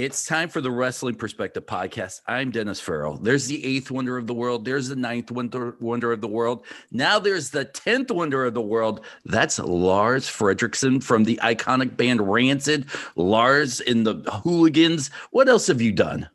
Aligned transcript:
It's 0.00 0.24
time 0.24 0.48
for 0.48 0.62
the 0.62 0.70
Wrestling 0.70 1.16
Perspective 1.16 1.66
podcast. 1.66 2.22
I'm 2.26 2.50
Dennis 2.50 2.80
Farrell. 2.80 3.18
There's 3.18 3.48
the 3.48 3.62
eighth 3.62 3.90
wonder 3.90 4.16
of 4.16 4.26
the 4.26 4.32
world. 4.32 4.64
There's 4.64 4.88
the 4.88 4.96
ninth 4.96 5.30
wonder, 5.30 5.76
wonder 5.78 6.10
of 6.10 6.22
the 6.22 6.26
world. 6.26 6.64
Now 6.90 7.18
there's 7.18 7.50
the 7.50 7.66
tenth 7.66 8.10
wonder 8.10 8.46
of 8.46 8.54
the 8.54 8.62
world. 8.62 9.04
That's 9.26 9.58
Lars 9.58 10.26
Frederiksen 10.26 11.04
from 11.04 11.24
the 11.24 11.38
iconic 11.42 11.98
band 11.98 12.22
Rancid. 12.22 12.86
Lars 13.14 13.80
in 13.80 14.04
the 14.04 14.14
Hooligans. 14.42 15.10
What 15.32 15.50
else 15.50 15.66
have 15.66 15.82
you 15.82 15.92
done? 15.92 16.30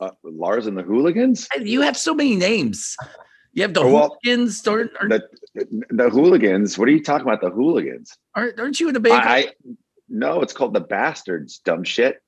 Uh, 0.00 0.12
Lars 0.22 0.66
and 0.66 0.78
the 0.78 0.82
Hooligans. 0.82 1.48
You 1.60 1.82
have 1.82 1.98
so 1.98 2.14
many 2.14 2.34
names. 2.34 2.96
You 3.52 3.60
have 3.60 3.74
the 3.74 3.82
Oh, 3.82 3.92
well, 3.92 4.18
Hooligans. 4.24 4.62
The, 4.62 5.22
the 5.90 6.08
Hooligans. 6.08 6.78
What 6.78 6.88
are 6.88 6.92
you 6.92 7.02
talking 7.02 7.28
about? 7.28 7.42
The 7.42 7.50
Hooligans? 7.50 8.16
aren't, 8.34 8.58
aren't 8.58 8.80
you 8.80 8.88
in 8.88 8.96
a 8.96 9.00
band? 9.00 9.22
I, 9.22 9.36
I 9.36 9.52
no, 10.08 10.40
it's 10.40 10.54
called 10.54 10.72
the 10.72 10.80
Bastards. 10.80 11.58
Dumb 11.58 11.84
shit. 11.84 12.22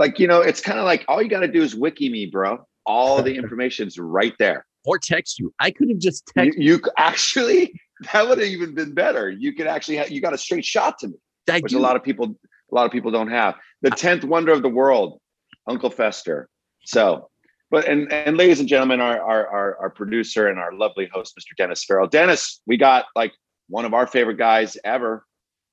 Like 0.00 0.18
you 0.18 0.26
know, 0.26 0.40
it's 0.40 0.60
kind 0.60 0.78
of 0.80 0.84
like 0.84 1.04
all 1.06 1.22
you 1.22 1.28
got 1.28 1.40
to 1.40 1.48
do 1.48 1.62
is 1.62 1.76
wiki 1.76 2.08
me, 2.08 2.26
bro. 2.26 2.66
All 2.86 3.22
the 3.22 3.34
information's 3.42 3.98
right 3.98 4.34
there. 4.40 4.66
or 4.84 4.98
text 4.98 5.38
you. 5.38 5.52
I 5.60 5.70
could 5.70 5.88
have 5.90 5.98
just 5.98 6.24
You, 6.34 6.42
texted. 6.42 6.54
you 6.56 6.76
c- 6.76 6.90
actually 6.98 7.80
that 8.12 8.26
would 8.28 8.38
have 8.38 8.48
even 8.48 8.74
been 8.74 8.94
better. 8.94 9.30
You 9.30 9.52
could 9.54 9.66
actually 9.68 9.96
have, 9.98 10.10
you 10.10 10.20
got 10.22 10.32
a 10.34 10.38
straight 10.38 10.64
shot 10.64 10.98
to 11.00 11.08
me, 11.08 11.14
I 11.50 11.60
which 11.60 11.72
do. 11.72 11.78
a 11.78 11.80
lot 11.88 11.94
of 11.96 12.02
people 12.02 12.34
a 12.72 12.74
lot 12.74 12.86
of 12.86 12.92
people 12.92 13.10
don't 13.12 13.30
have. 13.30 13.54
The 13.82 13.90
tenth 13.90 14.24
wonder 14.24 14.52
of 14.52 14.62
the 14.62 14.68
world, 14.70 15.20
Uncle 15.68 15.90
Fester. 15.90 16.48
So, 16.84 17.28
but 17.70 17.84
and 17.86 18.10
and 18.12 18.36
ladies 18.38 18.58
and 18.60 18.68
gentlemen, 18.68 19.00
our 19.00 19.20
our 19.20 19.46
our, 19.48 19.76
our 19.82 19.90
producer 19.90 20.48
and 20.48 20.58
our 20.58 20.72
lovely 20.72 21.08
host, 21.12 21.36
Mr. 21.38 21.54
Dennis 21.58 21.84
Farrell. 21.84 22.06
Dennis, 22.08 22.60
we 22.66 22.76
got 22.78 23.04
like 23.14 23.32
one 23.68 23.84
of 23.84 23.92
our 23.94 24.06
favorite 24.06 24.38
guys 24.38 24.76
ever. 24.84 25.24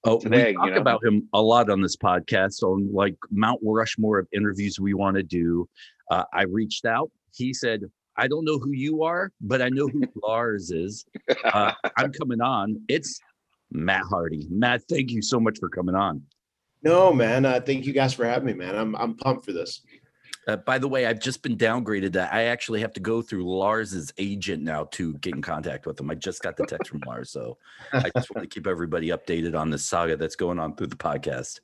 Oh, 0.03 0.19
today, 0.19 0.45
we 0.45 0.51
you 0.51 0.57
talk 0.57 0.69
know? 0.71 0.81
about 0.81 1.05
him 1.05 1.27
a 1.33 1.41
lot 1.41 1.69
on 1.69 1.81
this 1.81 1.95
podcast 1.95 2.63
on 2.63 2.91
like 2.93 3.15
Mount 3.31 3.59
Rushmore 3.63 4.19
of 4.19 4.27
interviews 4.33 4.79
we 4.79 4.93
want 4.93 5.17
to 5.17 5.23
do. 5.23 5.67
Uh, 6.11 6.23
I 6.33 6.43
reached 6.43 6.85
out. 6.85 7.11
He 7.33 7.53
said, 7.53 7.81
"I 8.15 8.27
don't 8.27 8.45
know 8.45 8.59
who 8.59 8.71
you 8.71 9.03
are, 9.03 9.31
but 9.41 9.61
I 9.61 9.69
know 9.69 9.87
who 9.87 10.03
Lars 10.23 10.71
is. 10.71 11.05
Uh, 11.43 11.71
I'm 11.97 12.11
coming 12.19 12.41
on. 12.41 12.81
It's 12.87 13.19
Matt 13.71 14.03
Hardy. 14.09 14.47
Matt, 14.49 14.83
thank 14.89 15.11
you 15.11 15.21
so 15.21 15.39
much 15.39 15.59
for 15.59 15.69
coming 15.69 15.95
on. 15.95 16.21
No, 16.83 17.11
man. 17.11 17.45
Uh, 17.45 17.59
thank 17.59 17.85
you 17.85 17.93
guys 17.93 18.13
for 18.13 18.25
having 18.25 18.45
me, 18.45 18.53
man. 18.53 18.75
I'm 18.75 18.95
I'm 18.95 19.15
pumped 19.15 19.45
for 19.45 19.51
this. 19.51 19.81
Uh, 20.47 20.55
by 20.55 20.77
the 20.77 20.87
way, 20.87 21.05
I've 21.05 21.19
just 21.19 21.43
been 21.43 21.57
downgraded. 21.57 22.13
To, 22.13 22.33
I 22.33 22.43
actually 22.43 22.79
have 22.81 22.93
to 22.93 23.01
go 23.01 23.21
through 23.21 23.45
Lars's 23.47 24.13
agent 24.17 24.63
now 24.63 24.85
to 24.91 25.13
get 25.15 25.35
in 25.35 25.41
contact 25.41 25.85
with 25.85 25.99
him. 25.99 26.09
I 26.09 26.15
just 26.15 26.41
got 26.41 26.55
the 26.55 26.65
text 26.65 26.89
from 26.89 27.01
Lars, 27.05 27.31
so 27.31 27.57
I 27.91 28.09
just 28.15 28.33
want 28.33 28.49
to 28.49 28.53
keep 28.53 28.65
everybody 28.65 29.09
updated 29.09 29.59
on 29.59 29.69
the 29.69 29.77
saga 29.77 30.15
that's 30.15 30.37
going 30.37 30.57
on 30.57 30.75
through 30.75 30.87
the 30.87 30.95
podcast. 30.95 31.59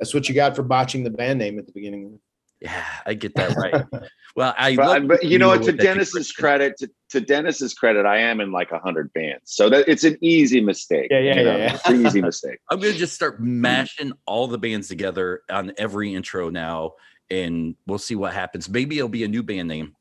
That's 0.00 0.12
what 0.12 0.28
you 0.28 0.34
got 0.34 0.56
for 0.56 0.62
botching 0.62 1.04
the 1.04 1.10
band 1.10 1.38
name 1.38 1.58
at 1.58 1.66
the 1.66 1.72
beginning. 1.72 2.18
Yeah, 2.60 2.84
I 3.06 3.14
get 3.14 3.34
that 3.36 3.56
right. 3.56 3.84
Well, 4.36 4.54
I 4.56 4.76
But, 4.76 4.86
love 4.86 5.08
but 5.08 5.24
you 5.24 5.38
know? 5.38 5.58
To 5.58 5.72
Dennis's 5.72 6.30
credit, 6.30 6.76
to, 6.78 6.88
to 7.08 7.20
Dennis's 7.20 7.74
credit, 7.74 8.06
I 8.06 8.18
am 8.18 8.40
in 8.40 8.52
like 8.52 8.70
a 8.70 8.78
hundred 8.78 9.12
bands, 9.12 9.42
so 9.46 9.68
that 9.70 9.88
it's 9.88 10.04
an 10.04 10.16
easy 10.20 10.60
mistake. 10.60 11.08
Yeah, 11.10 11.18
yeah, 11.18 11.34
you 11.34 11.44
know? 11.44 11.56
yeah, 11.56 11.64
yeah. 11.64 11.74
It's 11.74 11.88
an 11.88 12.06
easy 12.06 12.22
mistake. 12.22 12.58
I'm 12.70 12.78
gonna 12.78 12.92
just 12.92 13.12
start 13.12 13.40
mashing 13.42 14.12
all 14.26 14.46
the 14.46 14.56
bands 14.56 14.86
together 14.86 15.42
on 15.50 15.72
every 15.78 16.14
intro 16.14 16.48
now, 16.48 16.92
and 17.30 17.74
we'll 17.86 17.98
see 17.98 18.14
what 18.14 18.32
happens. 18.32 18.68
Maybe 18.68 18.98
it'll 18.98 19.08
be 19.08 19.24
a 19.24 19.28
new 19.28 19.42
band 19.42 19.68
name. 19.68 19.94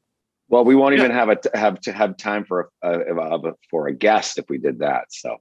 Well, 0.49 0.65
we 0.65 0.75
won't 0.75 0.95
Yeah. 0.95 1.01
even 1.03 1.11
have 1.11 1.29
a 1.29 1.37
have 1.57 1.79
to 1.81 1.91
have 1.91 2.17
time 2.17 2.43
for 2.43 2.69
a, 2.83 2.91
a, 2.91 3.15
a 3.49 3.53
for 3.69 3.87
a 3.87 3.93
guest 3.93 4.37
if 4.37 4.45
we 4.49 4.57
did 4.57 4.79
that. 4.79 5.05
So, 5.11 5.37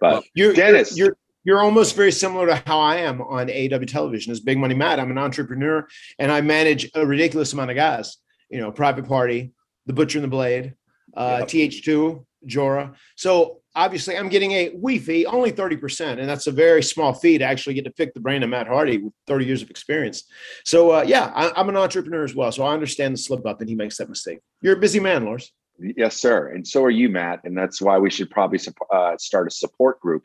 but 0.00 0.12
Well, 0.12 0.22
You're 0.34 0.52
Dennis. 0.52 0.96
You're, 0.96 1.06
you're 1.08 1.16
you're 1.44 1.60
almost 1.60 1.94
very 1.94 2.10
similar 2.12 2.46
to 2.48 2.56
how 2.66 2.80
I 2.80 2.96
am 2.96 3.22
on 3.22 3.46
AEW 3.46 3.86
television 3.86 4.32
as 4.32 4.40
Big 4.40 4.58
Money 4.58 4.74
Matt. 4.74 4.98
I'm 4.98 5.12
an 5.12 5.18
entrepreneur 5.18 5.86
and 6.18 6.32
I 6.32 6.40
manage 6.40 6.90
a 6.94 7.06
ridiculous 7.06 7.52
amount 7.52 7.70
of 7.70 7.76
guys. 7.76 8.16
You 8.50 8.58
know, 8.60 8.72
Private 8.72 9.06
Party, 9.06 9.52
The 9.86 9.92
Butcher 9.92 10.18
and 10.18 10.24
the 10.24 10.28
Blade, 10.28 10.74
uh, 11.16 11.42
TH2, 11.42 12.24
Jora. 12.48 12.94
So 13.14 13.60
obviously, 13.76 14.16
I'm 14.16 14.28
getting 14.28 14.52
a 14.52 14.70
wee 14.74 14.98
fee, 14.98 15.26
only 15.26 15.52
30%. 15.52 16.18
And 16.18 16.28
that's 16.28 16.48
a 16.48 16.50
very 16.50 16.82
small 16.82 17.12
fee 17.12 17.38
to 17.38 17.44
actually 17.44 17.74
get 17.74 17.84
to 17.84 17.90
pick 17.90 18.14
the 18.14 18.20
brain 18.20 18.42
of 18.42 18.48
Matt 18.48 18.66
Hardy 18.66 18.98
with 18.98 19.12
30 19.26 19.44
years 19.44 19.62
of 19.62 19.70
experience. 19.70 20.24
So, 20.64 20.90
uh, 20.90 21.04
yeah, 21.06 21.30
I, 21.34 21.52
I'm 21.54 21.68
an 21.68 21.76
entrepreneur 21.76 22.24
as 22.24 22.34
well. 22.34 22.50
So 22.50 22.64
I 22.64 22.72
understand 22.72 23.14
the 23.14 23.18
slip 23.18 23.46
up 23.46 23.60
and 23.60 23.68
he 23.68 23.76
makes 23.76 23.98
that 23.98 24.08
mistake. 24.08 24.40
You're 24.62 24.76
a 24.76 24.80
busy 24.80 24.98
man, 24.98 25.24
Lars. 25.24 25.52
yes, 25.78 26.16
sir, 26.16 26.48
and 26.48 26.66
so 26.66 26.82
are 26.82 26.90
you, 26.90 27.10
Matt, 27.10 27.40
and 27.44 27.56
that's 27.56 27.82
why 27.82 27.98
we 27.98 28.08
should 28.08 28.30
probably 28.30 28.58
uh, 28.92 29.16
start 29.18 29.46
a 29.46 29.50
support 29.50 30.00
group 30.00 30.24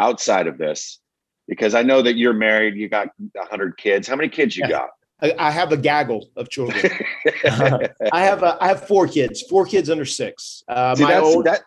outside 0.00 0.46
of 0.46 0.56
this 0.56 1.00
because 1.48 1.74
I 1.74 1.82
know 1.82 2.00
that 2.02 2.16
you're 2.16 2.32
married. 2.32 2.76
You 2.76 2.88
got 2.88 3.08
a 3.36 3.44
hundred 3.44 3.76
kids. 3.76 4.08
How 4.08 4.16
many 4.16 4.28
kids 4.28 4.56
you 4.56 4.68
got? 4.68 4.90
I 5.38 5.50
have 5.50 5.72
a 5.72 5.76
gaggle 5.76 6.30
of 6.36 6.50
children. 6.50 6.80
I 7.44 8.22
have 8.22 8.42
uh, 8.42 8.56
I 8.60 8.68
have 8.68 8.86
four 8.86 9.06
kids, 9.06 9.42
four 9.42 9.64
kids 9.64 9.88
under 9.90 10.04
six. 10.04 10.62
Uh, 10.68 10.94
See, 10.94 11.04
my 11.04 11.12
that's, 11.12 11.26
old, 11.26 11.44
that, 11.46 11.52
that 11.52 11.62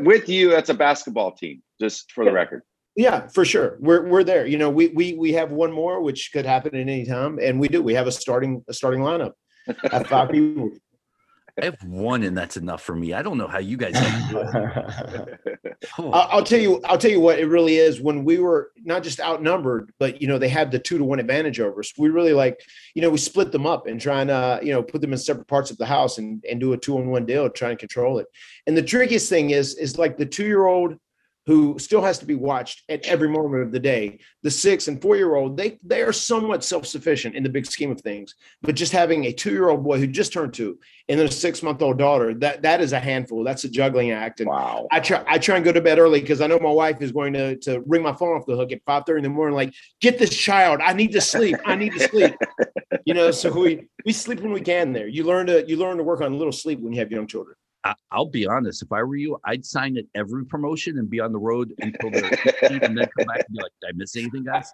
with 0.00 0.28
you, 0.28 0.50
that's 0.50 0.70
a 0.70 0.74
basketball 0.74 1.32
team. 1.32 1.62
Just 1.80 2.12
for 2.12 2.24
the 2.24 2.32
record. 2.32 2.62
yeah, 2.96 3.28
for 3.28 3.44
sure. 3.44 3.78
We're 3.80 4.06
we're 4.08 4.24
there. 4.24 4.46
You 4.46 4.58
know, 4.58 4.70
we 4.70 4.88
we 4.88 5.14
we 5.14 5.32
have 5.32 5.52
one 5.52 5.72
more, 5.72 6.02
which 6.02 6.30
could 6.32 6.44
happen 6.44 6.74
at 6.74 6.80
any 6.80 7.06
time, 7.06 7.38
and 7.40 7.58
we 7.60 7.68
do. 7.68 7.82
We 7.82 7.94
have 7.94 8.06
a 8.06 8.12
starting 8.12 8.64
a 8.68 8.74
starting 8.74 9.00
lineup 9.00 9.32
at 9.92 10.06
five 10.06 10.30
people. 10.30 10.70
I 11.60 11.64
have 11.66 11.82
one, 11.84 12.22
and 12.22 12.36
that's 12.36 12.56
enough 12.56 12.82
for 12.82 12.94
me. 12.94 13.12
I 13.12 13.22
don't 13.22 13.38
know 13.38 13.48
how 13.48 13.58
you 13.58 13.76
guys 13.76 13.94
can 13.94 14.30
do 14.30 14.40
it. 14.40 15.58
Oh, 15.96 16.10
I'll, 16.10 16.38
I'll 16.38 16.44
tell 16.44 16.58
you. 16.58 16.80
I'll 16.84 16.98
tell 16.98 17.10
you 17.10 17.20
what 17.20 17.38
it 17.38 17.46
really 17.46 17.76
is. 17.76 18.00
When 18.00 18.24
we 18.24 18.40
were 18.40 18.72
not 18.82 19.04
just 19.04 19.20
outnumbered, 19.20 19.92
but 20.00 20.20
you 20.20 20.26
know 20.26 20.36
they 20.36 20.48
had 20.48 20.72
the 20.72 20.78
two 20.80 20.98
to 20.98 21.04
one 21.04 21.20
advantage 21.20 21.60
over 21.60 21.78
us. 21.78 21.92
We 21.96 22.08
really 22.08 22.32
like, 22.32 22.60
you 22.94 23.02
know, 23.02 23.10
we 23.10 23.18
split 23.18 23.52
them 23.52 23.64
up 23.64 23.86
and 23.86 24.00
trying 24.00 24.26
to, 24.26 24.58
you 24.60 24.72
know, 24.72 24.82
put 24.82 25.00
them 25.00 25.12
in 25.12 25.18
separate 25.18 25.46
parts 25.46 25.70
of 25.70 25.78
the 25.78 25.86
house 25.86 26.18
and 26.18 26.44
and 26.50 26.58
do 26.58 26.72
a 26.72 26.76
two 26.76 26.98
on 26.98 27.10
one 27.10 27.26
deal, 27.26 27.48
try 27.48 27.70
and 27.70 27.78
control 27.78 28.18
it. 28.18 28.26
And 28.66 28.76
the 28.76 28.82
trickiest 28.82 29.28
thing 29.28 29.50
is, 29.50 29.76
is 29.76 29.98
like 29.98 30.16
the 30.16 30.26
two 30.26 30.46
year 30.46 30.66
old 30.66 30.98
who 31.48 31.78
still 31.78 32.02
has 32.02 32.18
to 32.18 32.26
be 32.26 32.34
watched 32.34 32.82
at 32.90 33.06
every 33.06 33.26
moment 33.26 33.62
of 33.62 33.72
the 33.72 33.80
day. 33.80 34.18
The 34.42 34.50
six 34.50 34.86
and 34.86 35.00
four 35.00 35.16
year 35.16 35.34
old, 35.34 35.56
they 35.56 35.78
they 35.82 36.02
are 36.02 36.12
somewhat 36.12 36.62
self 36.62 36.86
sufficient 36.86 37.34
in 37.34 37.42
the 37.42 37.48
big 37.48 37.64
scheme 37.64 37.90
of 37.90 38.02
things. 38.02 38.34
But 38.60 38.74
just 38.74 38.92
having 38.92 39.24
a 39.24 39.32
two 39.32 39.52
year 39.52 39.70
old 39.70 39.82
boy 39.82 39.98
who 39.98 40.06
just 40.06 40.34
turned 40.34 40.52
two 40.52 40.78
and 41.08 41.18
then 41.18 41.26
a 41.26 41.30
six 41.30 41.62
month 41.62 41.80
old 41.80 41.96
daughter, 41.96 42.34
that 42.34 42.60
that 42.62 42.82
is 42.82 42.92
a 42.92 43.00
handful. 43.00 43.44
That's 43.44 43.64
a 43.64 43.70
juggling 43.70 44.10
act. 44.10 44.40
And 44.40 44.50
Wow. 44.50 44.88
I 44.92 45.00
try 45.00 45.24
I 45.26 45.38
try 45.38 45.56
and 45.56 45.64
go 45.64 45.72
to 45.72 45.80
bed 45.80 45.98
early 45.98 46.20
because 46.20 46.42
I 46.42 46.48
know 46.48 46.58
my 46.58 46.70
wife 46.70 47.00
is 47.00 47.12
going 47.12 47.32
to 47.32 47.56
to 47.60 47.80
ring 47.86 48.02
my 48.02 48.12
phone 48.12 48.36
off 48.36 48.44
the 48.44 48.54
hook 48.54 48.70
at 48.70 48.82
5 48.84 49.04
30 49.06 49.20
in 49.20 49.22
the 49.22 49.30
morning, 49.30 49.56
like, 49.56 49.72
get 50.02 50.18
this 50.18 50.36
child. 50.36 50.82
I 50.84 50.92
need 50.92 51.12
to 51.12 51.20
sleep. 51.22 51.56
I 51.64 51.76
need 51.76 51.94
to 51.94 52.08
sleep. 52.10 52.34
you 53.06 53.14
know, 53.14 53.30
so 53.30 53.50
we 53.50 53.88
we 54.04 54.12
sleep 54.12 54.40
when 54.40 54.52
we 54.52 54.60
can 54.60 54.92
there. 54.92 55.08
You 55.08 55.24
learn 55.24 55.46
to 55.46 55.66
you 55.66 55.78
learn 55.78 55.96
to 55.96 56.02
work 56.02 56.20
on 56.20 56.30
a 56.30 56.36
little 56.36 56.52
sleep 56.52 56.78
when 56.80 56.92
you 56.92 56.98
have 56.98 57.10
young 57.10 57.26
children. 57.26 57.56
I, 57.88 57.94
I'll 58.12 58.26
be 58.26 58.46
honest. 58.46 58.82
If 58.82 58.92
I 58.92 59.02
were 59.02 59.16
you, 59.16 59.38
I'd 59.44 59.64
sign 59.64 59.96
at 59.96 60.04
every 60.14 60.44
promotion 60.44 60.98
and 60.98 61.08
be 61.08 61.20
on 61.20 61.32
the 61.32 61.38
road 61.38 61.72
until 61.78 62.10
they're 62.10 62.22
and 62.62 62.98
then 62.98 63.08
come 63.16 63.26
back 63.26 63.44
and 63.46 63.56
be 63.56 63.62
like, 63.62 63.72
"Did 63.80 63.88
I 63.88 63.92
miss 63.94 64.16
anything, 64.16 64.44
guys?" 64.44 64.72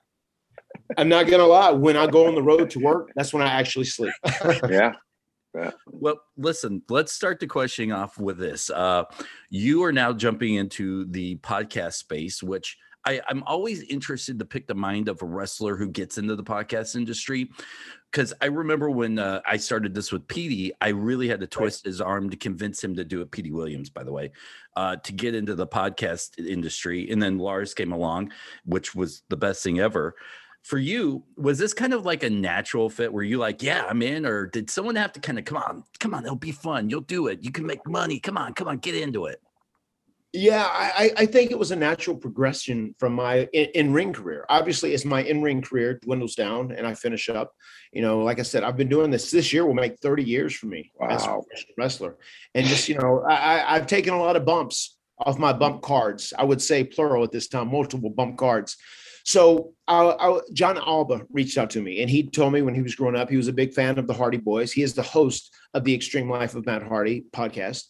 I'm 0.97 1.09
not 1.09 1.29
gonna 1.29 1.47
lie, 1.47 1.71
when 1.71 1.97
I 1.97 2.07
go 2.07 2.27
on 2.27 2.35
the 2.35 2.43
road 2.43 2.71
to 2.71 2.81
work, 2.81 3.11
that's 3.15 3.33
when 3.33 3.43
I 3.43 3.47
actually 3.47 3.85
sleep. 3.85 4.13
yeah. 4.69 4.93
Well, 5.87 6.21
listen, 6.37 6.83
let's 6.89 7.13
start 7.13 7.39
the 7.39 7.47
questioning 7.47 7.93
off 7.93 8.19
with 8.19 8.39
this. 8.39 8.71
Uh, 8.71 9.05
you 9.51 9.85
are 9.85 9.93
now 9.93 10.13
jumping 10.13 10.57
into 10.57 11.05
the 11.07 11.37
podcast 11.37 11.95
space, 11.95 12.43
which 12.43 12.77
I, 13.07 13.21
I'm 13.29 13.43
always 13.45 13.83
interested 13.83 14.39
to 14.39 14.45
pick 14.45 14.67
the 14.67 14.75
mind 14.75 15.09
of 15.09 15.23
a 15.23 15.27
wrestler 15.27 15.77
who 15.77 15.89
gets 15.89 16.19
into 16.19 16.37
the 16.37 16.45
podcast 16.45 16.97
industry. 16.97 17.51
Because 18.11 18.33
I 18.41 18.47
remember 18.47 18.91
when 18.91 19.19
uh, 19.19 19.41
I 19.47 19.57
started 19.57 19.93
this 19.95 20.13
with 20.13 20.27
Petey, 20.29 20.73
I 20.81 20.89
really 20.89 21.29
had 21.29 21.41
to 21.41 21.47
twist 21.49 21.85
his 21.85 22.01
arm 22.01 22.31
to 22.31 22.37
convince 22.37 22.83
him 22.83 22.95
to 22.95 23.05
do 23.05 23.21
it. 23.23 23.31
Petey 23.31 23.51
Williams, 23.51 23.91
by 23.91 24.05
the 24.05 24.13
way, 24.13 24.31
uh, 24.77 24.97
to 24.97 25.13
get 25.13 25.35
into 25.35 25.55
the 25.55 25.67
podcast 25.67 26.39
industry. 26.39 27.11
And 27.11 27.21
then 27.21 27.39
Lars 27.39 27.75
came 27.75 27.93
along, 27.93 28.33
which 28.65 28.95
was 28.95 29.23
the 29.29 29.37
best 29.37 29.63
thing 29.63 29.81
ever 29.81 30.15
for 30.65 30.79
you 30.79 31.23
was 31.37 31.59
this 31.59 31.75
kind 31.75 31.93
of 31.93 32.07
like 32.07 32.23
a 32.23 32.31
natural 32.31 32.89
fit 32.89 33.13
were 33.13 33.23
you 33.23 33.37
like 33.37 33.63
yeah 33.63 33.85
i'm 33.87 34.01
in 34.01 34.25
or 34.25 34.47
did 34.47 34.71
someone 34.71 34.97
have 34.97 35.13
to 35.13 35.21
kind 35.21 35.39
of 35.39 35.45
come 35.45 35.59
on 35.59 35.85
come 36.01 36.15
on 36.15 36.25
it'll 36.25 36.35
be 36.35 36.53
fun 36.53 36.89
you'll 36.89 37.03
do 37.03 37.27
it 37.27 37.45
you 37.45 37.53
can 37.53 37.67
make 37.67 37.87
money 37.87 38.19
come 38.19 38.39
on 38.39 38.55
come 38.55 38.67
on 38.67 38.79
get 38.79 38.95
into 38.95 39.27
it 39.27 39.43
Yeah, 40.37 40.67
I, 40.69 41.13
I 41.17 41.27
think 41.27 41.53
it 41.53 41.59
was 41.61 41.71
a 41.71 41.77
natural 41.77 42.17
progression 42.17 42.97
from 42.99 43.13
my 43.15 43.43
in 43.53 43.93
ring 43.93 44.13
career. 44.13 44.45
Obviously, 44.49 44.93
as 44.93 45.05
my 45.05 45.23
in 45.23 45.43
ring 45.43 45.63
career 45.63 46.01
dwindles 46.03 46.35
down 46.35 46.73
and 46.73 46.85
I 46.85 46.95
finish 46.95 47.29
up, 47.29 47.53
you 47.93 48.03
know, 48.03 48.19
like 48.19 48.41
I 48.41 48.43
said, 48.43 48.65
I've 48.65 48.77
been 48.77 48.89
doing 48.89 49.13
this. 49.13 49.31
This 49.31 49.53
year 49.53 49.65
will 49.65 49.75
make 49.75 50.01
30 50.01 50.25
years 50.25 50.53
for 50.53 50.67
me 50.67 50.91
as 51.09 51.23
a 51.23 51.29
professional 51.29 51.75
wrestler, 51.79 52.17
and 52.53 52.67
just 52.67 52.89
you 52.89 52.97
know, 52.99 53.23
I, 53.31 53.35
I- 53.61 53.77
I've 53.77 53.87
taken 53.87 54.13
a 54.13 54.19
lot 54.19 54.35
of 54.35 54.45
bumps 54.45 54.97
off 55.21 55.39
my 55.39 55.53
bump 55.53 55.83
cards. 55.83 56.33
I 56.37 56.43
would 56.43 56.61
say 56.61 56.83
plural 56.83 57.23
at 57.23 57.31
this 57.31 57.47
time, 57.47 57.71
multiple 57.71 58.11
bump 58.11 58.37
cards. 58.37 58.77
So 59.23 59.73
I, 59.87 60.03
I, 60.03 60.41
Jon 60.53 60.77
Alba 60.79 61.27
reached 61.31 61.59
out 61.59 61.71
to 61.71 61.81
me, 61.81 62.03
and 62.03 62.11
he 62.11 62.29
told 62.29 62.53
me 62.53 62.61
when 62.63 62.75
he 62.75 62.83
was 62.83 62.97
growing 62.97 63.15
up, 63.15 63.31
he 63.31 63.37
was 63.37 63.47
a 63.49 63.53
big 63.53 63.73
fan 63.73 64.01
of 64.01 64.09
the 64.09 64.15
Hardy 64.15 64.39
Boys. 64.39 64.73
He 64.73 64.83
is 64.83 64.95
the 64.95 65.03
host 65.05 65.55
of 65.75 65.85
the 65.85 65.95
Extreme 65.95 66.29
Life 66.29 66.57
of 66.57 66.67
Matt 66.67 66.83
Hardy 66.83 67.25
podcast. 67.33 67.85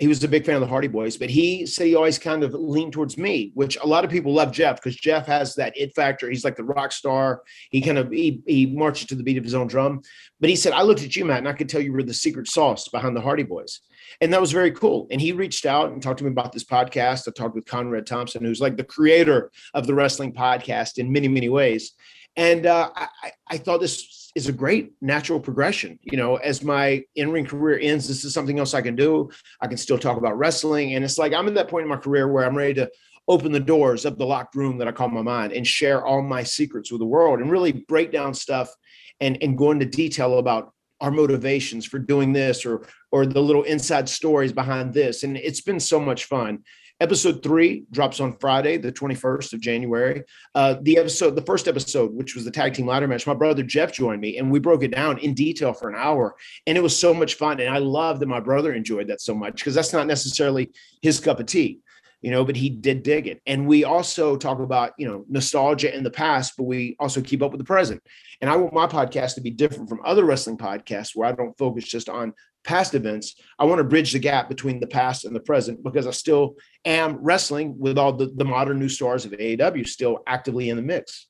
He 0.00 0.08
was 0.08 0.24
a 0.24 0.28
big 0.28 0.46
fan 0.46 0.54
of 0.54 0.62
the 0.62 0.66
Hardy 0.66 0.88
Boys, 0.88 1.18
but 1.18 1.28
he 1.28 1.66
said 1.66 1.86
he 1.86 1.94
always 1.94 2.18
kind 2.18 2.42
of 2.42 2.54
leaned 2.54 2.94
towards 2.94 3.18
me, 3.18 3.52
which 3.52 3.76
a 3.76 3.86
lot 3.86 4.02
of 4.02 4.10
people 4.10 4.32
love 4.32 4.50
Jeff 4.50 4.76
because 4.76 4.96
Jeff 4.96 5.26
has 5.26 5.54
that 5.56 5.76
it 5.76 5.94
factor. 5.94 6.30
He's 6.30 6.42
like 6.42 6.56
the 6.56 6.64
rock 6.64 6.90
star. 6.90 7.42
He 7.70 7.82
kind 7.82 7.98
of 7.98 8.10
he, 8.10 8.40
he 8.46 8.64
marches 8.64 9.08
to 9.08 9.14
the 9.14 9.22
beat 9.22 9.36
of 9.36 9.44
his 9.44 9.54
own 9.54 9.66
drum. 9.66 10.00
But 10.40 10.48
he 10.48 10.56
said, 10.56 10.72
I 10.72 10.82
looked 10.82 11.02
at 11.02 11.14
you, 11.14 11.26
Matt, 11.26 11.38
and 11.38 11.48
I 11.48 11.52
could 11.52 11.68
tell 11.68 11.82
you 11.82 11.92
were 11.92 12.02
the 12.02 12.14
secret 12.14 12.48
sauce 12.48 12.88
behind 12.88 13.14
the 13.14 13.20
Hardy 13.20 13.42
Boys. 13.42 13.80
And 14.22 14.32
that 14.32 14.40
was 14.40 14.52
very 14.52 14.72
cool. 14.72 15.06
And 15.10 15.20
he 15.20 15.32
reached 15.32 15.66
out 15.66 15.92
and 15.92 16.02
talked 16.02 16.18
to 16.18 16.24
me 16.24 16.30
about 16.30 16.52
this 16.52 16.64
podcast. 16.64 17.28
I 17.28 17.32
talked 17.32 17.54
with 17.54 17.66
Conrad 17.66 18.06
Thompson, 18.06 18.42
who's 18.42 18.60
like 18.60 18.78
the 18.78 18.84
creator 18.84 19.52
of 19.74 19.86
the 19.86 19.94
wrestling 19.94 20.32
podcast 20.32 20.96
in 20.96 21.12
many, 21.12 21.28
many 21.28 21.50
ways. 21.50 21.92
And 22.36 22.64
uh, 22.64 22.90
I, 22.96 23.32
I 23.48 23.58
thought 23.58 23.80
this 23.80 24.19
is 24.34 24.48
a 24.48 24.52
great 24.52 24.92
natural 25.00 25.40
progression. 25.40 25.98
You 26.02 26.16
know, 26.16 26.36
as 26.36 26.62
my 26.62 27.04
in-ring 27.16 27.46
career 27.46 27.78
ends, 27.80 28.06
this 28.06 28.24
is 28.24 28.32
something 28.32 28.58
else 28.58 28.74
I 28.74 28.82
can 28.82 28.96
do. 28.96 29.30
I 29.60 29.66
can 29.66 29.76
still 29.76 29.98
talk 29.98 30.16
about 30.16 30.38
wrestling. 30.38 30.94
And 30.94 31.04
it's 31.04 31.18
like 31.18 31.32
I'm 31.32 31.48
in 31.48 31.54
that 31.54 31.68
point 31.68 31.84
in 31.84 31.88
my 31.88 31.96
career 31.96 32.28
where 32.28 32.44
I'm 32.44 32.56
ready 32.56 32.74
to 32.74 32.90
open 33.28 33.52
the 33.52 33.60
doors 33.60 34.04
of 34.04 34.18
the 34.18 34.26
locked 34.26 34.54
room 34.54 34.78
that 34.78 34.88
I 34.88 34.92
call 34.92 35.08
my 35.08 35.22
mind 35.22 35.52
and 35.52 35.66
share 35.66 36.04
all 36.04 36.22
my 36.22 36.42
secrets 36.42 36.90
with 36.90 37.00
the 37.00 37.06
world 37.06 37.40
and 37.40 37.50
really 37.50 37.72
break 37.72 38.12
down 38.12 38.34
stuff 38.34 38.74
and, 39.20 39.36
and 39.42 39.58
go 39.58 39.70
into 39.70 39.86
detail 39.86 40.38
about 40.38 40.72
our 41.00 41.10
motivations 41.10 41.86
for 41.86 41.98
doing 41.98 42.32
this 42.32 42.66
or 42.66 42.86
or 43.10 43.26
the 43.26 43.40
little 43.40 43.62
inside 43.62 44.08
stories 44.08 44.52
behind 44.52 44.92
this. 44.92 45.22
And 45.22 45.36
it's 45.36 45.60
been 45.60 45.80
so 45.80 45.98
much 45.98 46.26
fun. 46.26 46.62
Episode 47.00 47.42
three 47.42 47.86
drops 47.90 48.20
on 48.20 48.36
Friday, 48.40 48.76
the 48.76 48.92
21st 48.92 49.54
of 49.54 49.60
January. 49.60 50.22
Uh, 50.54 50.76
the 50.82 50.98
episode, 50.98 51.34
the 51.34 51.42
first 51.42 51.66
episode, 51.66 52.12
which 52.12 52.34
was 52.34 52.44
the 52.44 52.50
tag 52.50 52.74
team 52.74 52.86
ladder 52.86 53.08
match, 53.08 53.26
my 53.26 53.32
brother 53.32 53.62
Jeff 53.62 53.90
joined 53.90 54.20
me 54.20 54.36
and 54.36 54.50
we 54.50 54.58
broke 54.58 54.82
it 54.82 54.94
down 54.94 55.16
in 55.18 55.32
detail 55.32 55.72
for 55.72 55.88
an 55.88 55.94
hour. 55.96 56.36
And 56.66 56.76
it 56.76 56.82
was 56.82 56.94
so 56.94 57.14
much 57.14 57.36
fun. 57.36 57.58
And 57.58 57.74
I 57.74 57.78
love 57.78 58.20
that 58.20 58.26
my 58.26 58.40
brother 58.40 58.74
enjoyed 58.74 59.08
that 59.08 59.22
so 59.22 59.34
much 59.34 59.54
because 59.54 59.74
that's 59.74 59.94
not 59.94 60.06
necessarily 60.06 60.72
his 61.00 61.20
cup 61.20 61.40
of 61.40 61.46
tea 61.46 61.80
you 62.22 62.30
know, 62.30 62.44
but 62.44 62.56
he 62.56 62.68
did 62.68 63.02
dig 63.02 63.26
it. 63.26 63.40
And 63.46 63.66
we 63.66 63.84
also 63.84 64.36
talk 64.36 64.58
about, 64.58 64.92
you 64.98 65.08
know, 65.08 65.24
nostalgia 65.28 65.94
in 65.94 66.04
the 66.04 66.10
past, 66.10 66.54
but 66.56 66.64
we 66.64 66.96
also 67.00 67.22
keep 67.22 67.42
up 67.42 67.50
with 67.50 67.58
the 67.58 67.64
present. 67.64 68.02
And 68.40 68.50
I 68.50 68.56
want 68.56 68.74
my 68.74 68.86
podcast 68.86 69.34
to 69.34 69.40
be 69.40 69.50
different 69.50 69.88
from 69.88 70.00
other 70.04 70.24
wrestling 70.24 70.58
podcasts 70.58 71.12
where 71.14 71.28
I 71.28 71.32
don't 71.32 71.56
focus 71.56 71.84
just 71.84 72.08
on 72.08 72.34
past 72.64 72.94
events. 72.94 73.36
I 73.58 73.64
want 73.64 73.78
to 73.78 73.84
bridge 73.84 74.12
the 74.12 74.18
gap 74.18 74.48
between 74.48 74.80
the 74.80 74.86
past 74.86 75.24
and 75.24 75.34
the 75.34 75.40
present 75.40 75.82
because 75.82 76.06
I 76.06 76.10
still 76.10 76.56
am 76.84 77.16
wrestling 77.16 77.78
with 77.78 77.98
all 77.98 78.12
the, 78.12 78.26
the 78.26 78.44
modern 78.44 78.78
new 78.78 78.88
stars 78.88 79.24
of 79.24 79.32
AEW 79.32 79.86
still 79.86 80.20
actively 80.26 80.70
in 80.70 80.76
the 80.76 80.82
mix. 80.82 81.28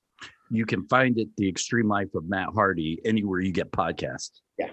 You 0.51 0.67
can 0.67 0.87
find 0.89 1.19
it, 1.19 1.29
The 1.37 1.49
Extreme 1.49 1.89
Life 1.89 2.15
of 2.15 2.29
Matt 2.29 2.49
Hardy, 2.55 3.01
anywhere 3.05 3.41
you 3.41 3.53
get 3.53 3.71
podcasts. 3.71 4.41
Yeah. 4.59 4.71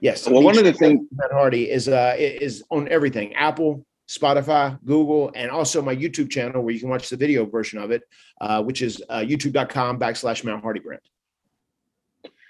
Yes. 0.00 0.28
Well, 0.28 0.42
one 0.42 0.58
of 0.58 0.64
the 0.64 0.72
things 0.72 1.06
Matt 1.12 1.32
Hardy 1.32 1.70
is 1.70 1.88
uh 1.88 2.16
is 2.18 2.62
on 2.70 2.88
everything 2.88 3.34
Apple, 3.34 3.86
Spotify, 4.08 4.78
Google, 4.84 5.30
and 5.34 5.50
also 5.50 5.80
my 5.80 5.94
YouTube 5.94 6.30
channel 6.30 6.62
where 6.62 6.74
you 6.74 6.80
can 6.80 6.90
watch 6.90 7.08
the 7.08 7.16
video 7.16 7.46
version 7.46 7.78
of 7.78 7.90
it, 7.90 8.02
uh, 8.40 8.62
which 8.62 8.82
is 8.82 9.02
uh, 9.08 9.18
youtube.com 9.18 9.98
backslash 9.98 10.44
Matt 10.44 10.60
Hardy 10.60 10.80
brand. 10.80 11.00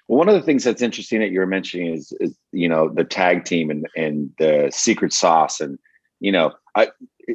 Well, 0.08 0.18
one 0.18 0.28
of 0.28 0.34
the 0.34 0.42
things 0.42 0.64
that's 0.64 0.82
interesting 0.82 1.20
that 1.20 1.30
you 1.30 1.40
were 1.40 1.46
mentioning 1.46 1.94
is, 1.94 2.12
is 2.20 2.36
you 2.52 2.68
know, 2.68 2.88
the 2.88 3.04
tag 3.04 3.44
team 3.44 3.70
and, 3.70 3.86
and 3.96 4.30
the 4.38 4.70
secret 4.72 5.12
sauce. 5.12 5.60
And, 5.60 5.78
you 6.20 6.30
know, 6.30 6.52
I, 6.76 6.88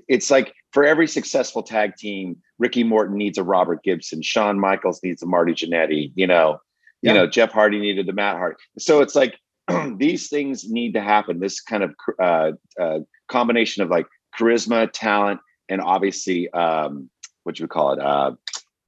it's 0.07 0.31
like 0.31 0.53
for 0.71 0.85
every 0.85 1.07
successful 1.07 1.63
tag 1.63 1.95
team, 1.97 2.37
Ricky 2.59 2.83
Morton 2.83 3.17
needs 3.17 3.37
a 3.37 3.43
Robert 3.43 3.83
Gibson, 3.83 4.21
Shawn 4.21 4.59
Michaels 4.59 5.01
needs 5.03 5.21
a 5.21 5.25
Marty 5.25 5.53
Jannetty, 5.53 6.11
you 6.15 6.27
know, 6.27 6.61
yeah. 7.01 7.11
you 7.11 7.17
know, 7.17 7.27
Jeff 7.27 7.51
Hardy 7.51 7.79
needed 7.79 8.05
the 8.05 8.13
Matt 8.13 8.37
Hardy. 8.37 8.55
So 8.77 9.01
it's 9.01 9.15
like 9.15 9.37
these 9.97 10.29
things 10.29 10.69
need 10.69 10.93
to 10.93 11.01
happen. 11.01 11.39
This 11.39 11.59
kind 11.61 11.83
of 11.83 11.95
uh, 12.21 12.51
uh, 12.79 12.99
combination 13.27 13.83
of 13.83 13.89
like 13.89 14.07
charisma, 14.37 14.89
talent, 14.91 15.39
and 15.69 15.81
obviously 15.81 16.49
um, 16.51 17.09
what 17.43 17.59
you 17.59 17.63
would 17.63 17.71
call 17.71 17.93
it, 17.93 17.99
uh, 17.99 18.31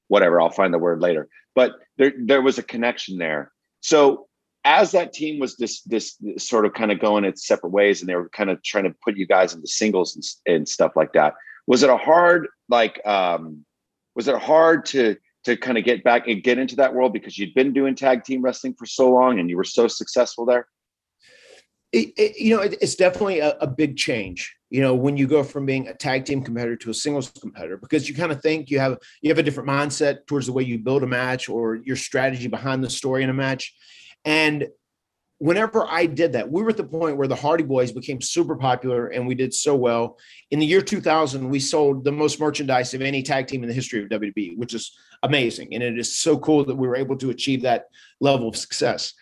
whatever. 0.08 0.42
I'll 0.42 0.50
find 0.50 0.74
the 0.74 0.80
word 0.80 1.02
later. 1.02 1.28
But 1.56 1.74
there, 1.98 2.14
there 2.18 2.42
was 2.42 2.58
a 2.58 2.64
connection 2.64 3.18
there. 3.18 3.52
So 3.84 4.28
as 4.64 4.92
that 4.92 5.12
team 5.12 5.40
was 5.40 5.58
this, 5.58 5.82
this, 5.82 6.16
this 6.16 6.48
sort 6.48 6.66
of 6.66 6.74
kind 6.74 6.92
of 6.92 7.00
going 7.00 7.26
its 7.26 7.46
separate 7.46 7.72
ways, 7.72 8.00
and 8.00 8.10
they 8.10 8.16
were 8.16 8.30
kind 8.30 8.50
of 8.50 8.64
trying 8.64 8.86
to 8.86 8.96
put 9.04 9.18
you 9.18 9.28
guys 9.28 9.54
into 9.54 9.68
singles 9.68 10.16
and, 10.16 10.56
and 10.56 10.68
stuff 10.68 10.94
like 10.96 11.12
that. 11.14 11.34
Was 11.68 11.84
it 11.84 11.90
a 11.90 11.98
hard 11.98 12.48
like? 12.70 13.06
Um, 13.06 13.66
was 14.16 14.28
it 14.28 14.38
hard 14.38 14.86
to 14.88 15.18
to 15.46 15.58
kind 15.58 15.78
of 15.78 15.84
get 15.84 16.04
back 16.04 16.28
and 16.28 16.42
get 16.42 16.58
into 16.58 16.78
that 16.78 16.94
world 16.94 17.12
because 17.12 17.38
you'd 17.38 17.54
been 17.54 17.74
doing 17.74 17.96
tag 17.96 18.24
team 18.24 18.42
wrestling 18.42 18.74
for 18.74 18.86
so 18.86 19.12
long 19.12 19.40
and 19.40 19.50
you 19.50 19.58
were 19.58 19.64
so 19.64 19.88
successful 19.88 20.46
there? 20.46 20.68
It, 21.94 22.12
it, 22.18 22.40
you 22.40 22.56
know, 22.56 22.62
it, 22.62 22.76
it's 22.82 22.96
definitely 22.96 23.40
a, 23.40 23.56
a, 23.62 23.68
big 23.68 23.96
change. 23.96 24.56
You 24.72 24.82
know, 24.82 24.96
when 24.96 25.16
you 25.16 25.28
go 25.28 25.44
from 25.44 25.66
being 25.66 25.88
a 25.88 25.94
tag 25.94 26.26
team 26.26 26.44
competitor 26.44 26.76
to 26.78 26.90
a 26.90 26.94
singles 26.94 27.30
competitor, 27.30 27.78
because 27.78 28.10
you 28.10 28.16
kind 28.16 28.32
of 28.32 28.42
think 28.42 28.72
you 28.72 28.80
have 28.80 28.98
you 29.22 29.30
have 29.30 29.38
a 29.38 29.44
different 29.44 29.70
mindset 29.70 30.26
towards 30.26 30.48
the 30.48 30.54
way 30.54 30.64
you 30.64 30.80
build 30.80 31.04
a 31.04 31.08
match 31.08 31.50
or 31.50 31.76
your 31.76 31.96
strategy 31.96 32.48
behind 32.48 32.84
the 32.84 32.90
story 32.90 33.24
in 33.24 33.30
a 33.30 33.34
match. 33.34 33.76
And 34.26 34.68
whenever 35.44 35.86
I 35.86 36.06
did 36.06 36.32
that, 36.34 36.50
we 36.50 36.64
were 36.64 36.70
at 36.70 36.78
the 36.78 36.86
point 36.86 37.18
where 37.18 37.28
the 37.28 37.36
Hardy 37.36 37.66
Boys 37.66 37.92
became 37.92 38.22
super 38.22 38.56
popular 38.56 39.08
and 39.08 39.28
we 39.28 39.36
did 39.36 39.54
so 39.54 39.76
well. 39.76 40.18
In 40.52 40.60
the 40.60 40.66
year 40.66 40.82
2000, 40.82 41.50
we 41.50 41.60
sold 41.60 42.06
the 42.06 42.14
most 42.14 42.40
merchandise 42.40 42.94
of 42.94 43.02
any 43.02 43.22
tag 43.22 43.48
team 43.48 43.62
in 43.62 43.68
the 43.68 43.76
history 43.76 44.02
of 44.02 44.08
WWE, 44.08 44.58
which 44.58 44.74
is 44.74 44.98
amazing. 45.22 45.74
And 45.74 45.84
it 45.84 46.00
is 46.00 46.18
so 46.18 46.38
cool 46.38 46.64
that 46.64 46.76
we 46.76 46.88
were 46.88 46.96
able 46.96 47.18
to 47.18 47.30
achieve 47.30 47.62
that 47.64 47.88
level 48.22 48.48
of 48.48 48.56
success. 48.56 49.14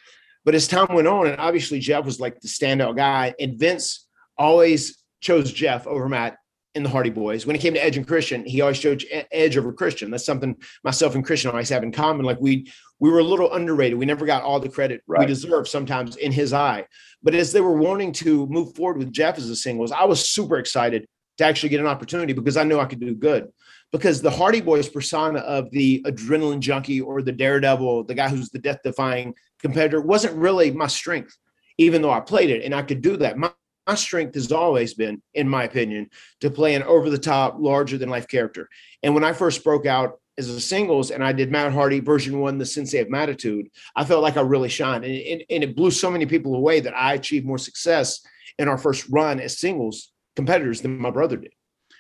But 0.43 0.55
as 0.55 0.67
time 0.67 0.93
went 0.93 1.07
on, 1.07 1.27
and 1.27 1.39
obviously 1.39 1.79
Jeff 1.79 2.05
was 2.05 2.19
like 2.19 2.39
the 2.39 2.47
standout 2.47 2.95
guy, 2.95 3.33
and 3.39 3.59
Vince 3.59 4.07
always 4.37 5.03
chose 5.21 5.51
Jeff 5.51 5.85
over 5.85 6.09
Matt 6.09 6.37
in 6.73 6.83
the 6.83 6.89
Hardy 6.89 7.09
Boys. 7.09 7.45
When 7.45 7.55
it 7.55 7.59
came 7.59 7.73
to 7.73 7.83
Edge 7.83 7.97
and 7.97 8.07
Christian, 8.07 8.45
he 8.45 8.61
always 8.61 8.79
chose 8.79 9.03
Edge 9.31 9.57
over 9.57 9.73
Christian. 9.73 10.09
That's 10.09 10.25
something 10.25 10.55
myself 10.83 11.15
and 11.15 11.25
Christian 11.25 11.51
always 11.51 11.69
have 11.69 11.83
in 11.83 11.91
common. 11.91 12.25
Like 12.25 12.39
we 12.39 12.71
we 12.99 13.09
were 13.09 13.19
a 13.19 13.23
little 13.23 13.51
underrated. 13.53 13.97
We 13.97 14.05
never 14.05 14.25
got 14.25 14.43
all 14.43 14.59
the 14.59 14.69
credit 14.69 15.01
right. 15.07 15.19
we 15.19 15.25
deserve 15.25 15.67
sometimes 15.67 16.15
in 16.17 16.31
his 16.31 16.53
eye. 16.53 16.85
But 17.23 17.35
as 17.35 17.51
they 17.51 17.61
were 17.61 17.75
wanting 17.75 18.13
to 18.13 18.45
move 18.47 18.75
forward 18.75 18.97
with 18.97 19.11
Jeff 19.11 19.37
as 19.37 19.49
a 19.49 19.55
singles, 19.55 19.91
I 19.91 20.05
was 20.05 20.27
super 20.27 20.57
excited 20.57 21.07
to 21.37 21.45
actually 21.45 21.69
get 21.69 21.79
an 21.79 21.87
opportunity 21.87 22.33
because 22.33 22.57
I 22.57 22.63
knew 22.63 22.79
I 22.79 22.85
could 22.85 22.99
do 22.99 23.15
good. 23.15 23.49
Because 23.91 24.21
the 24.21 24.31
Hardy 24.31 24.61
Boys 24.61 24.87
persona 24.87 25.39
of 25.39 25.69
the 25.71 26.01
adrenaline 26.03 26.61
junkie 26.61 27.01
or 27.01 27.21
the 27.21 27.33
daredevil, 27.33 28.05
the 28.05 28.13
guy 28.13 28.29
who's 28.29 28.49
the 28.49 28.59
death 28.59 28.79
defying 28.83 29.33
competitor 29.61 30.01
wasn't 30.01 30.35
really 30.35 30.71
my 30.71 30.87
strength, 30.87 31.37
even 31.77 32.01
though 32.01 32.11
I 32.11 32.19
played 32.19 32.49
it 32.49 32.63
and 32.63 32.73
I 32.73 32.81
could 32.81 33.01
do 33.01 33.17
that. 33.17 33.37
My, 33.37 33.51
my 33.87 33.95
strength 33.95 34.35
has 34.35 34.51
always 34.51 34.93
been, 34.93 35.21
in 35.33 35.47
my 35.47 35.63
opinion, 35.63 36.09
to 36.41 36.49
play 36.49 36.75
an 36.75 36.83
over 36.83 37.09
the 37.09 37.17
top, 37.17 37.57
larger 37.59 37.97
than 37.97 38.09
life 38.09 38.27
character. 38.27 38.67
And 39.03 39.13
when 39.13 39.23
I 39.23 39.33
first 39.33 39.63
broke 39.63 39.85
out 39.85 40.19
as 40.37 40.49
a 40.49 40.61
singles 40.61 41.11
and 41.11 41.23
I 41.23 41.33
did 41.33 41.51
Matt 41.51 41.73
Hardy 41.73 41.99
version 41.99 42.39
one, 42.39 42.57
the 42.57 42.65
Sensei 42.65 42.99
of 42.99 43.09
Mattitude, 43.09 43.67
I 43.95 44.05
felt 44.05 44.23
like 44.23 44.37
I 44.37 44.41
really 44.41 44.69
shined. 44.69 45.03
And, 45.03 45.15
and, 45.15 45.43
and 45.49 45.63
it 45.63 45.75
blew 45.75 45.91
so 45.91 46.11
many 46.11 46.25
people 46.25 46.55
away 46.55 46.79
that 46.79 46.95
I 46.95 47.13
achieved 47.13 47.45
more 47.45 47.57
success 47.57 48.21
in 48.57 48.67
our 48.67 48.77
first 48.77 49.07
run 49.09 49.39
as 49.39 49.59
singles 49.59 50.11
competitors 50.35 50.81
than 50.81 50.97
my 50.97 51.11
brother 51.11 51.37
did. 51.37 51.53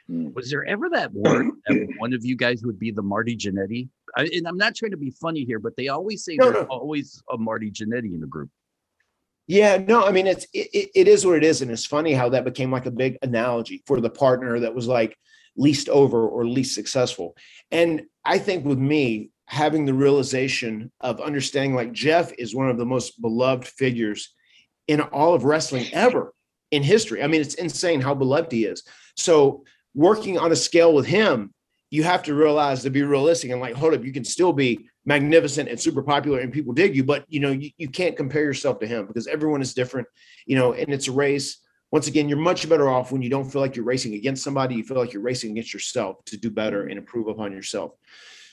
Mm. 0.09 0.33
Was 0.33 0.49
there 0.49 0.65
ever 0.65 0.89
that 0.89 1.13
word 1.13 1.47
that 1.67 1.87
one 1.97 2.13
of 2.13 2.25
you 2.25 2.35
guys 2.35 2.63
would 2.63 2.79
be 2.79 2.91
the 2.91 3.01
Marty 3.01 3.35
Jannetty? 3.35 3.89
I, 4.15 4.29
and 4.33 4.47
I'm 4.47 4.57
not 4.57 4.75
trying 4.75 4.91
to 4.91 4.97
be 4.97 5.11
funny 5.11 5.43
here, 5.43 5.59
but 5.59 5.75
they 5.75 5.87
always 5.87 6.23
say 6.23 6.35
no, 6.35 6.51
there's 6.51 6.67
no. 6.67 6.75
always 6.75 7.21
a 7.31 7.37
Marty 7.37 7.71
Jannetty 7.71 8.13
in 8.13 8.19
the 8.19 8.27
group. 8.27 8.49
Yeah, 9.47 9.77
no, 9.77 10.05
I 10.05 10.11
mean 10.11 10.27
it's 10.27 10.45
it, 10.53 10.89
it 10.95 11.07
is 11.07 11.25
what 11.25 11.37
it 11.37 11.43
is, 11.43 11.61
and 11.61 11.71
it's 11.71 11.85
funny 11.85 12.13
how 12.13 12.29
that 12.29 12.45
became 12.45 12.71
like 12.71 12.85
a 12.85 12.91
big 12.91 13.17
analogy 13.21 13.83
for 13.85 13.99
the 13.99 14.09
partner 14.09 14.59
that 14.59 14.73
was 14.73 14.87
like 14.87 15.17
least 15.55 15.89
over 15.89 16.27
or 16.27 16.45
least 16.45 16.75
successful. 16.75 17.35
And 17.71 18.03
I 18.23 18.37
think 18.37 18.65
with 18.65 18.77
me 18.79 19.31
having 19.47 19.85
the 19.85 19.93
realization 19.93 20.91
of 21.01 21.19
understanding 21.19 21.75
like 21.75 21.91
Jeff 21.91 22.31
is 22.37 22.55
one 22.55 22.69
of 22.69 22.77
the 22.77 22.85
most 22.85 23.21
beloved 23.21 23.67
figures 23.67 24.33
in 24.87 25.01
all 25.01 25.33
of 25.33 25.43
wrestling 25.43 25.85
ever 25.91 26.33
in 26.71 26.83
history. 26.83 27.21
I 27.21 27.27
mean, 27.27 27.41
it's 27.41 27.55
insane 27.55 27.99
how 27.99 28.15
beloved 28.15 28.51
he 28.51 28.63
is. 28.63 28.83
So 29.17 29.65
working 29.93 30.37
on 30.37 30.51
a 30.53 30.55
scale 30.55 30.93
with 30.93 31.05
him, 31.05 31.53
you 31.91 32.03
have 32.03 32.23
to 32.23 32.33
realize 32.33 32.81
to 32.81 32.89
be 32.89 33.03
realistic 33.03 33.51
and 33.51 33.59
like, 33.59 33.75
hold 33.75 33.93
up, 33.93 34.03
you 34.03 34.13
can 34.13 34.23
still 34.23 34.53
be 34.53 34.89
magnificent 35.05 35.67
and 35.67 35.79
super 35.79 36.01
popular 36.01 36.39
and 36.39 36.51
people 36.51 36.73
dig 36.73 36.95
you, 36.95 37.03
but 37.03 37.25
you 37.27 37.41
know, 37.41 37.51
you, 37.51 37.69
you 37.77 37.89
can't 37.89 38.15
compare 38.15 38.43
yourself 38.43 38.79
to 38.79 38.87
him 38.87 39.05
because 39.05 39.27
everyone 39.27 39.61
is 39.61 39.73
different, 39.73 40.07
you 40.45 40.55
know, 40.55 40.73
and 40.73 40.93
it's 40.93 41.09
a 41.09 41.11
race. 41.11 41.59
Once 41.91 42.07
again, 42.07 42.29
you're 42.29 42.37
much 42.37 42.67
better 42.69 42.89
off 42.89 43.11
when 43.11 43.21
you 43.21 43.29
don't 43.29 43.51
feel 43.51 43.61
like 43.61 43.75
you're 43.75 43.83
racing 43.83 44.13
against 44.13 44.41
somebody. 44.41 44.75
You 44.75 44.83
feel 44.83 44.97
like 44.97 45.11
you're 45.11 45.21
racing 45.21 45.51
against 45.51 45.73
yourself 45.73 46.23
to 46.25 46.37
do 46.37 46.49
better 46.49 46.87
and 46.87 46.97
improve 46.97 47.27
upon 47.27 47.51
yourself. 47.51 47.91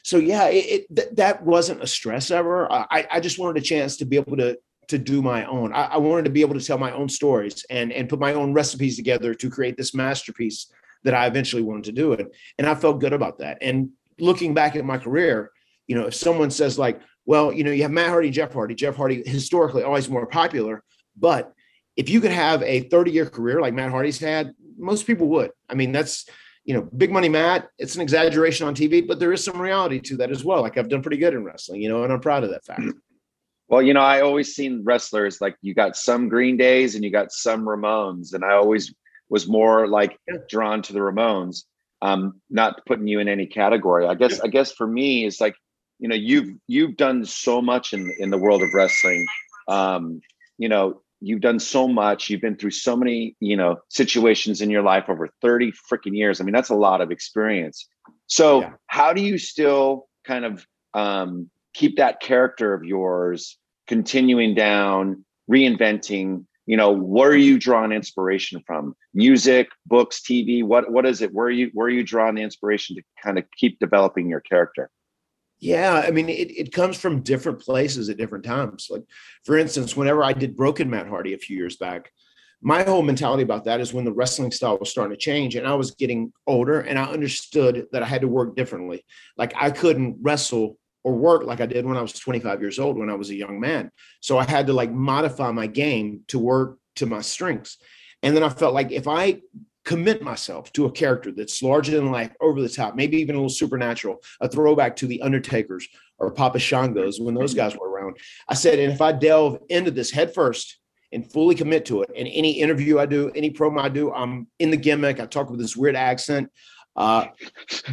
So 0.03 0.17
yeah, 0.17 0.49
it, 0.49 0.65
it 0.65 0.97
th- 0.97 1.09
that 1.13 1.45
wasn't 1.45 1.83
a 1.83 1.87
stress 1.87 2.33
ever. 2.33 2.71
I, 2.73 3.07
I 3.09 3.21
just 3.21 3.39
wanted 3.39 3.63
a 3.63 3.65
chance 3.65 3.97
to 3.99 4.05
be 4.05 4.17
able 4.17 4.37
to 4.39 4.59
to 4.89 4.99
do 4.99 5.21
my 5.21 5.45
own. 5.45 5.73
I, 5.75 5.85
I 5.85 5.97
wanted 5.99 6.25
to 6.25 6.31
be 6.31 6.41
able 6.41 6.59
to 6.59 6.65
tell 6.65 6.79
my 6.79 6.91
own 6.93 7.09
stories 7.09 7.65
and 7.71 7.93
and 7.93 8.09
put 8.09 8.19
my 8.19 8.35
own 8.35 8.53
recipes 8.53 8.97
together 8.97 9.35
to 9.35 9.51
create 9.51 9.77
this 9.77 9.95
masterpiece 9.95 10.73
that 11.05 11.15
I 11.15 11.27
eventually 11.27 11.63
wanted 11.63 11.85
to 11.85 11.93
do 11.93 12.13
it. 12.13 12.27
And 12.59 12.67
I 12.67 12.75
felt 12.75 13.01
good 13.01 13.13
about 13.13 13.39
that. 13.39 13.59
And 13.61 13.91
looking 14.19 14.55
back 14.55 14.77
at 14.77 14.85
my 14.85 14.99
career, 14.99 15.51
you 15.87 15.95
know, 15.95 16.07
if 16.07 16.15
someone 16.15 16.51
says 16.51 16.79
like, 16.79 17.01
well, 17.25 17.53
you 17.53 17.65
know, 17.65 17.71
you 17.71 17.83
have 17.83 17.91
Matt 17.91 18.09
Hardy, 18.09 18.31
Jeff 18.31 18.53
Hardy, 18.53 18.75
Jeff 18.75 18.97
Hardy 18.97 19.23
historically 19.27 19.83
always 19.83 20.09
more 20.09 20.27
popular, 20.27 20.83
but 21.17 21.53
if 21.97 22.09
you 22.09 22.21
could 22.21 22.31
have 22.31 22.63
a 22.63 22.81
30 22.81 23.11
year 23.11 23.27
career 23.27 23.61
like 23.61 23.75
Matt 23.75 23.91
Hardy's 23.91 24.19
had, 24.19 24.55
most 24.79 25.07
people 25.07 25.29
would. 25.29 25.51
I 25.69 25.75
mean, 25.75 25.93
that's 25.93 26.27
you 26.69 26.75
know, 26.75 26.83
big 26.83 27.11
money 27.11 27.31
Matt. 27.31 27.71
It's 27.79 27.95
an 27.95 28.03
exaggeration 28.03 28.69
on 28.69 28.75
TV, 28.75 29.09
but 29.09 29.19
there 29.19 29.33
is 29.33 29.43
some 29.43 29.59
reality 29.59 29.99
to 30.01 30.19
that 30.19 30.31
as 30.31 30.45
well. 30.45 30.61
Like 30.61 30.77
I've 30.77 30.91
done 30.91 31.01
pretty 31.01 31.17
good 31.17 31.33
in 31.33 31.43
wrestling, 31.43 31.81
you 31.81 31.89
know, 31.89 32.05
and 32.05 32.13
I'm 32.13 32.21
proud 32.21 32.45
of 32.45 32.51
that 32.51 32.63
fact. 32.63 32.81
Mm-hmm. 32.81 32.99
Well, 33.69 33.81
you 33.81 33.95
know, 33.95 34.03
I 34.03 34.21
always 34.21 34.55
seen 34.55 34.85
wrestlers 34.85 35.41
like 35.41 35.57
you 35.63 35.73
got 35.73 35.97
some 35.97 36.29
Green 36.29 36.59
Days 36.59 36.95
and 36.95 37.03
you 37.03 37.11
got 37.11 37.33
some 37.33 37.65
Ramones, 37.65 38.35
and 38.35 38.45
I 38.45 38.53
always 38.53 38.95
was 39.31 39.49
more 39.49 39.87
like 39.87 40.19
drawn 40.49 40.83
to 40.83 40.93
the 40.93 41.01
Ramones. 41.01 41.65
Um, 42.01 42.41
not 42.49 42.87
putting 42.87 43.09
you 43.09 43.19
in 43.19 43.29
any 43.29 43.47
category. 43.47 44.07
I 44.07 44.15
guess. 44.15 44.41
I 44.41 44.49
guess 44.49 44.73
for 44.73 44.87
me, 44.87 45.27
it's 45.27 45.41
like 45.41 45.57
you 45.99 46.09
know, 46.09 46.15
you've 46.15 46.55
you've 46.69 46.97
done 46.97 47.25
so 47.25 47.61
much 47.61 47.93
in 47.93 48.13
in 48.19 48.31
the 48.31 48.39
world 48.39 48.63
of 48.63 48.73
wrestling. 48.73 49.27
Um, 49.67 50.21
you 50.59 50.69
know, 50.69 51.03
you've 51.21 51.41
done 51.41 51.59
so 51.59 51.89
much. 51.89 52.31
You've 52.31 52.41
been 52.41 52.57
through 52.57 52.71
so 52.71 52.97
many 52.97 53.37
you 53.41 53.57
know 53.57 53.79
situations 53.89 54.61
in 54.61 54.71
your 54.71 54.83
life 54.83 55.09
over 55.09 55.29
thirty 55.43 55.73
freaking 55.91 56.17
years. 56.17 56.41
I 56.41 56.45
mean, 56.45 56.55
that's 56.55 56.71
a 56.71 56.77
lot 56.77 57.01
of 57.01 57.11
experience. 57.11 57.87
So, 58.27 58.61
yeah. 58.61 58.73
how 58.87 59.13
do 59.13 59.23
you 59.23 59.39
still 59.39 60.07
kind 60.25 60.45
of 60.45 60.65
um, 60.95 61.51
keep 61.75 61.97
that 61.97 62.21
character 62.21 62.75
of 62.75 62.85
yours 62.85 63.59
continuing 63.87 64.55
down, 64.55 65.25
reinventing. 65.51 66.45
You 66.69 66.77
know, 66.77 66.93
where 66.93 67.31
are 67.31 67.35
you 67.35 67.59
drawing 67.59 67.93
inspiration 67.93 68.63
from? 68.67 68.95
Music, 69.15 69.71
books, 69.87 70.21
TV. 70.21 70.63
What 70.63 70.93
what 70.93 71.07
is 71.07 71.23
it? 71.23 71.33
Where 71.33 71.47
are 71.47 71.51
you 71.51 71.71
where 71.73 71.87
are 71.87 71.91
you 71.91 72.05
drawing 72.05 72.35
the 72.35 72.43
inspiration 72.43 72.95
to 72.97 73.03
kind 73.25 73.39
of 73.39 73.45
keep 73.57 73.79
developing 73.79 74.29
your 74.29 74.41
character? 74.41 74.91
Yeah, 75.61 76.05
I 76.07 76.11
mean, 76.11 76.29
it, 76.29 76.51
it 76.51 76.73
comes 76.75 77.01
from 77.01 77.23
different 77.23 77.61
places 77.61 78.11
at 78.11 78.19
different 78.19 78.45
times. 78.45 78.89
Like, 78.91 79.05
for 79.47 79.57
instance, 79.57 79.97
whenever 79.97 80.23
I 80.23 80.35
did 80.35 80.59
Broken 80.59 80.91
Matt 80.91 81.09
Hardy 81.09 81.33
a 81.33 81.39
few 81.39 81.57
years 81.57 81.79
back, 81.79 82.13
my 82.61 82.83
whole 82.83 83.03
mentality 83.03 83.45
about 83.45 83.65
that 83.65 83.81
is 83.81 83.95
when 83.95 84.05
the 84.05 84.13
wrestling 84.13 84.51
style 84.51 84.77
was 84.77 84.91
starting 84.91 85.17
to 85.17 85.21
change 85.21 85.57
and 85.57 85.67
I 85.67 85.75
was 85.75 85.93
getting 85.93 86.35
older 86.47 86.81
and 86.81 86.99
I 86.99 87.05
understood 87.05 87.87
that 87.93 88.03
I 88.03 88.07
had 88.07 88.21
to 88.21 88.29
work 88.29 88.57
differently. 88.57 89.07
Like, 89.39 89.55
I 89.57 89.71
couldn't 89.71 90.19
wrestle 90.21 90.79
or 91.05 91.15
work 91.15 91.45
like 91.45 91.61
I 91.61 91.67
did 91.67 91.87
when 91.87 91.97
I 91.97 92.03
was 92.03 92.13
25 92.13 92.61
years 92.61 92.79
old 92.79 92.99
when 92.99 93.11
I 93.11 93.15
was 93.15 93.31
a 93.31 93.35
young 93.35 93.61
man. 93.61 93.91
So 94.21 94.39
I 94.39 94.45
had 94.45 94.67
to 94.67 94.73
like 94.73 94.91
modify 94.91 95.51
my 95.53 95.67
game 95.67 96.23
to 96.29 96.39
work 96.39 96.79
to 96.97 97.07
my 97.07 97.21
strengths. 97.21 97.79
And 98.23 98.35
then 98.35 98.43
I 98.43 98.49
felt 98.49 98.75
like 98.75 98.91
if 98.91 99.07
I 99.07 99.41
commit 99.85 100.23
myself 100.23 100.71
to 100.75 100.85
a 100.85 100.93
character 100.93 101.33
that's 101.33 101.63
larger 101.63 101.93
than 101.93 102.11
life, 102.11 102.31
over 102.41 102.61
the 102.61 102.69
top, 102.69 102.95
maybe 102.95 103.17
even 103.19 103.35
a 103.35 103.39
little 103.39 103.49
supernatural, 103.49 104.23
a 104.41 104.49
throwback 104.49 104.97
to 104.97 105.07
the 105.07 105.23
Undertakers 105.23 105.89
or 106.19 106.31
Papa 106.31 106.59
Shango's 106.59 107.21
when 107.21 107.35
those 107.35 107.55
guys 107.55 107.75
were 107.75 107.89
around. 107.89 108.19
I 108.49 108.55
said, 108.55 108.79
and 108.79 108.93
if 108.93 109.01
I 109.01 109.13
delve 109.13 109.61
into 109.71 109.91
this 109.91 110.11
headfirst 110.11 110.79
and 111.13 111.31
fully 111.33 111.55
commit 111.55 111.87
to 111.87 112.03
it, 112.03 112.11
and 112.15 112.29
any 112.29 112.53
interview 112.61 112.99
I 112.99 113.07
do, 113.07 113.31
any 113.35 113.51
promo 113.51 113.81
I 113.81 113.89
do, 113.89 114.13
I'm 114.13 114.47
in 114.59 114.71
the 114.71 114.77
gimmick. 114.77 115.21
I 115.21 115.27
talk 115.27 115.49
with 115.49 115.59
this 115.59 115.75
weird 115.75 115.97
accent. 115.97 116.51
Uh, 116.99 117.29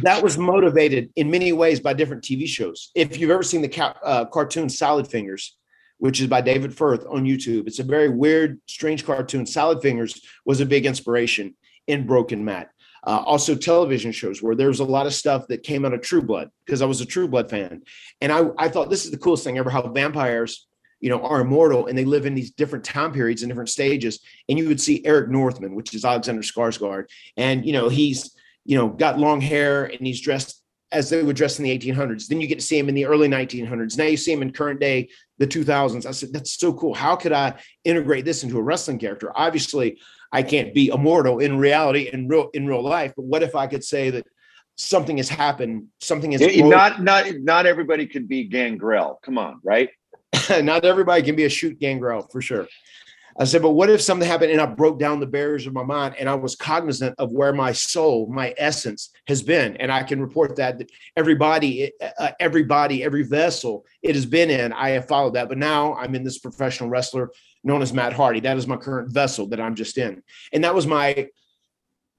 that 0.02 0.20
was 0.20 0.36
motivated 0.36 1.10
in 1.14 1.30
many 1.30 1.52
ways 1.52 1.78
by 1.78 1.92
different 1.92 2.24
TV 2.24 2.44
shows. 2.44 2.90
If 2.96 3.18
you've 3.18 3.30
ever 3.30 3.44
seen 3.44 3.62
the 3.62 3.68
ca- 3.68 3.94
uh, 4.02 4.24
cartoon 4.24 4.68
Salad 4.68 5.06
Fingers, 5.06 5.56
which 5.98 6.20
is 6.20 6.26
by 6.26 6.40
David 6.40 6.76
Firth 6.76 7.06
on 7.08 7.24
YouTube, 7.24 7.68
it's 7.68 7.78
a 7.78 7.84
very 7.84 8.08
weird, 8.08 8.60
strange 8.66 9.06
cartoon. 9.06 9.46
Salad 9.46 9.80
Fingers 9.80 10.20
was 10.44 10.60
a 10.60 10.66
big 10.66 10.86
inspiration 10.86 11.54
in 11.86 12.04
Broken 12.04 12.44
Matt. 12.44 12.70
Uh, 13.06 13.22
also, 13.24 13.54
television 13.54 14.10
shows 14.10 14.42
where 14.42 14.56
there 14.56 14.66
was 14.66 14.80
a 14.80 14.84
lot 14.84 15.06
of 15.06 15.14
stuff 15.14 15.46
that 15.46 15.62
came 15.62 15.84
out 15.84 15.94
of 15.94 16.00
True 16.00 16.22
Blood 16.22 16.50
because 16.66 16.82
I 16.82 16.86
was 16.86 17.00
a 17.00 17.06
True 17.06 17.28
Blood 17.28 17.48
fan, 17.48 17.82
and 18.20 18.32
I, 18.32 18.46
I 18.58 18.68
thought 18.68 18.90
this 18.90 19.04
is 19.04 19.12
the 19.12 19.18
coolest 19.18 19.44
thing 19.44 19.56
ever. 19.56 19.70
How 19.70 19.82
vampires 19.82 20.66
you 20.98 21.10
know, 21.10 21.20
are 21.22 21.42
immortal 21.42 21.86
and 21.86 21.96
they 21.96 22.06
live 22.06 22.24
in 22.24 22.34
these 22.34 22.50
different 22.50 22.84
time 22.84 23.12
periods 23.12 23.42
and 23.42 23.50
different 23.50 23.68
stages. 23.68 24.20
And 24.48 24.58
you 24.58 24.66
would 24.66 24.80
see 24.80 25.04
Eric 25.04 25.28
Northman, 25.28 25.74
which 25.74 25.94
is 25.94 26.06
Alexander 26.06 26.40
Skarsgård, 26.40 27.04
and 27.36 27.64
you 27.64 27.72
know 27.72 27.88
he's 27.88 28.35
you 28.66 28.76
know, 28.76 28.88
got 28.88 29.18
long 29.18 29.40
hair 29.40 29.84
and 29.84 30.06
he's 30.06 30.20
dressed 30.20 30.62
as 30.92 31.10
they 31.10 31.22
would 31.22 31.36
dress 31.36 31.58
in 31.58 31.64
the 31.64 31.78
1800s. 31.78 32.26
Then 32.26 32.40
you 32.40 32.46
get 32.46 32.58
to 32.58 32.64
see 32.64 32.78
him 32.78 32.88
in 32.88 32.94
the 32.94 33.06
early 33.06 33.28
1900s. 33.28 33.98
Now 33.98 34.04
you 34.04 34.16
see 34.16 34.32
him 34.32 34.42
in 34.42 34.52
current 34.52 34.80
day, 34.80 35.08
the 35.38 35.46
2000s. 35.46 36.06
I 36.06 36.10
said, 36.12 36.32
that's 36.32 36.52
so 36.52 36.72
cool. 36.72 36.94
How 36.94 37.16
could 37.16 37.32
I 37.32 37.54
integrate 37.84 38.24
this 38.24 38.44
into 38.44 38.58
a 38.58 38.62
wrestling 38.62 38.98
character? 38.98 39.32
Obviously, 39.34 39.98
I 40.32 40.42
can't 40.42 40.74
be 40.74 40.88
immortal 40.88 41.38
in 41.38 41.58
reality 41.58 42.10
in 42.12 42.28
real 42.28 42.50
in 42.52 42.66
real 42.66 42.82
life. 42.82 43.12
But 43.16 43.24
what 43.24 43.42
if 43.42 43.54
I 43.54 43.66
could 43.66 43.84
say 43.84 44.10
that 44.10 44.26
something 44.76 45.16
has 45.16 45.28
happened? 45.28 45.86
Something 46.00 46.32
is 46.32 46.40
not 46.58 47.02
not 47.02 47.26
not 47.40 47.66
everybody 47.66 48.06
could 48.06 48.28
be 48.28 48.44
Gangrel. 48.44 49.20
Come 49.22 49.38
on, 49.38 49.60
right? 49.62 49.90
not 50.62 50.84
everybody 50.84 51.22
can 51.22 51.36
be 51.36 51.44
a 51.44 51.48
shoot 51.48 51.78
Gangrel 51.78 52.28
for 52.30 52.42
sure. 52.42 52.66
I 53.38 53.44
said, 53.44 53.60
but 53.60 53.72
what 53.72 53.90
if 53.90 54.00
something 54.00 54.26
happened 54.26 54.52
and 54.52 54.60
I 54.60 54.66
broke 54.66 54.98
down 54.98 55.20
the 55.20 55.26
barriers 55.26 55.66
of 55.66 55.74
my 55.74 55.82
mind 55.82 56.14
and 56.18 56.28
I 56.28 56.34
was 56.34 56.56
cognizant 56.56 57.14
of 57.18 57.32
where 57.32 57.52
my 57.52 57.72
soul, 57.72 58.26
my 58.28 58.54
essence 58.56 59.10
has 59.28 59.42
been, 59.42 59.76
and 59.76 59.92
I 59.92 60.02
can 60.04 60.20
report 60.20 60.56
that, 60.56 60.78
that 60.78 60.90
everybody, 61.16 61.92
uh, 62.18 62.30
everybody, 62.40 63.04
every 63.04 63.24
vessel 63.24 63.84
it 64.02 64.14
has 64.14 64.24
been 64.24 64.48
in, 64.48 64.72
I 64.72 64.90
have 64.90 65.06
followed 65.06 65.34
that. 65.34 65.48
But 65.48 65.58
now 65.58 65.94
I'm 65.94 66.14
in 66.14 66.24
this 66.24 66.38
professional 66.38 66.88
wrestler 66.88 67.30
known 67.62 67.82
as 67.82 67.92
Matt 67.92 68.14
Hardy. 68.14 68.40
That 68.40 68.56
is 68.56 68.66
my 68.66 68.76
current 68.76 69.12
vessel 69.12 69.46
that 69.48 69.60
I'm 69.60 69.74
just 69.74 69.98
in, 69.98 70.22
and 70.52 70.64
that 70.64 70.74
was 70.74 70.86
my 70.86 71.28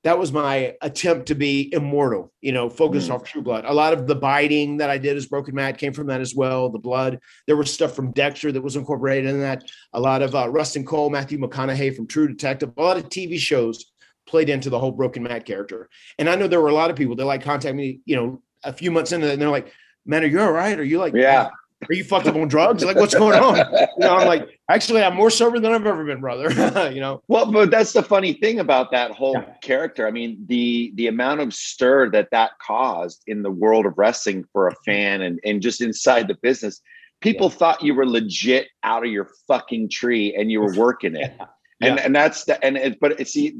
that 0.08 0.18
was 0.18 0.32
my 0.32 0.74
attempt 0.82 1.26
to 1.26 1.36
be 1.36 1.70
immortal, 1.74 2.32
you 2.40 2.54
know, 2.54 2.70
focused 2.70 3.10
mm. 3.10 3.14
off 3.14 3.26
True 3.26 3.42
Blood. 3.42 3.66
A 3.66 3.74
lot 3.74 3.92
of 3.92 4.08
the 4.08 4.16
biting 4.16 4.78
that 4.78 4.90
I 4.90 4.98
did 4.98 5.18
as 5.18 5.26
Broken 5.26 5.54
Matt 5.54 5.78
came 5.78 5.92
from 5.92 6.08
that 6.08 6.22
as 6.22 6.34
well. 6.34 6.70
The 6.70 6.80
blood, 6.80 7.20
there 7.46 7.58
was 7.58 7.74
stuff 7.74 7.94
from 7.94 8.14
Dexter 8.14 8.54
that 8.54 8.62
was 8.62 8.78
incorporated 8.78 9.30
in 9.30 9.42
that. 9.42 9.70
A 9.92 10.00
lot 10.00 10.22
of 10.22 10.34
uh, 10.34 10.48
Rustin 10.48 10.86
Cohle, 10.86 11.10
Matthew 11.10 11.38
McConaughey 11.38 11.94
from 11.94 12.08
True 12.08 12.30
Detective, 12.30 12.72
a 12.78 12.82
lot 12.82 12.96
of 12.96 13.10
TV 13.10 13.38
shows 13.38 13.92
played 14.26 14.48
into 14.48 14.70
the 14.70 14.80
whole 14.80 14.94
Broken 14.94 15.24
Matt 15.24 15.44
character. 15.44 15.90
And 16.18 16.30
I 16.30 16.36
know 16.36 16.48
there 16.48 16.62
were 16.62 16.70
a 16.70 16.74
lot 16.74 16.90
of 16.90 16.96
people 16.96 17.18
that 17.18 17.26
like 17.26 17.44
contact 17.44 17.76
me, 17.76 18.00
you 18.06 18.16
know, 18.16 18.42
a 18.64 18.72
few 18.72 18.92
months 18.92 19.12
into 19.12 19.28
it, 19.28 19.34
and 19.34 19.42
they're 19.42 19.50
like, 19.50 19.74
"Man, 20.06 20.24
are 20.24 20.28
you 20.28 20.40
all 20.40 20.54
right? 20.54 20.80
Are 20.80 20.86
you 20.86 21.00
like, 21.00 21.16
yeah, 21.16 21.50
are 21.90 21.94
you 21.94 22.04
fucked 22.04 22.28
up 22.28 22.36
on 22.36 22.48
drugs? 22.48 22.84
Like, 22.84 22.98
what's 22.98 23.14
going 23.14 23.40
on? 23.40 23.58
You 23.58 23.88
know, 24.00 24.16
I'm 24.16 24.28
like, 24.28 24.60
actually, 24.70 25.04
I'm 25.04 25.16
more 25.16 25.30
sober 25.30 25.60
than 25.60 25.72
I've 25.72 25.86
ever 25.86 26.04
been, 26.06 26.20
brother. 26.20 26.50
you 26.94 27.00
know. 27.00 27.22
Well, 27.28 27.52
but 27.52 27.70
that's 27.70 27.94
the 27.94 28.02
funny 28.02 28.34
thing 28.34 28.60
about 28.60 28.92
that 28.92 29.12
whole 29.12 29.34
yeah. 29.34 29.54
character. 29.62 30.08
I 30.08 30.12
mean, 30.12 30.44
the 30.48 30.92
the 30.96 31.08
amount 31.08 31.42
of 31.42 31.54
stir 31.54 32.10
that 32.12 32.30
that 32.32 32.52
caused 32.60 33.24
in 33.28 33.44
the 33.44 33.52
world 33.52 33.86
of 33.86 33.98
wrestling 33.98 34.46
for 34.52 34.68
a 34.68 34.72
mm-hmm. 34.72 34.92
fan 34.92 35.22
and 35.22 35.40
and 35.46 35.62
just 35.62 35.82
inside 35.82 36.28
the 36.28 36.38
business, 36.42 36.82
people 37.22 37.50
yeah. 37.50 37.58
thought 37.58 37.84
you 37.84 37.94
were 37.94 38.08
legit 38.08 38.68
out 38.84 39.06
of 39.06 39.12
your 39.12 39.30
fucking 39.48 39.90
tree 39.90 40.36
and 40.36 40.52
you 40.52 40.62
were 40.62 40.74
working 40.78 41.16
it. 41.16 41.34
yeah. 41.38 41.46
And 41.82 42.00
and 42.00 42.16
that's 42.16 42.46
the 42.46 42.64
and 42.66 42.76
it, 42.76 43.00
but 43.00 43.20
it's 43.20 43.34
see 43.34 43.58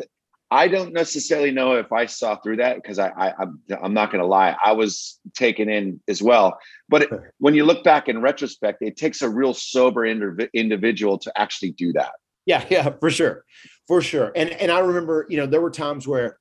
I 0.50 0.68
don't 0.68 0.94
necessarily 0.94 1.52
know 1.52 1.74
if 1.74 1.92
I 1.92 2.06
saw 2.06 2.38
through 2.38 2.58
that 2.58 2.78
because 2.78 3.00
I, 3.00 3.10
I 3.10 3.34
I'm, 3.40 3.62
I'm 3.82 3.94
not 3.94 4.12
going 4.12 4.22
to 4.22 4.28
lie, 4.28 4.56
I 4.64 4.72
was 4.72 5.20
taken 5.36 5.70
in 5.70 6.00
as 6.08 6.22
well. 6.22 6.58
But 6.88 7.02
it, 7.04 7.10
when 7.40 7.54
you 7.54 7.66
look 7.66 7.84
back 7.84 8.08
in 8.08 8.22
retrospect, 8.22 8.82
it 8.82 8.96
takes 8.96 9.22
a 9.22 9.30
real 9.30 9.54
sober 9.54 10.02
indiv- 10.02 10.50
individual 10.54 11.18
to 11.20 11.38
actually 11.38 11.72
do 11.72 11.92
that. 11.94 12.12
Yeah, 12.46 12.66
yeah, 12.70 12.92
for 13.00 13.10
sure, 13.10 13.44
for 13.88 14.02
sure. 14.02 14.32
And 14.36 14.50
and 14.52 14.72
I 14.72 14.80
remember, 14.80 15.26
you 15.30 15.38
know, 15.38 15.46
there 15.46 15.62
were 15.62 15.72
times 15.72 16.08
where 16.08 16.38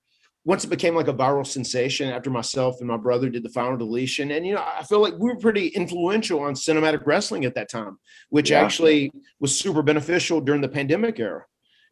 once 0.46 0.64
it 0.64 0.68
became 0.68 0.94
like 0.94 1.08
a 1.08 1.12
viral 1.12 1.44
sensation 1.44 2.08
after 2.08 2.30
myself 2.30 2.76
and 2.78 2.86
my 2.86 2.96
brother 2.96 3.28
did 3.28 3.42
the 3.42 3.48
final 3.48 3.76
deletion 3.76 4.30
and 4.30 4.46
you 4.46 4.54
know 4.54 4.64
i 4.78 4.82
feel 4.84 5.02
like 5.02 5.12
we 5.14 5.28
were 5.28 5.36
pretty 5.36 5.66
influential 5.68 6.40
on 6.40 6.54
cinematic 6.54 7.04
wrestling 7.04 7.44
at 7.44 7.54
that 7.56 7.68
time 7.68 7.98
which 8.30 8.50
yeah. 8.50 8.60
actually 8.60 9.10
was 9.40 9.58
super 9.58 9.82
beneficial 9.82 10.40
during 10.40 10.60
the 10.60 10.68
pandemic 10.68 11.18
era 11.18 11.44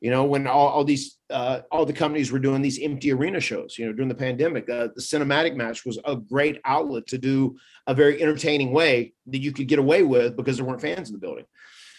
you 0.05 0.11
know 0.11 0.25
when 0.25 0.47
all, 0.47 0.69
all 0.69 0.85
these 0.85 1.17
uh, 1.31 1.61
all 1.73 1.87
the 1.87 1.93
companies 1.93 2.31
were 2.31 2.39
doing 2.39 2.61
these 2.61 2.79
empty 2.83 3.11
arena 3.11 3.41
shows 3.41 3.79
you 3.79 3.87
know 3.87 3.93
during 3.93 4.11
the 4.11 4.15
pandemic 4.15 4.69
uh, 4.69 4.89
the 4.95 5.01
cinematic 5.01 5.57
match 5.57 5.87
was 5.87 5.99
a 6.05 6.15
great 6.15 6.61
outlet 6.67 7.07
to 7.07 7.17
do 7.17 7.57
a 7.87 7.95
very 7.95 8.23
entertaining 8.23 8.71
way 8.71 9.15
that 9.27 9.39
you 9.39 9.51
could 9.51 9.67
get 9.67 9.79
away 9.79 10.03
with 10.03 10.37
because 10.37 10.59
there 10.59 10.67
weren't 10.67 10.83
fans 10.83 11.09
in 11.09 11.15
the 11.15 11.19
building 11.27 11.47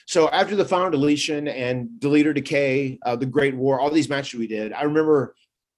so 0.06 0.30
after 0.30 0.56
the 0.56 0.64
final 0.64 0.92
deletion 0.92 1.48
and 1.48 2.00
Delete 2.00 2.28
or 2.28 2.34
Decay 2.34 3.00
uh, 3.04 3.16
the 3.16 3.26
great 3.26 3.56
war 3.56 3.80
all 3.80 3.90
these 3.90 4.08
matches 4.08 4.40
we 4.40 4.48
did 4.48 4.72
i 4.72 4.84
remember 4.84 5.34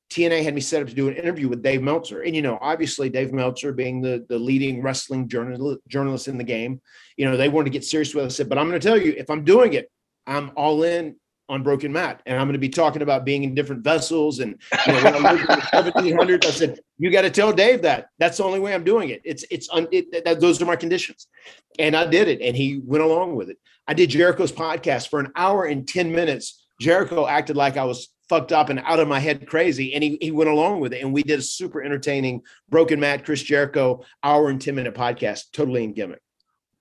TNA 0.10 0.44
had 0.44 0.56
me 0.56 0.62
set 0.62 0.82
up 0.82 0.90
to 0.90 0.94
do 0.94 1.10
an 1.10 1.16
interview 1.16 1.50
with 1.50 1.62
Dave 1.62 1.82
Meltzer. 1.82 2.22
And, 2.22 2.34
you 2.34 2.42
know, 2.42 2.58
obviously 2.62 3.10
Dave 3.10 3.34
Meltzer 3.34 3.74
being 3.74 4.00
the, 4.00 4.26
the 4.30 4.40
leading 4.40 4.82
wrestling 4.82 5.28
journal, 5.28 5.78
journalist 5.90 6.30
in 6.30 6.38
the 6.38 6.46
game, 6.46 6.80
you 7.18 7.26
know, 7.26 7.36
they 7.36 7.50
wanted 7.50 7.66
to 7.66 7.72
get 7.72 7.84
serious 7.84 8.16
with 8.16 8.28
us. 8.28 8.40
But 8.40 8.58
I'm 8.58 8.70
going 8.70 8.80
to 8.80 8.88
tell 8.88 8.98
you, 8.98 9.14
if 9.18 9.30
I'm 9.30 9.44
doing 9.44 9.74
it, 9.74 9.92
I'm 10.26 10.52
all 10.56 10.84
in 10.84 11.18
on 11.50 11.63
Broken 11.63 11.94
Matt, 11.94 12.22
and 12.25 12.38
I'm 12.38 12.48
going 12.48 12.54
to 12.54 12.60
be 12.60 12.70
talking 12.70 13.01
about 13.01 13.25
being 13.25 13.44
in 13.44 13.56
different 13.56 13.84
vessels. 13.84 14.39
And 14.39 14.62
you 14.86 14.94
know, 14.94 15.04
when 15.04 15.16
I 15.16 15.20
lived 15.20 15.50
in 15.50 16.04
the 16.04 16.12
1700s, 16.16 16.46
I 16.46 16.50
said, 16.50 16.80
"You 16.98 17.12
got 17.12 17.22
to 17.22 17.30
tell 17.30 17.54
Dave 17.54 17.82
that. 17.84 18.10
That's 18.20 18.38
the 18.38 18.44
only 18.44 18.60
way 18.60 18.74
I'm 18.74 18.84
doing 18.84 19.10
it. 19.10 19.22
It's 19.24 19.46
it's 19.50 19.70
un, 19.70 19.88
it, 19.92 20.25
that, 20.25 20.39
those 20.39 20.62
are 20.62 20.66
my 20.66 20.75
conditions." 20.75 21.27
And 21.80 21.96
I 21.96 22.06
did 22.06 22.27
it, 22.27 22.42
and 22.42 22.56
he 22.56 22.80
went 22.84 23.04
along 23.04 23.36
with 23.36 23.50
it. 23.50 23.58
I 23.88 23.94
did 23.94 24.10
Jericho's 24.10 24.51
podcast 24.51 25.10
for 25.10 25.20
an 25.20 25.32
hour 25.36 25.66
and 25.66 25.88
ten 25.88 26.12
minutes. 26.12 26.63
Jericho 26.82 27.25
acted 27.25 27.56
like 27.56 27.77
I 27.77 27.86
was 27.86 28.10
fucked 28.30 28.51
up 28.51 28.70
and 28.70 28.80
out 28.80 29.00
of 29.00 29.08
my 29.08 29.20
head 29.20 29.48
crazy, 29.48 29.94
and 29.94 30.04
he 30.04 30.18
he 30.22 30.32
went 30.32 30.50
along 30.50 30.82
with 30.82 30.94
it. 30.94 31.01
And 31.01 31.13
we 31.13 31.24
did 31.24 31.39
a 31.39 31.44
super 31.44 31.82
entertaining 31.82 32.42
Broken 32.70 33.00
Matt, 33.00 33.24
Chris 33.24 33.42
Jericho 33.42 34.04
hour 34.24 34.50
and 34.50 34.62
ten 34.62 34.75
minute 34.75 34.96
podcast, 34.96 35.51
totally 35.54 35.84
in 35.84 35.94
gimmick. 35.94 36.22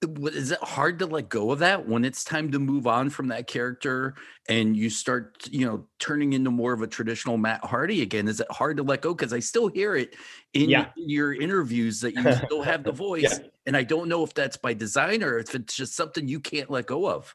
Is 0.03 0.51
it 0.51 0.59
hard 0.61 0.99
to 0.99 1.07
let 1.07 1.29
go 1.29 1.51
of 1.51 1.61
that 1.61 1.89
when 1.89 2.05
it's 2.05 2.23
time 2.23 2.53
to 2.53 2.59
move 2.59 2.87
on 2.87 3.09
from 3.09 3.29
that 3.29 3.47
character 3.47 4.15
and 4.47 4.77
you 4.77 4.91
start 4.91 5.49
you 5.51 5.65
know 5.65 5.87
turning 5.99 6.35
into 6.35 6.51
more 6.51 6.75
of 6.75 6.83
a 6.83 6.87
traditional 6.87 7.39
matt 7.39 7.65
hardy 7.65 8.03
again 8.03 8.29
is 8.29 8.39
it 8.41 8.51
hard 8.51 8.77
to 8.77 8.83
let 8.83 9.01
go 9.01 9.15
because 9.15 9.33
i 9.33 9.39
still 9.39 9.69
hear 9.69 9.97
it 9.97 10.15
in 10.53 10.69
yeah. 10.69 10.89
your 10.97 11.33
interviews 11.33 12.01
that 12.01 12.15
you 12.15 12.33
still 12.45 12.63
have 12.63 12.85
the 12.85 12.93
voice 12.93 13.23
yeah. 13.41 13.49
and 13.65 13.75
i 13.75 13.83
don't 13.83 14.09
know 14.09 14.23
if 14.23 14.35
that's 14.35 14.59
by 14.59 14.75
design 14.75 15.23
or 15.23 15.39
if 15.39 15.55
it's 15.55 15.75
just 15.75 15.95
something 15.95 16.29
you 16.29 16.41
can't 16.41 16.71
let 16.71 16.85
go 16.85 17.09
of 17.09 17.35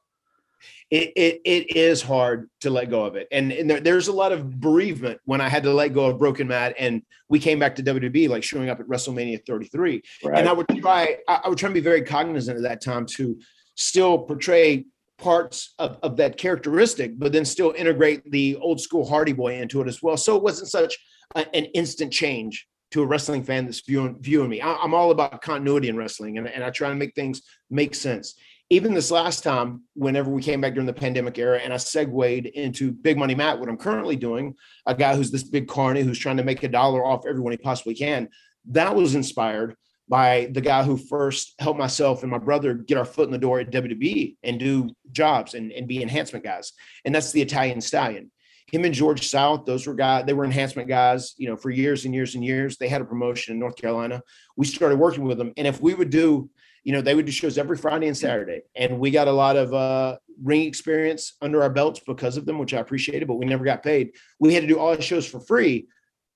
it, 0.89 1.13
it, 1.15 1.41
it 1.46 1.75
is 1.75 2.01
hard 2.01 2.50
to 2.62 2.70
let 2.70 2.89
go 2.89 3.06
of 3.06 3.15
it. 3.15 3.27
And, 3.32 3.51
and 3.51 3.70
there, 3.70 3.80
there's 3.80 4.08
a 4.10 4.13
lot 4.13 4.32
of 4.32 4.60
bereavement 4.60 5.20
when 5.25 5.39
I 5.39 5.48
had 5.48 5.63
to 5.63 5.74
let 5.74 5.94
go 5.94 6.06
of 6.06 6.20
Broken 6.20 6.48
Matt 6.48 6.75
and 6.77 7.01
we 7.30 7.39
came 7.39 7.60
back 7.60 7.75
to 7.77 7.84
WWE, 7.84 8.30
like 8.30 8.44
showing 8.44 8.70
up 8.70 8.80
at 8.80 8.88
WrestleMania 8.88 9.46
33. 9.46 10.01
Right. 10.24 10.39
And 10.39 10.50
I 10.50 10.53
would 10.53 10.68
try, 10.68 11.18
I 11.27 11.48
would 11.48 11.58
try 11.58 11.70
to 11.70 11.74
be 11.74 11.80
very 11.80 12.01
cognizant 12.01 12.58
at 12.58 12.63
that 12.63 12.82
time 12.82 13.06
to 13.18 13.39
still 13.75 14.20
portray 14.20 14.86
parts 15.18 15.74
of, 15.80 15.98
of 16.03 16.18
that 16.18 16.38
characteristic, 16.38 17.18
but 17.18 17.32
then 17.32 17.46
still 17.46 17.74
integrate 17.77 18.30
the 18.30 18.58
old 18.58 18.82
school 18.82 19.08
Hardy 19.08 19.34
Boy 19.34 19.56
into 19.56 19.82
it 19.82 19.88
as 19.88 20.01
well. 20.03 20.18
So 20.18 20.36
it 20.36 20.44
wasn't 20.44 20.70
such 20.70 20.98
a, 21.36 21.56
an 21.56 21.65
instant 21.65 22.12
change 22.12 22.68
to 22.91 23.01
a 23.01 23.06
wrestling 23.06 23.44
fan 23.44 23.65
that's 23.65 23.82
viewing, 23.82 24.18
viewing 24.20 24.50
me. 24.50 24.60
I, 24.60 24.84
am 24.84 24.94
all 24.94 25.12
about 25.12 25.41
continuity 25.41 25.88
in 25.88 25.96
wrestling 25.96 26.38
and, 26.38 26.48
and 26.48 26.63
I 26.63 26.70
try 26.70 26.89
to 26.89 26.96
make 26.96 27.15
things 27.15 27.41
make 27.70 27.96
sense 27.96 28.36
even 28.71 28.93
this 28.93 29.11
last 29.11 29.43
time, 29.43 29.83
whenever 29.95 30.31
we 30.31 30.41
came 30.41 30.61
back 30.61 30.73
during 30.73 30.87
the 30.87 30.93
pandemic 30.93 31.37
era, 31.37 31.59
and 31.59 31.73
I 31.73 31.77
segued 31.77 32.45
into 32.45 32.93
Big 32.93 33.17
Money 33.17 33.35
Matt, 33.35 33.59
what 33.59 33.67
I'm 33.67 33.75
currently 33.75 34.15
doing, 34.15 34.55
a 34.85 34.95
guy 34.95 35.13
who's 35.13 35.29
this 35.29 35.43
big 35.43 35.67
carny 35.67 36.03
who's 36.03 36.17
trying 36.17 36.37
to 36.37 36.43
make 36.43 36.63
a 36.63 36.69
dollar 36.69 37.05
off 37.05 37.25
everyone 37.27 37.51
he 37.51 37.57
possibly 37.57 37.93
can. 37.93 38.29
That 38.69 38.95
was 38.95 39.13
inspired 39.13 39.75
by 40.07 40.47
the 40.53 40.61
guy 40.61 40.83
who 40.83 40.95
first 40.95 41.53
helped 41.59 41.79
myself 41.79 42.21
and 42.23 42.31
my 42.31 42.37
brother 42.37 42.73
get 42.73 42.97
our 42.97 43.03
foot 43.03 43.25
in 43.25 43.33
the 43.33 43.37
door 43.37 43.59
at 43.59 43.71
WWE 43.71 44.37
and 44.41 44.57
do 44.57 44.89
jobs 45.11 45.53
and, 45.53 45.73
and 45.73 45.85
be 45.85 46.01
enhancement 46.01 46.45
guys. 46.45 46.71
And 47.03 47.13
that's 47.13 47.33
the 47.33 47.41
Italian 47.41 47.81
Stallion. 47.81 48.31
Him 48.71 48.85
and 48.85 48.93
George 48.93 49.27
South, 49.27 49.65
those 49.65 49.85
were 49.85 49.95
guys, 49.95 50.23
they 50.25 50.33
were 50.33 50.45
enhancement 50.45 50.87
guys, 50.87 51.33
you 51.37 51.49
know, 51.49 51.57
for 51.57 51.71
years 51.71 52.05
and 52.05 52.15
years 52.15 52.35
and 52.35 52.45
years. 52.45 52.77
They 52.77 52.87
had 52.87 53.01
a 53.01 53.05
promotion 53.05 53.53
in 53.53 53.59
North 53.59 53.75
Carolina. 53.75 54.21
We 54.55 54.65
started 54.65 54.97
working 54.97 55.25
with 55.25 55.37
them. 55.37 55.51
And 55.57 55.67
if 55.67 55.81
we 55.81 55.93
would 55.93 56.09
do 56.09 56.49
you 56.83 56.93
know, 56.93 57.01
they 57.01 57.15
would 57.15 57.25
do 57.25 57.31
shows 57.31 57.57
every 57.57 57.77
Friday 57.77 58.07
and 58.07 58.17
Saturday. 58.17 58.61
And 58.75 59.00
we 59.00 59.11
got 59.11 59.27
a 59.27 59.31
lot 59.31 59.55
of 59.55 59.73
uh, 59.73 60.17
ring 60.41 60.63
experience 60.63 61.33
under 61.41 61.61
our 61.61 61.69
belts 61.69 62.00
because 62.05 62.38
of 62.38 62.45
them, 62.45 62.57
which 62.57 62.73
I 62.73 62.79
appreciated, 62.79 63.27
but 63.27 63.35
we 63.35 63.45
never 63.45 63.63
got 63.63 63.83
paid. 63.83 64.13
We 64.39 64.53
had 64.53 64.61
to 64.61 64.67
do 64.67 64.79
all 64.79 64.95
the 64.95 65.01
shows 65.01 65.27
for 65.27 65.39
free 65.39 65.88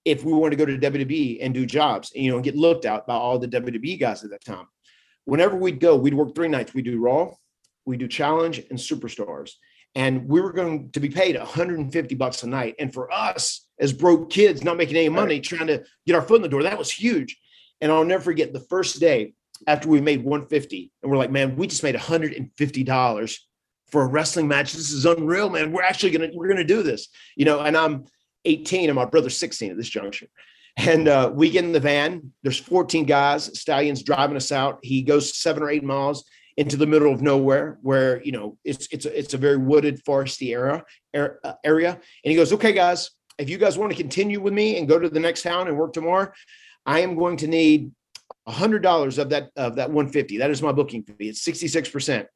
if 0.04 0.24
we 0.24 0.34
wanted 0.34 0.58
to 0.58 0.66
go 0.66 0.72
to 0.72 0.92
WWE 0.92 1.40
and 1.42 1.54
do 1.54 1.66
jobs, 1.66 2.12
you 2.14 2.30
know, 2.30 2.36
and 2.36 2.44
get 2.44 2.56
looked 2.56 2.86
out 2.86 3.08
by 3.08 3.16
all 3.16 3.40
the 3.40 3.48
WWE 3.48 4.00
guys 4.00 4.24
at 4.24 4.30
that 4.30 4.46
time. 4.46 4.68
Whenever 5.26 5.56
we'd 5.56 5.80
go, 5.80 5.96
we'd 5.96 6.14
work 6.14 6.36
three 6.36 6.48
nights. 6.48 6.76
We 6.76 6.84
do 6.84 7.00
Raw, 7.00 7.32
we 7.86 7.98
do 7.98 8.08
Challenge, 8.08 8.62
and 8.70 8.78
Superstars. 8.78 9.54
And 9.96 10.28
we 10.28 10.42
were 10.42 10.52
going 10.52 10.92
to 10.92 11.00
be 11.00 11.10
paid 11.10 11.38
150 11.38 12.16
bucks 12.16 12.44
a 12.44 12.48
night. 12.48 12.76
And 12.80 12.94
for 12.94 13.12
us, 13.12 13.66
as 13.80 13.94
broke 13.94 14.30
kids, 14.30 14.64
not 14.64 14.78
making 14.78 14.98
any 14.98 15.10
money, 15.10 15.40
trying 15.40 15.68
to 15.68 15.84
get 16.06 16.16
our 16.16 16.22
foot 16.22 16.36
in 16.36 16.42
the 16.42 16.50
door, 16.50 16.64
that 16.64 16.78
was 16.78 16.92
huge. 16.92 17.38
And 17.82 17.92
I'll 17.92 18.04
never 18.04 18.24
forget 18.24 18.54
the 18.54 18.60
first 18.60 19.00
day 19.00 19.34
after 19.68 19.90
we 19.90 20.02
made 20.02 20.24
150 20.24 20.92
and 21.02 21.12
we're 21.12 21.18
like, 21.18 21.32
man, 21.32 21.56
we 21.56 21.68
just 21.68 21.84
made 21.84 21.96
$150 21.96 23.40
for 23.92 24.04
a 24.04 24.08
wrestling 24.08 24.48
match. 24.48 24.74
This 24.74 24.92
is 24.92 25.06
unreal, 25.06 25.50
man. 25.50 25.72
We're 25.72 25.84
actually 25.84 26.12
gonna 26.12 26.30
we're 26.34 26.48
gonna 26.48 26.64
do 26.64 26.84
this, 26.84 27.08
you 27.36 27.46
know. 27.46 27.62
And 27.62 27.78
I'm 27.78 28.06
18 28.46 28.90
and 28.90 28.96
my 28.96 29.06
brother's 29.06 29.38
16 29.38 29.72
at 29.72 29.78
this 29.78 29.90
juncture. 29.90 30.28
And 30.78 31.08
uh, 31.08 31.32
we 31.34 31.50
get 31.50 31.64
in 31.64 31.72
the 31.72 31.80
van. 31.80 32.34
There's 32.44 32.60
14 32.60 33.06
guys. 33.06 33.58
Stallion's 33.58 34.04
driving 34.04 34.36
us 34.36 34.52
out. 34.52 34.80
He 34.84 35.04
goes 35.04 35.38
seven 35.38 35.64
or 35.64 35.70
eight 35.70 35.84
miles 35.84 36.26
into 36.58 36.76
the 36.78 36.88
middle 36.88 37.14
of 37.14 37.22
nowhere, 37.22 37.78
where 37.82 38.22
you 38.24 38.32
know 38.32 38.58
it's 38.64 38.88
it's 38.92 39.06
a, 39.06 39.18
it's 39.18 39.34
a 39.34 39.38
very 39.38 39.58
wooded, 39.58 40.04
foresty 40.04 40.54
area 40.54 40.84
uh, 41.16 41.54
area. 41.64 41.92
And 41.92 42.32
he 42.32 42.36
goes, 42.36 42.52
"Okay, 42.54 42.74
guys, 42.74 43.12
if 43.38 43.50
you 43.50 43.58
guys 43.58 43.78
want 43.78 43.92
to 43.92 43.98
continue 43.98 44.42
with 44.42 44.54
me 44.54 44.78
and 44.78 44.88
go 44.88 45.00
to 45.00 45.10
the 45.10 45.20
next 45.20 45.44
town 45.44 45.68
and 45.68 45.78
work 45.78 45.94
tomorrow, 45.94 46.32
I 46.86 47.02
am 47.02 47.16
going 47.16 47.38
to 47.38 47.48
need 47.48 47.92
hundred 48.48 48.84
dollars 48.84 49.18
of 49.18 49.30
that 49.30 49.52
of 49.56 49.76
that 49.76 49.90
150. 49.90 50.38
That 50.38 50.52
is 50.52 50.62
my 50.62 50.72
booking 50.72 51.04
fee. 51.04 51.30
It's 51.30 51.44
66%. 51.44 52.28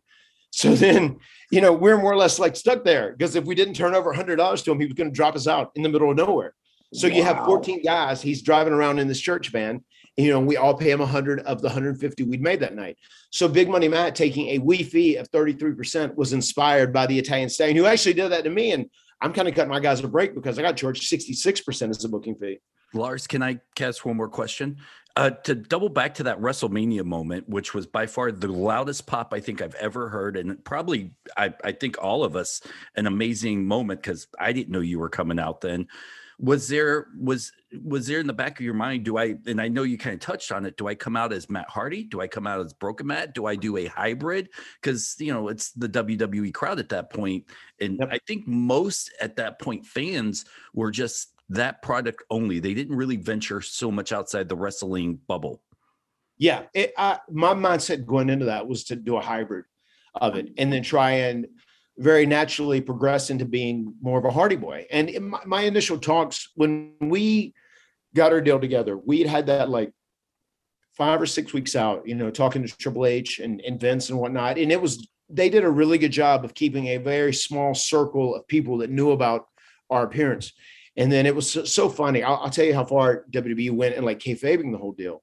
So 0.52 0.74
then, 0.76 1.20
you 1.52 1.62
know, 1.62 1.74
we're 1.74 1.98
more 1.98 2.14
or 2.14 2.18
less 2.18 2.40
like 2.40 2.56
stuck 2.56 2.84
there 2.84 3.14
because 3.14 3.36
if 3.36 3.46
we 3.46 3.56
didn't 3.56 3.76
turn 3.76 3.96
over 3.96 4.14
hundred 4.14 4.38
dollars 4.38 4.64
to 4.64 4.72
him, 4.72 4.80
he 4.80 4.86
was 4.86 4.94
going 4.94 5.10
to 5.10 5.16
drop 5.16 5.36
us 5.36 5.48
out 5.48 5.72
in 5.76 5.84
the 5.84 5.90
middle 5.90 6.10
of 6.10 6.18
nowhere. 6.18 6.54
So 6.94 7.08
wow. 7.08 7.16
you 7.16 7.24
have 7.24 7.46
14 7.46 7.84
guys, 7.84 8.22
he's 8.22 8.42
driving 8.42 8.74
around 8.74 9.00
in 9.00 9.08
this 9.08 9.20
church 9.20 9.50
van. 9.50 9.84
You 10.18 10.32
know, 10.32 10.40
we 10.40 10.58
all 10.58 10.74
pay 10.74 10.92
him 10.92 11.00
100 11.00 11.42
of 11.42 11.62
the 11.62 11.68
150 11.68 12.24
we'd 12.24 12.42
made 12.42 12.60
that 12.60 12.76
night. 12.76 12.98
So 13.30 13.48
Big 13.48 13.70
Money 13.70 13.88
Matt 13.88 14.16
taking 14.16 14.50
a 14.50 14.58
wee 14.58 14.84
fee 14.84 15.16
of 15.16 15.32
33% 15.32 16.16
was 16.16 16.34
inspired 16.34 16.92
by 16.92 17.06
the 17.06 17.18
Italian 17.18 17.48
Stallion, 17.48 17.78
who 17.78 17.86
actually 17.86 18.14
did 18.14 18.30
that 18.30 18.44
to 18.44 18.50
me. 18.50 18.72
And 18.72 18.90
I'm 19.22 19.34
kind 19.34 19.48
of 19.48 19.56
cutting 19.56 19.70
my 19.70 19.80
guys 19.80 20.00
a 20.02 20.08
break 20.08 20.34
because 20.34 20.58
I 20.58 20.62
got 20.62 20.78
charged 20.78 21.10
66% 21.12 21.90
as 21.90 22.04
a 22.04 22.10
booking 22.10 22.36
fee. 22.36 22.60
Lars, 22.94 23.28
can 23.28 23.44
I 23.44 23.60
cast 23.76 24.06
one 24.06 24.18
more 24.18 24.30
question? 24.30 24.78
Uh, 25.16 25.32
to 25.32 25.54
double 25.54 25.90
back 25.90 26.14
to 26.16 26.24
that 26.24 26.40
WrestleMania 26.40 27.04
moment, 27.04 27.48
which 27.50 27.74
was 27.74 27.86
by 27.86 28.06
far 28.06 28.32
the 28.32 28.48
loudest 28.48 29.06
pop 29.06 29.34
I 29.34 29.40
think 29.40 29.62
I've 29.62 29.76
ever 29.76 30.08
heard, 30.08 30.38
and 30.38 30.64
probably 30.64 31.12
I, 31.36 31.54
I 31.64 31.72
think 31.74 31.98
all 32.02 32.24
of 32.24 32.36
us 32.36 32.62
an 32.96 33.06
amazing 33.06 33.66
moment 33.66 34.02
because 34.02 34.28
I 34.40 34.54
didn't 34.54 34.70
know 34.70 34.80
you 34.80 35.00
were 35.00 35.10
coming 35.10 35.40
out 35.40 35.62
then. 35.62 35.88
Was 36.40 36.70
there 36.70 37.08
was 37.20 37.52
was 37.84 38.08
there 38.08 38.20
in 38.20 38.28
the 38.28 38.34
back 38.34 38.60
of 38.60 38.66
your 38.66 38.74
mind? 38.74 39.04
Do 39.04 39.18
I 39.18 39.36
and 39.46 39.60
I 39.60 39.68
know 39.68 39.84
you 39.84 39.98
kind 39.98 40.14
of 40.14 40.22
touched 40.22 40.52
on 40.52 40.66
it. 40.66 40.78
Do 40.78 40.88
I 40.88 40.96
come 40.96 41.18
out 41.18 41.34
as 41.34 41.50
Matt 41.50 41.70
Hardy? 41.70 42.04
Do 42.04 42.22
I 42.22 42.28
come 42.28 42.48
out 42.48 42.66
as 42.66 42.74
Broken 42.74 43.08
Matt? 43.08 43.34
Do 43.34 43.46
I 43.46 43.56
do 43.56 43.76
a 43.76 43.86
hybrid? 43.86 44.50
Because 44.82 45.16
you 45.20 45.34
know 45.34 45.50
it's 45.50 45.72
the 45.72 45.90
WWE 45.90 46.54
crowd 46.54 46.80
at 46.80 46.90
that 46.90 47.12
point, 47.12 47.46
and 47.82 47.98
yep. 48.00 48.10
I 48.12 48.20
think 48.26 48.48
most 48.48 49.12
at 49.20 49.36
that 49.36 49.60
point 49.60 49.86
fans 49.86 50.46
were 50.74 50.92
just 50.92 51.34
that 51.50 51.82
product 51.82 52.24
only. 52.30 52.60
They 52.60 52.74
didn't 52.74 52.96
really 52.96 53.18
venture 53.18 53.62
so 53.62 53.92
much 53.92 54.12
outside 54.12 54.48
the 54.48 54.56
wrestling 54.56 55.20
bubble. 55.28 55.62
Yeah, 56.38 56.64
it, 56.74 56.94
I, 56.98 57.20
my 57.30 57.54
mindset 57.54 58.06
going 58.06 58.30
into 58.30 58.46
that 58.46 58.66
was 58.66 58.86
to 58.86 58.96
do 58.96 59.18
a 59.18 59.22
hybrid 59.22 59.66
of 60.16 60.36
it, 60.36 60.54
and 60.58 60.72
then 60.72 60.84
try 60.84 61.12
and 61.12 61.48
very 62.00 62.26
naturally 62.26 62.80
progress 62.80 63.30
into 63.30 63.44
being 63.44 63.94
more 64.02 64.18
of 64.18 64.26
a 64.26 64.32
Hardy 64.32 64.56
Boy. 64.56 64.88
And 64.90 65.12
my, 65.20 65.42
my 65.46 65.62
initial 65.64 65.98
talks 65.98 66.50
when 66.56 66.94
we 67.02 67.54
got 68.16 68.32
our 68.32 68.40
deal 68.40 68.60
together, 68.60 68.98
we'd 68.98 69.28
had 69.28 69.48
that 69.48 69.70
like 69.70 69.92
five 70.94 71.22
or 71.22 71.26
six 71.26 71.52
weeks 71.52 71.76
out, 71.76 72.08
you 72.08 72.16
know, 72.16 72.32
talking 72.32 72.66
to 72.66 72.78
Triple 72.78 73.06
H 73.06 73.40
and, 73.40 73.60
and 73.62 73.80
Vince 73.80 74.10
and 74.10 74.18
whatnot. 74.18 74.58
And 74.58 74.72
it 74.72 74.82
was, 74.82 75.10
they 75.30 75.50
did 75.50 75.66
a 75.66 75.70
really 75.70 75.98
good 75.98 76.14
job 76.14 76.46
of 76.46 76.54
keeping 76.54 76.88
a 76.88 76.98
very 76.98 77.34
small 77.34 77.76
circle 77.76 78.34
of 78.34 78.48
people 78.48 78.78
that 78.78 78.90
knew 78.90 79.12
about 79.12 79.48
our 79.90 80.04
appearance. 80.04 80.54
And 80.96 81.12
then 81.12 81.26
it 81.26 81.36
was 81.36 81.52
so, 81.52 81.66
so 81.66 81.90
funny. 81.90 82.24
I'll, 82.24 82.38
I'll, 82.38 82.50
tell 82.50 82.66
you 82.66 82.74
how 82.74 82.86
far 82.86 83.26
WWE 83.30 83.72
went 83.72 83.96
and 83.96 84.06
like 84.06 84.20
kayfabing 84.20 84.72
the 84.72 84.78
whole 84.78 84.94
deal. 84.94 85.22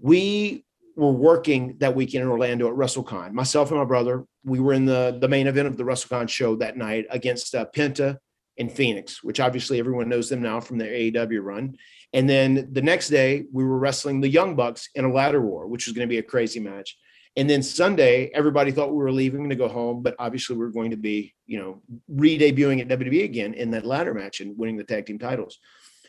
We 0.00 0.64
were 0.96 1.12
working 1.12 1.76
that 1.78 1.94
weekend 1.94 2.24
in 2.24 2.30
Orlando 2.30 2.68
at 2.68 2.74
WrestleCon. 2.74 3.32
Myself 3.32 3.70
and 3.70 3.78
my 3.78 3.84
brother, 3.84 4.26
we 4.44 4.60
were 4.60 4.72
in 4.72 4.84
the 4.84 5.16
the 5.20 5.28
main 5.28 5.46
event 5.46 5.68
of 5.68 5.76
the 5.76 5.84
WrestleCon 5.84 6.28
show 6.28 6.56
that 6.56 6.76
night 6.76 7.06
against 7.10 7.54
uh, 7.54 7.66
Penta 7.74 8.18
and 8.58 8.70
Fenix, 8.70 9.22
which 9.22 9.40
obviously 9.40 9.78
everyone 9.78 10.08
knows 10.08 10.28
them 10.28 10.42
now 10.42 10.60
from 10.60 10.78
their 10.78 10.92
AEW 10.92 11.42
run. 11.42 11.76
And 12.12 12.28
then 12.28 12.68
the 12.72 12.82
next 12.82 13.08
day, 13.08 13.44
we 13.52 13.64
were 13.64 13.78
wrestling 13.78 14.20
the 14.20 14.28
Young 14.28 14.54
Bucks 14.54 14.88
in 14.94 15.04
a 15.04 15.12
ladder 15.12 15.40
war, 15.40 15.66
which 15.66 15.86
was 15.86 15.94
going 15.94 16.06
to 16.06 16.12
be 16.12 16.18
a 16.18 16.22
crazy 16.22 16.60
match. 16.60 16.96
And 17.36 17.48
then 17.48 17.62
Sunday, 17.62 18.30
everybody 18.34 18.70
thought 18.72 18.90
we 18.90 18.96
were 18.96 19.12
leaving 19.12 19.48
to 19.48 19.56
go 19.56 19.68
home, 19.68 20.02
but 20.02 20.14
obviously 20.18 20.54
we 20.54 20.66
are 20.66 20.70
going 20.70 20.90
to 20.90 20.98
be, 20.98 21.34
you 21.46 21.58
know, 21.58 21.80
re-debuting 22.08 22.80
at 22.80 22.88
WWE 22.88 23.24
again 23.24 23.54
in 23.54 23.70
that 23.70 23.86
ladder 23.86 24.12
match 24.12 24.40
and 24.40 24.56
winning 24.58 24.76
the 24.76 24.84
tag 24.84 25.06
team 25.06 25.18
titles. 25.18 25.58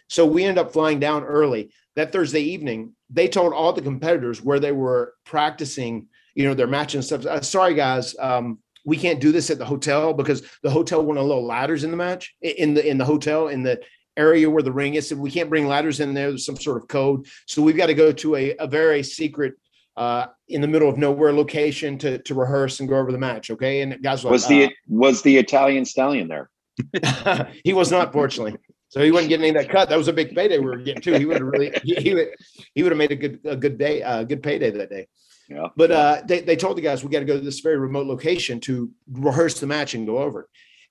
So 0.09 0.25
we 0.25 0.43
ended 0.43 0.57
up 0.57 0.73
flying 0.73 0.99
down 0.99 1.23
early 1.23 1.71
that 1.95 2.11
Thursday 2.11 2.41
evening. 2.41 2.93
They 3.09 3.29
told 3.29 3.53
all 3.53 3.71
the 3.71 3.81
competitors 3.81 4.41
where 4.41 4.59
they 4.59 4.73
were 4.73 5.13
practicing, 5.25 6.07
you 6.35 6.45
know, 6.45 6.53
their 6.53 6.67
match 6.67 6.95
and 6.95 7.03
stuff. 7.03 7.25
Uh, 7.25 7.41
sorry, 7.41 7.73
guys, 7.73 8.15
um, 8.19 8.59
we 8.85 8.97
can't 8.97 9.19
do 9.19 9.31
this 9.31 9.49
at 9.49 9.57
the 9.57 9.65
hotel 9.65 10.13
because 10.13 10.43
the 10.61 10.69
hotel 10.69 11.03
wanted 11.03 11.21
little 11.21 11.45
ladders 11.45 11.83
in 11.83 11.91
the 11.91 11.97
match 11.97 12.35
in 12.41 12.73
the 12.73 12.85
in 12.85 12.97
the 12.97 13.05
hotel 13.05 13.47
in 13.47 13.63
the 13.63 13.81
area 14.17 14.49
where 14.49 14.63
the 14.63 14.71
ring 14.71 14.95
is. 14.95 15.09
So 15.09 15.15
we 15.15 15.31
can't 15.31 15.49
bring 15.49 15.67
ladders 15.67 15.99
in 15.99 16.13
there. 16.13 16.29
There's 16.29 16.45
some 16.45 16.57
sort 16.57 16.77
of 16.77 16.87
code. 16.87 17.25
So 17.47 17.61
we've 17.61 17.77
got 17.77 17.87
to 17.87 17.93
go 17.93 18.11
to 18.11 18.35
a, 18.35 18.55
a 18.57 18.67
very 18.67 19.03
secret 19.03 19.53
uh, 19.95 20.27
in 20.47 20.61
the 20.61 20.67
middle 20.67 20.89
of 20.89 20.97
nowhere 20.97 21.33
location 21.33 21.97
to 21.99 22.17
to 22.19 22.33
rehearse 22.33 22.79
and 22.79 22.89
go 22.89 22.97
over 22.97 23.11
the 23.11 23.17
match. 23.17 23.51
Okay, 23.51 23.81
and 23.81 24.01
guys 24.01 24.23
was 24.23 24.47
the 24.47 24.65
uh, 24.65 24.69
was 24.87 25.21
the 25.21 25.37
Italian 25.37 25.85
stallion 25.85 26.27
there? 26.27 26.49
he 27.63 27.73
was 27.73 27.91
not, 27.91 28.11
fortunately. 28.11 28.57
So 28.89 29.01
he 29.01 29.11
wasn't 29.11 29.29
getting 29.29 29.45
any 29.45 29.57
of 29.57 29.65
that 29.65 29.71
cut. 29.71 29.89
That 29.89 29.97
was 29.97 30.07
a 30.07 30.13
big 30.13 30.35
payday 30.35 30.59
we 30.59 30.65
were 30.65 30.77
getting 30.77 31.01
too. 31.01 31.13
He 31.13 31.25
would 31.25 31.37
have 31.37 31.47
really 31.47 31.71
he, 31.83 31.95
he 31.95 32.13
would 32.13 32.27
he 32.75 32.83
would 32.83 32.91
have 32.91 32.97
made 32.97 33.11
a 33.11 33.15
good 33.15 33.39
a 33.43 33.55
good 33.55 33.77
day 33.77 34.03
uh, 34.03 34.23
good 34.23 34.43
payday 34.43 34.69
that 34.69 34.89
day. 34.89 35.07
Yeah. 35.49 35.67
But 35.75 35.91
uh, 35.91 36.21
they 36.25 36.41
they 36.41 36.55
told 36.55 36.77
the 36.77 36.81
guys 36.81 37.03
we 37.03 37.09
got 37.09 37.19
to 37.19 37.25
go 37.25 37.35
to 37.35 37.43
this 37.43 37.59
very 37.59 37.77
remote 37.77 38.07
location 38.07 38.59
to 38.61 38.91
rehearse 39.11 39.59
the 39.59 39.67
match 39.67 39.93
and 39.93 40.07
go 40.07 40.19
over 40.19 40.41
it. 40.41 40.47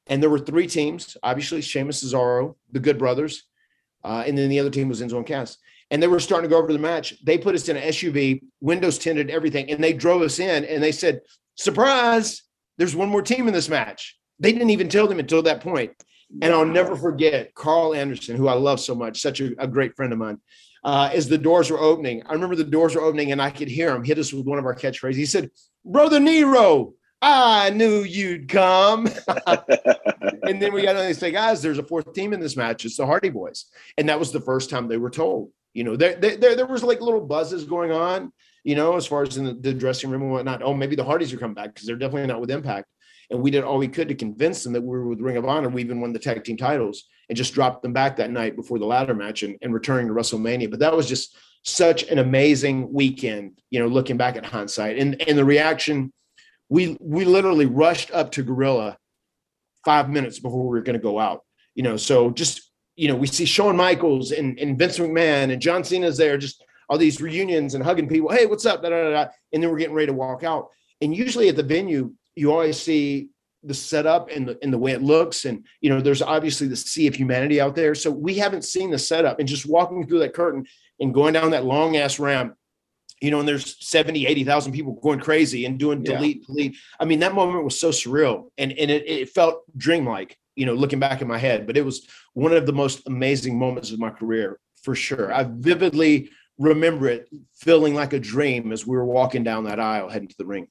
And 0.08 0.22
there 0.22 0.30
were 0.30 0.38
three 0.38 0.66
teams. 0.66 1.16
Obviously, 1.22 1.60
Sheamus 1.60 2.02
Cesaro, 2.04 2.56
the 2.70 2.80
Good 2.80 2.98
Brothers, 2.98 3.44
uh, 4.04 4.24
and 4.26 4.36
then 4.36 4.48
the 4.48 4.60
other 4.60 4.70
team 4.70 4.88
was 4.88 5.00
Enzo 5.00 5.16
and 5.16 5.26
Cass. 5.26 5.56
and 5.90 6.02
they 6.02 6.08
were 6.08 6.20
starting 6.20 6.48
to 6.48 6.54
go 6.54 6.60
over 6.60 6.72
the 6.72 6.78
match. 6.78 7.14
They 7.24 7.38
put 7.38 7.54
us 7.54 7.68
in 7.68 7.76
an 7.76 7.82
SUV, 7.84 8.42
windows 8.60 8.98
tinted, 8.98 9.30
everything, 9.30 9.70
and 9.70 9.82
they 9.82 9.92
drove 9.92 10.22
us 10.22 10.38
in 10.38 10.64
and 10.64 10.82
they 10.82 10.92
said, 10.92 11.20
Surprise, 11.54 12.42
there's 12.78 12.96
one 12.96 13.10
more 13.10 13.22
team 13.22 13.46
in 13.46 13.54
this 13.54 13.68
match. 13.68 14.18
They 14.38 14.52
didn't 14.52 14.70
even 14.70 14.88
tell 14.88 15.06
them 15.06 15.18
until 15.18 15.42
that 15.42 15.60
point. 15.60 15.92
And 16.40 16.54
I'll 16.54 16.64
never 16.64 16.96
forget 16.96 17.54
Karl 17.54 17.94
Anderson, 17.94 18.36
who 18.36 18.48
I 18.48 18.54
love 18.54 18.80
so 18.80 18.94
much, 18.94 19.20
such 19.20 19.40
a, 19.42 19.52
a 19.58 19.68
great 19.68 19.94
friend 19.94 20.14
of 20.14 20.18
mine. 20.18 20.38
Uh, 20.84 21.10
as 21.12 21.28
the 21.28 21.38
doors 21.38 21.70
were 21.70 21.78
opening, 21.78 22.22
I 22.26 22.32
remember 22.32 22.56
the 22.56 22.64
doors 22.64 22.94
were 22.94 23.02
opening 23.02 23.30
and 23.30 23.40
I 23.40 23.50
could 23.50 23.68
hear 23.68 23.94
him 23.94 24.02
hit 24.02 24.18
us 24.18 24.32
with 24.32 24.46
one 24.46 24.58
of 24.58 24.66
our 24.66 24.74
catchphrases. 24.74 25.14
He 25.14 25.26
said, 25.26 25.50
Brother 25.84 26.18
Nero, 26.18 26.94
I 27.20 27.70
knew 27.70 28.02
you'd 28.02 28.48
come. 28.48 29.06
and 29.46 30.60
then 30.60 30.72
we 30.72 30.82
got 30.82 30.96
on 30.96 31.06
and 31.06 31.16
say, 31.16 31.30
guys, 31.30 31.62
there's 31.62 31.78
a 31.78 31.84
fourth 31.84 32.12
team 32.12 32.32
in 32.32 32.40
this 32.40 32.56
match. 32.56 32.84
It's 32.84 32.96
the 32.96 33.06
Hardy 33.06 33.30
Boys. 33.30 33.66
And 33.96 34.08
that 34.08 34.18
was 34.18 34.32
the 34.32 34.40
first 34.40 34.70
time 34.70 34.88
they 34.88 34.96
were 34.96 35.10
told. 35.10 35.50
You 35.72 35.84
know, 35.84 35.96
there, 35.96 36.16
there, 36.16 36.56
there 36.56 36.66
was 36.66 36.82
like 36.82 37.00
little 37.00 37.24
buzzes 37.24 37.64
going 37.64 37.92
on, 37.92 38.32
you 38.64 38.74
know, 38.74 38.96
as 38.96 39.06
far 39.06 39.22
as 39.22 39.36
in 39.36 39.44
the, 39.44 39.54
the 39.54 39.72
dressing 39.72 40.10
room 40.10 40.22
and 40.22 40.32
whatnot. 40.32 40.62
Oh, 40.62 40.74
maybe 40.74 40.96
the 40.96 41.04
Hardys 41.04 41.32
are 41.32 41.38
coming 41.38 41.54
back 41.54 41.72
because 41.72 41.86
they're 41.86 41.96
definitely 41.96 42.26
not 42.26 42.40
with 42.40 42.50
Impact. 42.50 42.86
And 43.32 43.42
we 43.42 43.50
did 43.50 43.64
all 43.64 43.78
we 43.78 43.88
could 43.88 44.08
to 44.08 44.14
convince 44.14 44.62
them 44.62 44.74
that 44.74 44.82
we 44.82 44.88
were 44.88 45.08
with 45.08 45.20
Ring 45.20 45.38
of 45.38 45.46
Honor. 45.46 45.70
We 45.70 45.80
even 45.80 46.00
won 46.00 46.12
the 46.12 46.18
tag 46.18 46.44
team 46.44 46.58
titles 46.58 47.04
and 47.28 47.36
just 47.36 47.54
dropped 47.54 47.82
them 47.82 47.94
back 47.94 48.16
that 48.16 48.30
night 48.30 48.56
before 48.56 48.78
the 48.78 48.84
ladder 48.84 49.14
match 49.14 49.42
and, 49.42 49.56
and 49.62 49.72
returning 49.72 50.06
to 50.08 50.12
WrestleMania. 50.12 50.70
But 50.70 50.80
that 50.80 50.94
was 50.94 51.08
just 51.08 51.36
such 51.64 52.02
an 52.04 52.18
amazing 52.18 52.92
weekend, 52.92 53.58
you 53.70 53.80
know, 53.80 53.86
looking 53.86 54.18
back 54.18 54.36
at 54.36 54.44
hindsight 54.44 54.98
and, 54.98 55.20
and 55.26 55.38
the 55.38 55.44
reaction. 55.44 56.12
We 56.68 56.96
we 57.00 57.24
literally 57.24 57.66
rushed 57.66 58.10
up 58.12 58.32
to 58.32 58.42
Gorilla 58.42 58.98
five 59.84 60.10
minutes 60.10 60.38
before 60.38 60.64
we 60.64 60.78
were 60.78 60.82
going 60.82 60.98
to 60.98 61.02
go 61.02 61.18
out. 61.18 61.42
You 61.74 61.84
know, 61.84 61.96
so 61.96 62.30
just 62.30 62.70
you 62.96 63.08
know, 63.08 63.16
we 63.16 63.26
see 63.26 63.46
Shawn 63.46 63.76
Michaels 63.76 64.32
and, 64.32 64.58
and 64.58 64.78
Vince 64.78 64.98
McMahon 64.98 65.50
and 65.50 65.62
John 65.62 65.82
Cena's 65.82 66.18
there, 66.18 66.36
just 66.36 66.62
all 66.90 66.98
these 66.98 67.22
reunions 67.22 67.74
and 67.74 67.82
hugging 67.82 68.08
people. 68.08 68.30
Hey, 68.30 68.44
what's 68.44 68.66
up? 68.66 68.82
Da, 68.82 68.90
da, 68.90 69.10
da, 69.10 69.26
and 69.52 69.62
then 69.62 69.70
we're 69.70 69.78
getting 69.78 69.94
ready 69.94 70.08
to 70.08 70.12
walk 70.12 70.44
out. 70.44 70.68
And 71.00 71.16
usually 71.16 71.48
at 71.48 71.56
the 71.56 71.62
venue, 71.62 72.12
you 72.36 72.52
always 72.52 72.80
see 72.80 73.28
the 73.64 73.74
setup 73.74 74.28
and 74.30 74.48
the, 74.48 74.58
and 74.62 74.72
the 74.72 74.78
way 74.78 74.92
it 74.92 75.02
looks. 75.02 75.44
And, 75.44 75.64
you 75.80 75.90
know, 75.90 76.00
there's 76.00 76.22
obviously 76.22 76.66
the 76.66 76.76
sea 76.76 77.06
of 77.06 77.14
humanity 77.14 77.60
out 77.60 77.76
there. 77.76 77.94
So 77.94 78.10
we 78.10 78.34
haven't 78.34 78.64
seen 78.64 78.90
the 78.90 78.98
setup 78.98 79.38
and 79.38 79.48
just 79.48 79.66
walking 79.66 80.06
through 80.06 80.20
that 80.20 80.34
curtain 80.34 80.66
and 81.00 81.14
going 81.14 81.32
down 81.32 81.52
that 81.52 81.64
long 81.64 81.96
ass 81.96 82.18
ramp, 82.18 82.54
you 83.20 83.30
know, 83.30 83.38
and 83.38 83.48
there's 83.48 83.76
70, 83.86 84.26
80,000 84.26 84.72
people 84.72 84.94
going 84.94 85.20
crazy 85.20 85.64
and 85.64 85.78
doing 85.78 86.02
delete, 86.02 86.38
yeah. 86.38 86.46
delete. 86.46 86.76
I 86.98 87.04
mean, 87.04 87.20
that 87.20 87.34
moment 87.34 87.64
was 87.64 87.78
so 87.78 87.90
surreal 87.90 88.48
and, 88.58 88.72
and 88.72 88.90
it, 88.90 89.08
it 89.08 89.28
felt 89.28 89.62
dreamlike, 89.76 90.36
you 90.56 90.66
know, 90.66 90.74
looking 90.74 90.98
back 90.98 91.22
in 91.22 91.28
my 91.28 91.38
head, 91.38 91.66
but 91.66 91.76
it 91.76 91.84
was 91.84 92.08
one 92.34 92.52
of 92.52 92.66
the 92.66 92.72
most 92.72 93.06
amazing 93.06 93.58
moments 93.58 93.92
of 93.92 94.00
my 94.00 94.10
career 94.10 94.58
for 94.82 94.96
sure. 94.96 95.32
I 95.32 95.44
vividly 95.44 96.30
remember 96.58 97.08
it 97.08 97.28
feeling 97.54 97.94
like 97.94 98.12
a 98.12 98.20
dream 98.20 98.72
as 98.72 98.86
we 98.86 98.96
were 98.96 99.04
walking 99.04 99.44
down 99.44 99.64
that 99.64 99.80
aisle 99.80 100.08
heading 100.08 100.28
to 100.28 100.34
the 100.36 100.46
ring. 100.46 100.66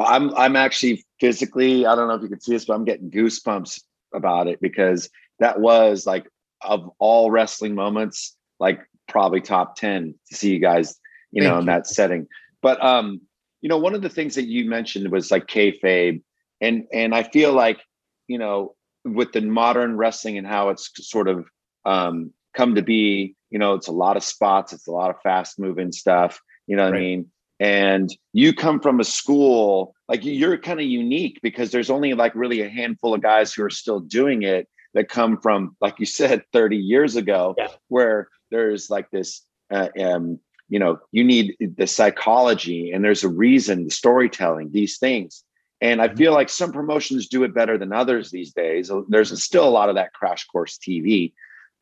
Well, 0.00 0.08
I'm 0.08 0.34
I'm 0.34 0.56
actually 0.56 1.04
physically, 1.20 1.84
I 1.84 1.94
don't 1.94 2.08
know 2.08 2.14
if 2.14 2.22
you 2.22 2.28
can 2.28 2.40
see 2.40 2.52
this, 2.52 2.64
but 2.64 2.72
I'm 2.72 2.86
getting 2.86 3.10
goosebumps 3.10 3.82
about 4.14 4.48
it 4.48 4.58
because 4.58 5.10
that 5.40 5.60
was 5.60 6.06
like 6.06 6.26
of 6.62 6.90
all 6.98 7.30
wrestling 7.30 7.74
moments, 7.74 8.34
like 8.58 8.80
probably 9.08 9.42
top 9.42 9.76
10 9.76 10.14
to 10.30 10.34
see 10.34 10.54
you 10.54 10.58
guys, 10.58 10.98
you 11.32 11.42
Thank 11.42 11.50
know, 11.50 11.56
you. 11.56 11.60
in 11.60 11.66
that 11.66 11.86
setting. 11.86 12.26
But 12.62 12.82
um, 12.82 13.20
you 13.60 13.68
know, 13.68 13.76
one 13.76 13.94
of 13.94 14.00
the 14.00 14.08
things 14.08 14.36
that 14.36 14.46
you 14.46 14.64
mentioned 14.64 15.12
was 15.12 15.30
like 15.30 15.48
kayfabe. 15.48 16.22
And 16.62 16.86
and 16.94 17.14
I 17.14 17.22
feel 17.24 17.52
like, 17.52 17.80
you 18.26 18.38
know, 18.38 18.76
with 19.04 19.32
the 19.32 19.42
modern 19.42 19.98
wrestling 19.98 20.38
and 20.38 20.46
how 20.46 20.70
it's 20.70 20.90
sort 21.10 21.28
of 21.28 21.46
um 21.84 22.32
come 22.56 22.74
to 22.74 22.82
be, 22.82 23.36
you 23.50 23.58
know, 23.58 23.74
it's 23.74 23.88
a 23.88 23.92
lot 23.92 24.16
of 24.16 24.24
spots, 24.24 24.72
it's 24.72 24.86
a 24.86 24.92
lot 24.92 25.10
of 25.10 25.20
fast 25.20 25.58
moving 25.58 25.92
stuff, 25.92 26.40
you 26.66 26.74
know 26.74 26.84
what 26.84 26.92
right. 26.92 26.98
I 26.98 27.02
mean? 27.02 27.30
And 27.60 28.16
you 28.32 28.54
come 28.54 28.80
from 28.80 28.98
a 28.98 29.04
school 29.04 29.94
like 30.08 30.24
you're 30.24 30.56
kind 30.56 30.80
of 30.80 30.86
unique 30.86 31.38
because 31.42 31.70
there's 31.70 31.90
only 31.90 32.14
like 32.14 32.34
really 32.34 32.62
a 32.62 32.68
handful 32.68 33.14
of 33.14 33.22
guys 33.22 33.52
who 33.52 33.62
are 33.62 33.70
still 33.70 34.00
doing 34.00 34.42
it 34.42 34.66
that 34.94 35.08
come 35.08 35.38
from 35.40 35.76
like 35.80 36.00
you 36.00 36.06
said 36.06 36.42
30 36.52 36.76
years 36.76 37.14
ago 37.14 37.54
yeah. 37.56 37.68
where 37.88 38.28
there's 38.50 38.90
like 38.90 39.08
this 39.10 39.42
uh, 39.70 39.88
um, 40.00 40.40
you 40.68 40.78
know 40.78 40.98
you 41.12 41.22
need 41.22 41.54
the 41.76 41.86
psychology 41.86 42.90
and 42.90 43.04
there's 43.04 43.22
a 43.22 43.28
reason 43.28 43.84
the 43.84 43.90
storytelling 43.90 44.70
these 44.72 44.98
things 44.98 45.44
and 45.80 46.00
i 46.00 46.08
mm-hmm. 46.08 46.16
feel 46.16 46.32
like 46.32 46.48
some 46.48 46.72
promotions 46.72 47.28
do 47.28 47.44
it 47.44 47.54
better 47.54 47.76
than 47.76 47.92
others 47.92 48.30
these 48.30 48.52
days 48.52 48.90
there's 49.08 49.42
still 49.42 49.68
a 49.68 49.70
lot 49.70 49.88
of 49.88 49.96
that 49.96 50.12
crash 50.14 50.46
course 50.46 50.78
tv 50.78 51.32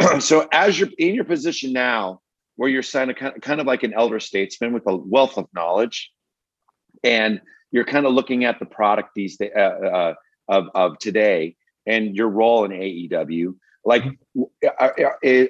so 0.18 0.48
as 0.52 0.78
you're 0.78 0.90
in 0.98 1.14
your 1.14 1.24
position 1.24 1.72
now 1.72 2.20
where 2.58 2.68
you're 2.68 2.82
kind 2.82 3.12
of, 3.12 3.16
kind 3.40 3.60
of 3.60 3.68
like 3.68 3.84
an 3.84 3.94
elder 3.94 4.18
statesman 4.18 4.72
with 4.72 4.82
a 4.88 4.96
wealth 4.96 5.38
of 5.38 5.46
knowledge, 5.54 6.10
and 7.04 7.40
you're 7.70 7.84
kind 7.84 8.04
of 8.04 8.12
looking 8.12 8.44
at 8.44 8.58
the 8.58 8.66
product 8.66 9.10
these 9.14 9.36
days 9.36 9.52
uh, 9.56 9.60
uh, 9.60 10.14
of 10.48 10.66
of 10.74 10.98
today 10.98 11.54
and 11.86 12.16
your 12.16 12.28
role 12.28 12.64
in 12.64 12.72
AEW. 12.72 13.54
Like, 13.84 14.02
are, 14.76 14.96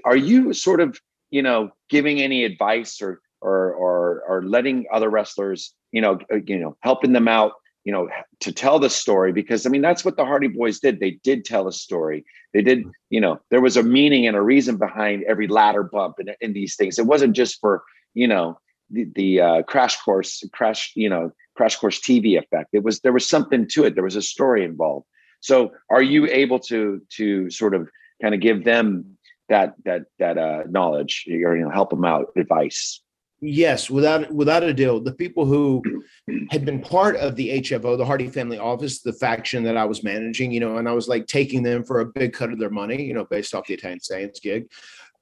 are 0.04 0.16
you 0.16 0.52
sort 0.52 0.80
of 0.82 1.00
you 1.30 1.40
know 1.40 1.70
giving 1.88 2.20
any 2.20 2.44
advice 2.44 3.00
or 3.00 3.22
or 3.40 3.72
or 3.72 4.22
or 4.28 4.42
letting 4.42 4.84
other 4.92 5.08
wrestlers 5.08 5.72
you 5.92 6.02
know 6.02 6.18
uh, 6.30 6.36
you 6.44 6.58
know 6.58 6.76
helping 6.82 7.14
them 7.14 7.26
out 7.26 7.52
you 7.84 7.92
know 7.92 8.08
to 8.40 8.52
tell 8.52 8.78
the 8.78 8.90
story 8.90 9.32
because 9.32 9.66
i 9.66 9.68
mean 9.68 9.82
that's 9.82 10.04
what 10.04 10.16
the 10.16 10.24
hardy 10.24 10.48
boys 10.48 10.80
did. 10.80 11.00
They 11.00 11.12
did 11.22 11.44
tell 11.44 11.68
a 11.68 11.72
story. 11.72 12.24
They 12.52 12.62
did 12.62 12.84
you 13.10 13.20
know 13.20 13.40
there 13.50 13.60
was 13.60 13.76
a 13.76 13.82
meaning 13.82 14.26
and 14.26 14.36
a 14.36 14.42
reason 14.42 14.76
behind 14.76 15.24
every 15.24 15.48
ladder 15.48 15.82
bump 15.82 16.16
and 16.18 16.34
in 16.40 16.52
these 16.52 16.76
things. 16.76 16.98
It 16.98 17.06
wasn't 17.06 17.34
just 17.34 17.60
for 17.60 17.82
you 18.14 18.28
know 18.28 18.58
the, 18.90 19.06
the 19.14 19.40
uh, 19.40 19.62
crash 19.62 20.00
course 20.00 20.42
crash 20.52 20.92
you 20.94 21.08
know 21.08 21.32
crash 21.56 21.76
course 21.76 22.00
tv 22.00 22.38
effect. 22.38 22.70
It 22.72 22.82
was 22.84 23.00
there 23.00 23.12
was 23.12 23.28
something 23.28 23.66
to 23.68 23.84
it. 23.84 23.94
There 23.94 24.04
was 24.04 24.16
a 24.16 24.22
story 24.22 24.64
involved. 24.64 25.06
So 25.40 25.72
are 25.90 26.02
you 26.02 26.26
able 26.26 26.58
to 26.60 27.00
to 27.16 27.50
sort 27.50 27.74
of 27.74 27.88
kind 28.20 28.34
of 28.34 28.40
give 28.40 28.64
them 28.64 29.18
that 29.48 29.74
that 29.84 30.02
that 30.18 30.36
uh 30.36 30.64
knowledge 30.68 31.26
or 31.28 31.56
you 31.56 31.64
know 31.64 31.70
help 31.70 31.90
them 31.90 32.04
out 32.04 32.32
advice 32.36 33.00
Yes, 33.40 33.88
without 33.88 34.33
without 34.33 34.64
a 34.64 34.74
deal. 34.74 34.98
The 34.98 35.14
people 35.14 35.46
who 35.46 35.83
had 36.51 36.64
been 36.64 36.81
part 36.81 37.14
of 37.16 37.37
the 37.37 37.61
HFO, 37.61 37.96
the 37.96 38.05
Hardy 38.05 38.29
Family 38.29 38.59
Office, 38.59 39.01
the 39.01 39.12
faction 39.12 39.62
that 39.62 39.77
I 39.77 39.85
was 39.85 40.03
managing, 40.03 40.51
you 40.51 40.59
know, 40.59 40.79
and 40.79 40.88
I 40.88 40.92
was 40.92 41.07
like 41.07 41.27
taking 41.27 41.62
them 41.62 41.85
for 41.85 42.01
a 42.01 42.07
big 42.07 42.33
cut 42.33 42.53
of 42.53 42.59
their 42.59 42.70
money, 42.70 43.01
you 43.05 43.14
know, 43.14 43.24
based 43.24 43.55
off 43.55 43.66
the 43.68 43.74
Italian 43.74 44.01
Saints 44.01 44.40
gig. 44.40 44.68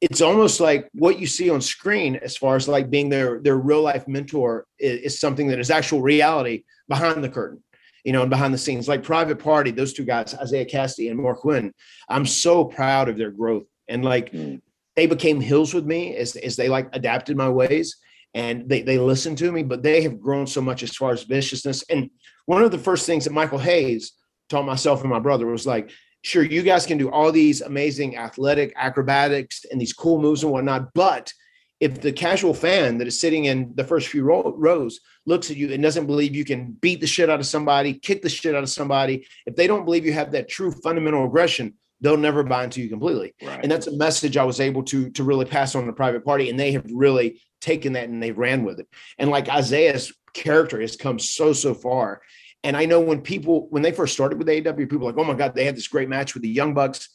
It's 0.01 0.23
almost 0.23 0.61
like 0.61 0.89
what 0.93 1.19
you 1.19 1.27
see 1.27 1.51
on 1.51 1.61
screen, 1.61 2.17
as 2.17 2.37
far 2.37 2.57
as 2.57 2.69
like 2.69 2.89
being 2.89 3.11
their 3.11 3.39
their 3.41 3.59
real 3.59 3.83
life 3.83 4.09
mentor, 4.09 4.67
is, 4.79 5.01
is 5.01 5.21
something 5.21 5.49
that 5.49 5.59
is 5.59 5.71
actual 5.71 6.01
reality 6.01 6.65
behind 6.89 7.23
the 7.23 7.29
curtain 7.29 7.63
you 8.03 8.13
know, 8.13 8.21
and 8.21 8.31
behind 8.31 8.55
the 8.55 8.59
scenes, 8.59 8.87
like 8.87 9.03
Private 9.03 9.41
Party, 9.41 9.73
those 9.73 9.93
two 9.93 10.05
guys, 10.05 10.33
Isaiah 10.33 10.65
Kassidy 10.65 11.11
and 11.11 11.19
Marq 11.19 11.39
Quinn, 11.39 11.75
I'm 12.09 12.25
so 12.25 12.65
proud 12.65 13.09
of 13.09 13.17
their 13.17 13.33
growth. 13.33 13.67
And 13.89 14.05
like 14.05 14.31
mm. 14.31 14.61
they 14.95 15.07
became 15.07 15.41
heels 15.41 15.75
with 15.75 15.85
me 15.85 16.15
as, 16.15 16.37
as 16.37 16.55
they 16.55 16.69
like 16.69 16.89
adapted 16.93 17.37
my 17.37 17.49
ways 17.49 17.97
and 18.37 18.69
they, 18.69 18.83
they 18.83 18.99
listen 18.99 19.35
to 19.35 19.51
me, 19.51 19.63
but 19.63 19.83
they 19.83 20.03
have 20.03 20.21
grown 20.21 20.47
so 20.47 20.61
much 20.61 20.83
as 20.83 20.95
far 20.95 21.11
as 21.11 21.23
viciousness. 21.23 21.83
And 21.89 22.11
one 22.45 22.63
of 22.63 22.71
the 22.71 22.79
first 22.79 23.07
things 23.07 23.25
that 23.25 23.33
Michael 23.33 23.59
Hayes 23.59 24.13
taught 24.51 24.67
myself 24.67 25.01
and 25.01 25.09
my 25.09 25.19
brother 25.19 25.47
was 25.47 25.67
like, 25.67 25.91
sure, 26.21 26.43
you 26.43 26.63
guys 26.63 26.85
can 26.85 26.99
do 26.99 27.11
all 27.11 27.33
these 27.33 27.63
amazing 27.63 28.19
athletic 28.19 28.75
acrobatics 28.77 29.65
and 29.71 29.81
these 29.81 29.95
cool 29.95 30.21
moves 30.21 30.43
and 30.43 30.53
whatnot, 30.53 30.93
but 30.93 31.33
if 31.81 32.03
the 32.03 32.13
casual 32.13 32.53
fan 32.53 32.99
that 32.99 33.07
is 33.07 33.19
sitting 33.19 33.47
in 33.47 33.73
the 33.75 33.85
first 33.85 34.09
few 34.09 34.23
rows 34.23 35.01
looks 35.25 35.51
at 35.51 35.57
you 35.57 35.73
and 35.73 35.83
doesn't 35.83 36.07
believe 36.07 36.35
you 36.35 36.45
can 36.45 36.73
beat 36.73 37.01
the 37.01 37.07
shit 37.07 37.31
out 37.31 37.41
of 37.41 37.47
somebody, 37.47 37.95
kick 37.95 38.21
the 38.21 38.29
shit 38.29 38.55
out 38.55 38.63
of 38.63 38.69
somebody, 38.69 39.27
if 39.47 39.57
they 39.57 39.67
don't 39.67 39.87
believe 39.87 40.05
you 40.05 40.13
have 40.13 40.33
that 40.33 40.49
true 40.49 40.71
fundamental 40.71 41.25
aggression, 41.25 41.75
they'll 42.01 42.17
never 42.17 42.43
buy 42.43 42.65
into 42.65 42.83
you 42.83 42.89
completely. 42.89 43.35
Right. 43.43 43.61
And 43.63 43.71
that's 43.71 43.87
a 43.87 43.97
message 43.97 44.37
I 44.37 44.45
was 44.45 44.61
able 44.61 44.83
to 44.85 45.11
to 45.11 45.25
really 45.25 45.45
pass 45.45 45.75
on 45.75 45.87
to 45.87 45.93
private 45.93 46.25
party, 46.25 46.51
and 46.51 46.59
they 46.59 46.73
have 46.73 46.85
really 46.93 47.41
taken 47.61 47.95
that 47.95 48.09
and 48.09 48.23
they 48.23 48.33
ran 48.33 48.65
with 48.65 48.81
it. 48.81 48.89
And 49.19 49.31
like 49.31 49.49
Isaiah's 49.49 50.13
character 50.35 50.81
has 50.81 50.97
come 50.97 51.19
so 51.19 51.53
so 51.53 51.75
far. 51.75 52.23
And 52.63 52.77
I 52.77 52.85
know 52.85 53.01
when 53.01 53.21
people 53.23 53.69
when 53.71 53.83
they 53.83 53.93
first 53.93 54.15
started 54.15 54.39
with 54.39 54.49
AEW, 54.49 54.77
people 54.89 55.01
were 55.07 55.13
like, 55.13 55.19
oh 55.19 55.25
my 55.25 55.35
god, 55.35 55.55
they 55.55 55.65
had 55.65 55.77
this 55.77 55.89
great 55.89 56.09
match 56.09 56.35
with 56.35 56.43
the 56.43 56.49
Young 56.49 56.75
Bucks. 56.75 57.09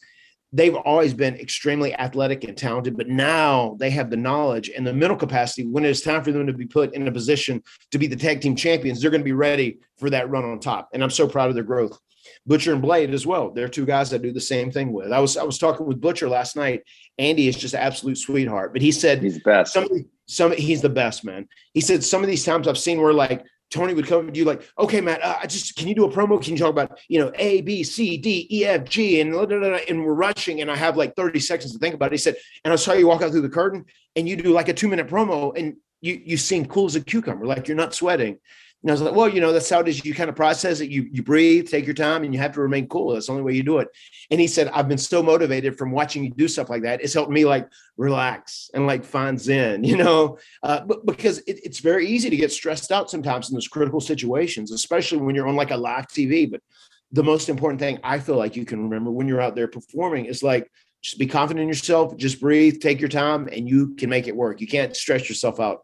They've 0.54 0.74
always 0.74 1.14
been 1.14 1.36
extremely 1.36 1.94
athletic 1.94 2.44
and 2.44 2.54
talented, 2.54 2.98
but 2.98 3.08
now 3.08 3.74
they 3.80 3.88
have 3.88 4.10
the 4.10 4.18
knowledge 4.18 4.68
and 4.68 4.86
the 4.86 4.92
mental 4.92 5.16
capacity. 5.16 5.66
When 5.66 5.84
it's 5.84 6.02
time 6.02 6.22
for 6.22 6.30
them 6.30 6.46
to 6.46 6.52
be 6.52 6.66
put 6.66 6.94
in 6.94 7.08
a 7.08 7.12
position 7.12 7.62
to 7.90 7.98
be 7.98 8.06
the 8.06 8.16
tag 8.16 8.42
team 8.42 8.54
champions, 8.54 9.00
they're 9.00 9.10
going 9.10 9.22
to 9.22 9.24
be 9.24 9.32
ready 9.32 9.78
for 9.96 10.10
that 10.10 10.28
run 10.28 10.44
on 10.44 10.60
top. 10.60 10.90
And 10.92 11.02
I'm 11.02 11.10
so 11.10 11.26
proud 11.26 11.48
of 11.48 11.54
their 11.54 11.64
growth. 11.64 11.98
Butcher 12.46 12.72
and 12.72 12.82
Blade 12.82 13.14
as 13.14 13.26
well. 13.26 13.50
They're 13.50 13.68
two 13.68 13.86
guys 13.86 14.12
I 14.12 14.18
do 14.18 14.32
the 14.32 14.40
same 14.40 14.70
thing 14.70 14.92
with. 14.92 15.12
I 15.12 15.20
was 15.20 15.36
I 15.36 15.42
was 15.42 15.58
talking 15.58 15.86
with 15.86 16.00
Butcher 16.00 16.28
last 16.28 16.56
night. 16.56 16.82
Andy 17.18 17.48
is 17.48 17.56
just 17.56 17.74
an 17.74 17.80
absolute 17.80 18.18
sweetheart, 18.18 18.72
but 18.72 18.82
he 18.82 18.92
said 18.92 19.22
he's 19.22 19.42
best. 19.42 19.72
Some, 19.72 19.88
some 20.26 20.52
he's 20.52 20.82
the 20.82 20.88
best 20.88 21.24
man. 21.24 21.48
He 21.74 21.80
said 21.80 22.02
some 22.04 22.22
of 22.22 22.28
these 22.28 22.44
times 22.44 22.68
I've 22.68 22.78
seen 22.78 23.00
where 23.00 23.12
like 23.12 23.44
Tony 23.70 23.94
would 23.94 24.06
come 24.06 24.30
to 24.30 24.38
you 24.38 24.44
like, 24.44 24.68
okay, 24.78 25.00
Matt, 25.00 25.22
uh, 25.22 25.38
I 25.42 25.46
just 25.46 25.76
can 25.76 25.88
you 25.88 25.94
do 25.94 26.04
a 26.04 26.12
promo? 26.12 26.42
Can 26.42 26.52
you 26.52 26.58
talk 26.58 26.70
about 26.70 26.98
you 27.08 27.18
know 27.18 27.32
A 27.36 27.62
B 27.62 27.82
C 27.82 28.16
D 28.18 28.46
E 28.50 28.66
F 28.66 28.84
G 28.84 29.20
and 29.20 29.32
blah, 29.32 29.46
blah, 29.46 29.58
blah, 29.58 29.78
and 29.88 30.04
we're 30.04 30.14
rushing 30.14 30.60
and 30.60 30.70
I 30.70 30.76
have 30.76 30.96
like 30.96 31.16
thirty 31.16 31.40
seconds 31.40 31.72
to 31.72 31.78
think 31.78 31.94
about 31.94 32.06
it. 32.06 32.12
He 32.12 32.18
said, 32.18 32.36
and 32.64 32.72
I 32.72 32.76
saw 32.76 32.92
you 32.92 33.06
walk 33.06 33.22
out 33.22 33.30
through 33.30 33.40
the 33.40 33.48
curtain 33.48 33.84
and 34.14 34.28
you 34.28 34.36
do 34.36 34.52
like 34.52 34.68
a 34.68 34.74
two 34.74 34.88
minute 34.88 35.08
promo 35.08 35.56
and 35.56 35.76
you 36.02 36.20
you 36.24 36.36
seem 36.36 36.66
cool 36.66 36.86
as 36.86 36.96
a 36.96 37.00
cucumber, 37.00 37.46
like 37.46 37.66
you're 37.66 37.76
not 37.76 37.94
sweating. 37.94 38.38
And 38.82 38.90
I 38.90 38.94
was 38.94 39.02
like, 39.02 39.14
well, 39.14 39.28
you 39.28 39.40
know, 39.40 39.52
that's 39.52 39.70
how 39.70 39.78
it 39.80 39.86
is. 39.86 40.04
You 40.04 40.12
kind 40.12 40.28
of 40.28 40.34
process 40.34 40.80
it. 40.80 40.90
You 40.90 41.08
you 41.12 41.22
breathe, 41.22 41.68
take 41.68 41.86
your 41.86 41.94
time, 41.94 42.24
and 42.24 42.34
you 42.34 42.40
have 42.40 42.52
to 42.54 42.60
remain 42.60 42.88
cool. 42.88 43.12
That's 43.12 43.26
the 43.26 43.32
only 43.32 43.44
way 43.44 43.52
you 43.52 43.62
do 43.62 43.78
it. 43.78 43.88
And 44.30 44.40
he 44.40 44.48
said, 44.48 44.68
I've 44.68 44.88
been 44.88 44.98
so 44.98 45.22
motivated 45.22 45.78
from 45.78 45.92
watching 45.92 46.24
you 46.24 46.30
do 46.30 46.48
stuff 46.48 46.68
like 46.68 46.82
that. 46.82 47.00
It's 47.00 47.14
helped 47.14 47.30
me 47.30 47.44
like 47.44 47.68
relax 47.96 48.70
and 48.74 48.86
like 48.86 49.04
find 49.04 49.40
zen, 49.40 49.84
you 49.84 49.96
know, 49.96 50.38
uh, 50.64 50.80
but 50.80 51.06
because 51.06 51.38
it, 51.40 51.60
it's 51.64 51.78
very 51.78 52.08
easy 52.08 52.28
to 52.28 52.36
get 52.36 52.50
stressed 52.50 52.90
out 52.90 53.08
sometimes 53.08 53.50
in 53.50 53.54
those 53.54 53.68
critical 53.68 54.00
situations, 54.00 54.72
especially 54.72 55.18
when 55.18 55.36
you're 55.36 55.48
on 55.48 55.56
like 55.56 55.70
a 55.70 55.76
live 55.76 56.08
TV. 56.08 56.50
But 56.50 56.60
the 57.12 57.22
most 57.22 57.48
important 57.48 57.78
thing 57.78 58.00
I 58.02 58.18
feel 58.18 58.36
like 58.36 58.56
you 58.56 58.64
can 58.64 58.82
remember 58.82 59.12
when 59.12 59.28
you're 59.28 59.40
out 59.40 59.54
there 59.54 59.68
performing 59.68 60.24
is 60.24 60.42
like 60.42 60.68
just 61.02 61.18
be 61.18 61.26
confident 61.26 61.62
in 61.62 61.68
yourself, 61.68 62.16
just 62.16 62.40
breathe, 62.40 62.80
take 62.80 63.00
your 63.00 63.08
time, 63.08 63.48
and 63.52 63.68
you 63.68 63.94
can 63.96 64.08
make 64.08 64.28
it 64.28 64.36
work. 64.36 64.60
You 64.60 64.68
can't 64.68 64.96
stress 64.96 65.28
yourself 65.28 65.60
out 65.60 65.82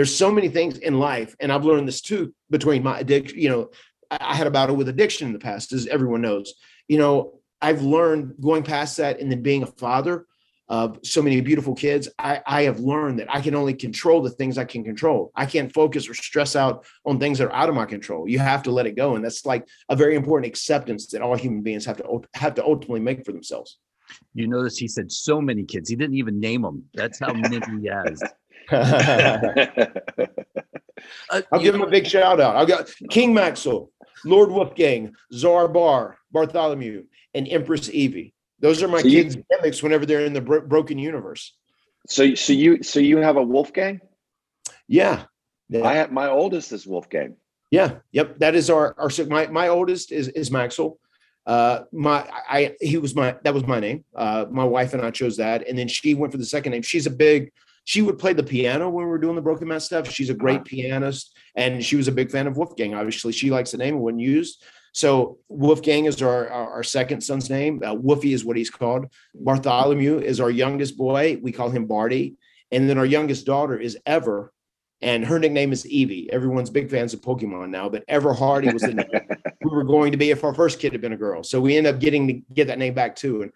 there's 0.00 0.16
so 0.16 0.32
many 0.32 0.48
things 0.48 0.78
in 0.78 0.98
life, 0.98 1.36
and 1.40 1.52
I've 1.52 1.66
learned 1.66 1.86
this 1.86 2.00
too 2.00 2.32
between 2.48 2.82
my 2.82 3.00
addiction. 3.00 3.38
You 3.38 3.50
know, 3.50 3.70
I, 4.10 4.34
had 4.34 4.46
a 4.46 4.50
battle 4.50 4.74
with 4.74 4.88
addiction 4.88 5.26
in 5.26 5.34
the 5.34 5.38
past, 5.38 5.74
as 5.74 5.86
everyone 5.88 6.22
knows. 6.22 6.54
You 6.88 6.96
know, 6.96 7.40
I've 7.60 7.82
learned 7.82 8.36
going 8.40 8.62
past 8.62 8.96
that 8.96 9.20
and 9.20 9.30
then 9.30 9.42
being 9.42 9.62
a 9.62 9.66
father 9.66 10.24
of 10.70 11.00
so 11.02 11.20
many 11.20 11.38
beautiful 11.42 11.74
kids, 11.74 12.08
I, 12.18 12.40
I 12.46 12.62
have 12.62 12.80
learned 12.80 13.18
that 13.18 13.30
I 13.30 13.42
can 13.42 13.54
only 13.54 13.74
control 13.74 14.22
the 14.22 14.30
things 14.30 14.56
I 14.56 14.64
can 14.64 14.84
control. 14.84 15.32
I 15.34 15.44
can't 15.44 15.70
focus 15.70 16.08
or 16.08 16.14
stress 16.14 16.56
out 16.56 16.86
on 17.04 17.18
things 17.18 17.36
that 17.36 17.48
are 17.48 17.52
out 17.52 17.68
of 17.68 17.74
my 17.74 17.84
control. 17.84 18.26
You 18.26 18.38
have 18.38 18.62
to 18.62 18.70
let 18.70 18.86
it 18.86 18.96
go, 18.96 19.16
and 19.16 19.22
that's 19.22 19.44
like 19.44 19.68
a 19.90 19.96
very 19.96 20.16
important 20.16 20.48
acceptance 20.48 21.08
that 21.08 21.20
all 21.20 21.36
human 21.36 21.60
beings 21.60 21.84
have 21.84 21.98
to 21.98 22.22
have 22.32 22.54
to 22.54 22.64
ultimately 22.64 23.00
make 23.00 23.26
for 23.26 23.32
themselves. 23.32 23.76
You 24.32 24.48
notice 24.48 24.78
he 24.78 24.88
said 24.88 25.12
so 25.12 25.42
many 25.42 25.64
kids. 25.64 25.90
He 25.90 25.96
didn't 25.96 26.16
even 26.16 26.40
name 26.40 26.62
them. 26.62 26.84
That's 26.94 27.18
how 27.18 27.34
many 27.34 27.60
he 27.80 27.86
has. 27.88 28.22
I'll 31.52 31.60
give 31.60 31.74
him 31.74 31.82
a 31.82 31.90
big 31.90 32.06
shout 32.06 32.40
out. 32.40 32.56
I've 32.56 32.68
got 32.68 32.90
King 33.10 33.34
Maxwell, 33.34 33.90
Lord 34.24 34.50
Wolfgang, 34.50 35.14
Czar 35.32 35.68
Bar, 35.68 36.18
Bartholomew, 36.30 37.04
and 37.34 37.48
Empress 37.48 37.90
Evie. 37.90 38.34
Those 38.60 38.82
are 38.82 38.88
my 38.88 39.02
so 39.02 39.08
kids' 39.08 39.36
you, 39.36 39.44
gimmicks 39.50 39.82
whenever 39.82 40.06
they're 40.06 40.24
in 40.24 40.34
the 40.34 40.40
bro- 40.40 40.66
broken 40.66 40.98
universe. 40.98 41.54
So, 42.06 42.34
so 42.34 42.52
you, 42.52 42.82
so 42.82 43.00
you 43.00 43.18
have 43.18 43.36
a 43.36 43.42
Wolfgang? 43.42 44.00
Yeah. 44.88 45.24
yeah. 45.68 45.84
I 45.84 45.94
have 45.94 46.12
my 46.12 46.28
oldest 46.28 46.72
is 46.72 46.86
Wolfgang. 46.86 47.36
Yeah. 47.70 47.96
Yep. 48.12 48.40
That 48.40 48.54
is 48.54 48.68
our 48.68 48.94
our 48.98 49.10
my 49.28 49.46
my 49.46 49.68
oldest 49.68 50.12
is 50.12 50.28
is 50.28 50.50
Maxwell. 50.50 50.98
Uh, 51.46 51.82
my 51.92 52.28
I 52.48 52.76
he 52.80 52.98
was 52.98 53.14
my 53.14 53.36
that 53.44 53.54
was 53.54 53.66
my 53.66 53.80
name. 53.80 54.04
Uh, 54.14 54.46
my 54.50 54.64
wife 54.64 54.92
and 54.92 55.02
I 55.02 55.10
chose 55.10 55.36
that, 55.38 55.66
and 55.66 55.78
then 55.78 55.88
she 55.88 56.14
went 56.14 56.32
for 56.32 56.38
the 56.38 56.44
second 56.44 56.72
name. 56.72 56.82
She's 56.82 57.06
a 57.06 57.10
big 57.10 57.52
she 57.84 58.02
would 58.02 58.18
play 58.18 58.32
the 58.32 58.42
piano 58.42 58.88
when 58.88 59.04
we 59.04 59.10
were 59.10 59.18
doing 59.18 59.36
the 59.36 59.42
Broken 59.42 59.68
Matt 59.68 59.82
stuff. 59.82 60.10
She's 60.10 60.30
a 60.30 60.34
great 60.34 60.60
uh-huh. 60.60 60.64
pianist, 60.66 61.36
and 61.54 61.84
she 61.84 61.96
was 61.96 62.08
a 62.08 62.12
big 62.12 62.30
fan 62.30 62.46
of 62.46 62.56
Wolfgang. 62.56 62.94
Obviously, 62.94 63.32
she 63.32 63.50
likes 63.50 63.72
the 63.72 63.78
name 63.78 63.98
wasn't 63.98 64.20
used. 64.20 64.64
So 64.92 65.38
Wolfgang 65.48 66.06
is 66.06 66.20
our, 66.20 66.48
our, 66.48 66.70
our 66.72 66.82
second 66.82 67.20
son's 67.20 67.48
name. 67.48 67.80
Uh, 67.84 67.94
Woofy 67.94 68.34
is 68.34 68.44
what 68.44 68.56
he's 68.56 68.70
called. 68.70 69.06
Bartholomew 69.34 70.18
is 70.18 70.40
our 70.40 70.50
youngest 70.50 70.96
boy. 70.96 71.38
We 71.40 71.52
call 71.52 71.70
him 71.70 71.86
Barty. 71.86 72.36
And 72.72 72.88
then 72.88 72.98
our 72.98 73.06
youngest 73.06 73.46
daughter 73.46 73.78
is 73.78 73.98
Ever, 74.06 74.52
and 75.02 75.24
her 75.24 75.38
nickname 75.38 75.72
is 75.72 75.86
Evie. 75.86 76.30
Everyone's 76.32 76.70
big 76.70 76.90
fans 76.90 77.14
of 77.14 77.20
Pokemon 77.20 77.70
now, 77.70 77.88
but 77.88 78.04
Ever 78.06 78.32
Hardy 78.32 78.72
was 78.72 78.82
the 78.82 78.94
name 78.94 79.06
we 79.62 79.70
were 79.70 79.84
going 79.84 80.12
to 80.12 80.18
be 80.18 80.30
if 80.30 80.44
our 80.44 80.54
first 80.54 80.78
kid 80.78 80.92
had 80.92 81.00
been 81.00 81.12
a 81.12 81.16
girl. 81.16 81.42
So 81.42 81.60
we 81.60 81.76
end 81.76 81.86
up 81.86 81.98
getting 81.98 82.26
to 82.28 82.32
get 82.54 82.68
that 82.68 82.78
name 82.78 82.94
back 82.94 83.16
too. 83.16 83.42
And 83.42 83.52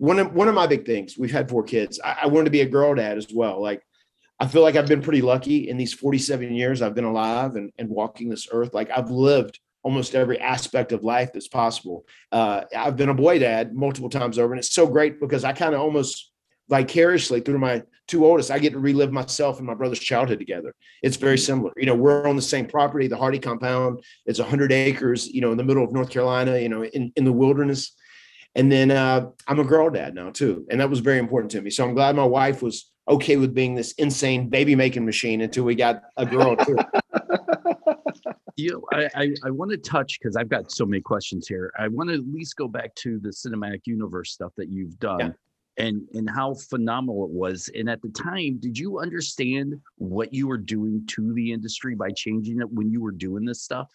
one 0.00 0.18
of 0.18 0.32
one 0.32 0.48
of 0.48 0.54
my 0.54 0.66
big 0.66 0.86
things. 0.86 1.18
We've 1.18 1.30
had 1.30 1.50
four 1.50 1.62
kids. 1.62 2.00
I, 2.02 2.20
I 2.22 2.26
wanted 2.26 2.46
to 2.46 2.50
be 2.50 2.62
a 2.62 2.66
girl 2.66 2.94
dad 2.94 3.18
as 3.18 3.28
well. 3.32 3.60
Like 3.60 3.82
I 4.40 4.46
feel 4.46 4.62
like 4.62 4.74
I've 4.74 4.88
been 4.88 5.02
pretty 5.02 5.20
lucky 5.20 5.68
in 5.68 5.76
these 5.76 5.92
47 5.92 6.54
years 6.54 6.80
I've 6.80 6.94
been 6.94 7.04
alive 7.04 7.56
and, 7.56 7.70
and 7.76 7.88
walking 7.90 8.30
this 8.30 8.48
earth. 8.50 8.72
Like 8.72 8.90
I've 8.90 9.10
lived 9.10 9.60
almost 9.82 10.14
every 10.14 10.40
aspect 10.40 10.92
of 10.92 11.04
life 11.04 11.32
that's 11.34 11.48
possible. 11.48 12.06
Uh, 12.32 12.62
I've 12.74 12.96
been 12.96 13.10
a 13.10 13.14
boy 13.14 13.38
dad 13.38 13.74
multiple 13.74 14.08
times 14.08 14.38
over, 14.38 14.54
and 14.54 14.58
it's 14.58 14.72
so 14.72 14.86
great 14.86 15.20
because 15.20 15.44
I 15.44 15.52
kind 15.52 15.74
of 15.74 15.82
almost 15.82 16.32
vicariously 16.70 17.40
through 17.40 17.58
my 17.58 17.82
two 18.08 18.24
oldest, 18.24 18.50
I 18.50 18.58
get 18.58 18.72
to 18.72 18.78
relive 18.78 19.12
myself 19.12 19.58
and 19.58 19.66
my 19.66 19.74
brother's 19.74 19.98
childhood 19.98 20.38
together. 20.38 20.74
It's 21.02 21.16
very 21.16 21.36
similar. 21.36 21.72
You 21.76 21.86
know, 21.86 21.94
we're 21.94 22.26
on 22.26 22.36
the 22.36 22.42
same 22.42 22.66
property, 22.66 23.06
the 23.06 23.16
Hardy 23.16 23.38
compound. 23.38 24.02
It's 24.24 24.38
100 24.38 24.72
acres, 24.72 25.28
you 25.28 25.42
know, 25.42 25.50
in 25.50 25.58
the 25.58 25.64
middle 25.64 25.84
of 25.84 25.92
North 25.92 26.10
Carolina, 26.10 26.58
you 26.58 26.68
know, 26.68 26.84
in, 26.84 27.12
in 27.16 27.24
the 27.24 27.32
wilderness. 27.32 27.94
And 28.54 28.70
then 28.70 28.90
uh, 28.90 29.30
I'm 29.46 29.60
a 29.60 29.64
girl 29.64 29.90
dad 29.90 30.14
now 30.14 30.30
too, 30.30 30.66
and 30.70 30.80
that 30.80 30.90
was 30.90 31.00
very 31.00 31.18
important 31.18 31.52
to 31.52 31.62
me. 31.62 31.70
So 31.70 31.84
I'm 31.84 31.94
glad 31.94 32.16
my 32.16 32.24
wife 32.24 32.62
was 32.62 32.90
okay 33.08 33.36
with 33.36 33.54
being 33.54 33.74
this 33.74 33.92
insane 33.92 34.48
baby 34.48 34.74
making 34.74 35.04
machine 35.04 35.40
until 35.40 35.64
we 35.64 35.74
got 35.74 36.02
a 36.16 36.26
girl 36.26 36.56
too. 36.56 36.76
you 38.56 38.72
know, 38.72 38.82
I, 38.92 39.08
I, 39.14 39.34
I 39.46 39.50
want 39.50 39.70
to 39.70 39.76
touch 39.76 40.18
because 40.20 40.36
I've 40.36 40.48
got 40.48 40.70
so 40.70 40.84
many 40.84 41.00
questions 41.00 41.48
here. 41.48 41.72
I 41.78 41.88
want 41.88 42.10
to 42.10 42.14
at 42.14 42.26
least 42.26 42.56
go 42.56 42.68
back 42.68 42.94
to 42.96 43.18
the 43.18 43.30
cinematic 43.30 43.80
universe 43.84 44.32
stuff 44.32 44.52
that 44.56 44.68
you've 44.68 44.98
done. 44.98 45.20
Yeah. 45.20 45.30
And, 45.78 46.02
and 46.12 46.28
how 46.28 46.54
phenomenal 46.54 47.24
it 47.24 47.30
was. 47.30 47.70
And 47.74 47.88
at 47.88 48.02
the 48.02 48.10
time, 48.10 48.58
did 48.58 48.78
you 48.78 48.98
understand 48.98 49.80
what 49.96 50.34
you 50.34 50.46
were 50.46 50.58
doing 50.58 51.04
to 51.10 51.32
the 51.32 51.52
industry 51.52 51.94
by 51.94 52.10
changing 52.10 52.60
it 52.60 52.70
when 52.70 52.90
you 52.90 53.00
were 53.00 53.12
doing 53.12 53.46
this 53.46 53.62
stuff? 53.62 53.88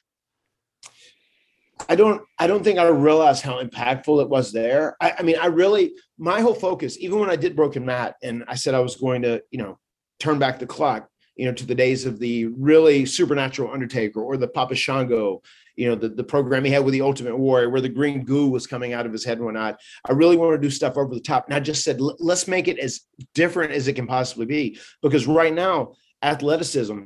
I 1.88 1.96
don't 1.96 2.22
I 2.40 2.48
don't 2.48 2.64
think 2.64 2.80
I 2.80 2.88
realized 2.88 3.44
how 3.44 3.62
impactful 3.62 4.22
it 4.22 4.30
was 4.30 4.52
there. 4.52 4.96
I, 5.02 5.14
I, 5.20 5.24
mean, 5.24 5.38
I 5.40 5.48
really 5.48 5.94
my 6.18 6.42
whole 6.42 6.54
focus, 6.54 6.98
even 7.00 7.20
when 7.20 7.30
I 7.30 7.36
did 7.36 7.56
Broken 7.56 7.86
Matt 7.86 8.16
and 8.24 8.44
I 8.48 8.56
said 8.56 8.74
I 8.74 8.80
was 8.80 8.96
going 8.96 9.22
to, 9.24 9.42
you 9.52 9.60
know, 9.60 9.78
turn 10.20 10.40
back 10.40 10.60
the 10.60 10.66
clock, 10.66 11.10
you 11.36 11.46
know, 11.46 11.54
to 11.54 11.66
the 11.66 11.76
days 11.76 12.06
of 12.06 12.20
the 12.20 12.46
really 12.46 13.06
supernatural 13.06 13.72
Undertaker 13.72 14.22
or 14.22 14.38
the 14.38 14.48
Papa 14.48 14.76
Shango, 14.76 15.42
you 15.76 15.88
know, 15.88 15.96
the, 15.96 16.10
the 16.10 16.24
program 16.24 16.64
he 16.64 16.72
had 16.72 16.84
with 16.84 16.94
the 16.94 17.02
Ultimate 17.02 17.38
Warrior 17.38 17.70
where 17.70 17.82
the 17.82 17.90
green 17.90 18.24
goo 18.24 18.50
was 18.50 18.66
coming 18.66 18.94
out 18.94 19.06
of 19.06 19.12
his 19.12 19.26
head 19.26 19.38
and 19.38 19.46
whatnot. 19.46 19.80
I 20.08 20.14
really 20.14 20.38
want 20.38 20.54
to 20.54 20.68
do 20.68 20.72
stuff 20.72 20.98
over 20.98 21.14
the 21.14 21.22
top. 21.22 21.46
And 21.46 21.54
I 21.54 21.60
just 21.60 21.84
said, 21.84 22.00
let's 22.00 22.48
make 22.48 22.68
it 22.68 22.80
as 22.80 23.02
different 23.34 23.74
as 23.74 23.88
it 23.88 23.94
can 23.94 24.08
possibly 24.08 24.46
be. 24.46 24.80
Because 25.02 25.28
right 25.28 25.54
now, 25.54 25.94
athleticism 26.24 27.00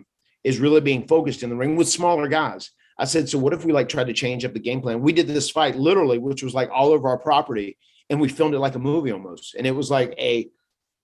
is 0.44 0.60
really 0.60 0.82
being 0.82 1.08
focused 1.08 1.44
in 1.44 1.50
the 1.50 1.56
ring 1.56 1.76
with 1.76 1.90
smaller 1.90 2.28
guys. 2.28 2.72
I 3.00 3.06
said, 3.06 3.30
so 3.30 3.40
what 3.40 3.54
if 3.54 3.64
we 3.64 3.72
like 3.72 3.88
tried 3.88 4.08
to 4.08 4.14
change 4.14 4.44
up 4.44 4.54
the 4.54 4.60
game 4.60 4.82
plan? 4.82 5.02
We 5.02 5.14
did 5.14 5.26
this 5.28 5.50
fight 5.50 5.78
literally, 5.78 6.18
which 6.18 6.44
was 6.44 6.54
like 6.54 6.70
all 6.70 6.90
over 6.90 7.08
our 7.08 7.18
property, 7.18 7.78
and 8.10 8.20
we 8.20 8.28
filmed 8.28 8.54
it 8.54 8.60
like 8.60 8.76
a 8.76 8.80
movie 8.80 9.12
almost. 9.12 9.56
And 9.56 9.66
it 9.66 9.72
was 9.72 9.90
like 9.90 10.14
a, 10.20 10.50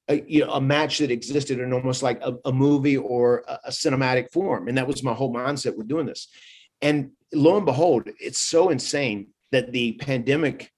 a 0.09 0.21
you 0.27 0.45
know 0.45 0.51
a 0.51 0.61
match 0.61 0.97
that 0.97 1.09
existed 1.09 1.59
in 1.59 1.71
almost 1.71 2.03
like 2.03 2.21
a, 2.21 2.33
a 2.43 2.51
movie 2.51 2.97
or 2.97 3.45
a, 3.47 3.59
a, 3.65 3.69
cinematic 3.69 4.29
form. 4.31 4.67
And 4.67 4.77
that 4.77 4.87
was 4.87 5.03
my 5.03 5.13
whole 5.13 5.33
mindset 5.33 5.77
with 5.77 5.87
doing 5.87 6.05
this. 6.05 6.27
And 6.81 7.11
lo 7.33 7.55
and 7.55 7.65
behold, 7.65 8.09
it's 8.19 8.41
so 8.41 8.69
insane 8.69 9.27
that 9.53 9.71
the 9.71 9.93
pandemic 9.93 10.73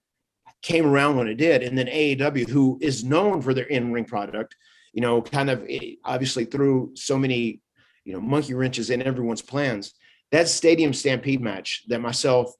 came 0.62 0.86
around 0.86 1.17
when 1.17 1.27
it 1.27 1.36
did. 1.36 1.63
And 1.63 1.75
then 1.75 1.88
AEW, 1.88 2.47
who 2.47 2.77
is 2.80 3.03
known 3.03 3.41
for 3.41 3.56
their 3.56 3.65
in-ring 3.65 4.06
product, 4.06 4.56
you 4.93 5.01
know, 5.01 5.23
kind 5.23 5.49
of 5.49 5.65
eh, 5.67 5.95
obviously 6.03 6.45
threw 6.45 6.91
so 6.95 7.17
many, 7.17 7.62
you 8.06 8.13
know, 8.13 8.21
monkey 8.21 8.53
wrenches 8.53 8.91
in 8.91 9.01
everyone's 9.01 9.41
plans 9.41 9.93
that 10.32 10.48
stadium 10.48 10.94
stampede 10.94 11.42
match 11.42 11.84
that 11.88 12.02
myself 12.02 12.54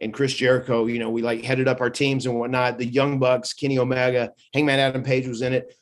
and 0.00 0.14
Chris 0.14 0.32
Jericho, 0.32 0.86
you 0.86 0.98
know, 0.98 1.10
we 1.10 1.20
like 1.20 1.44
headed 1.44 1.68
up 1.68 1.80
our 1.80 1.90
teams 1.90 2.24
and 2.24 2.38
whatnot. 2.38 2.78
The 2.78 2.86
Young 2.86 3.18
Bucks, 3.18 3.52
Kenny 3.52 3.78
Omega, 3.78 4.32
Hangman 4.54 4.78
Adam 4.78 5.02
Page 5.02 5.26
was 5.26 5.42
in 5.42 5.52
it. 5.52 5.74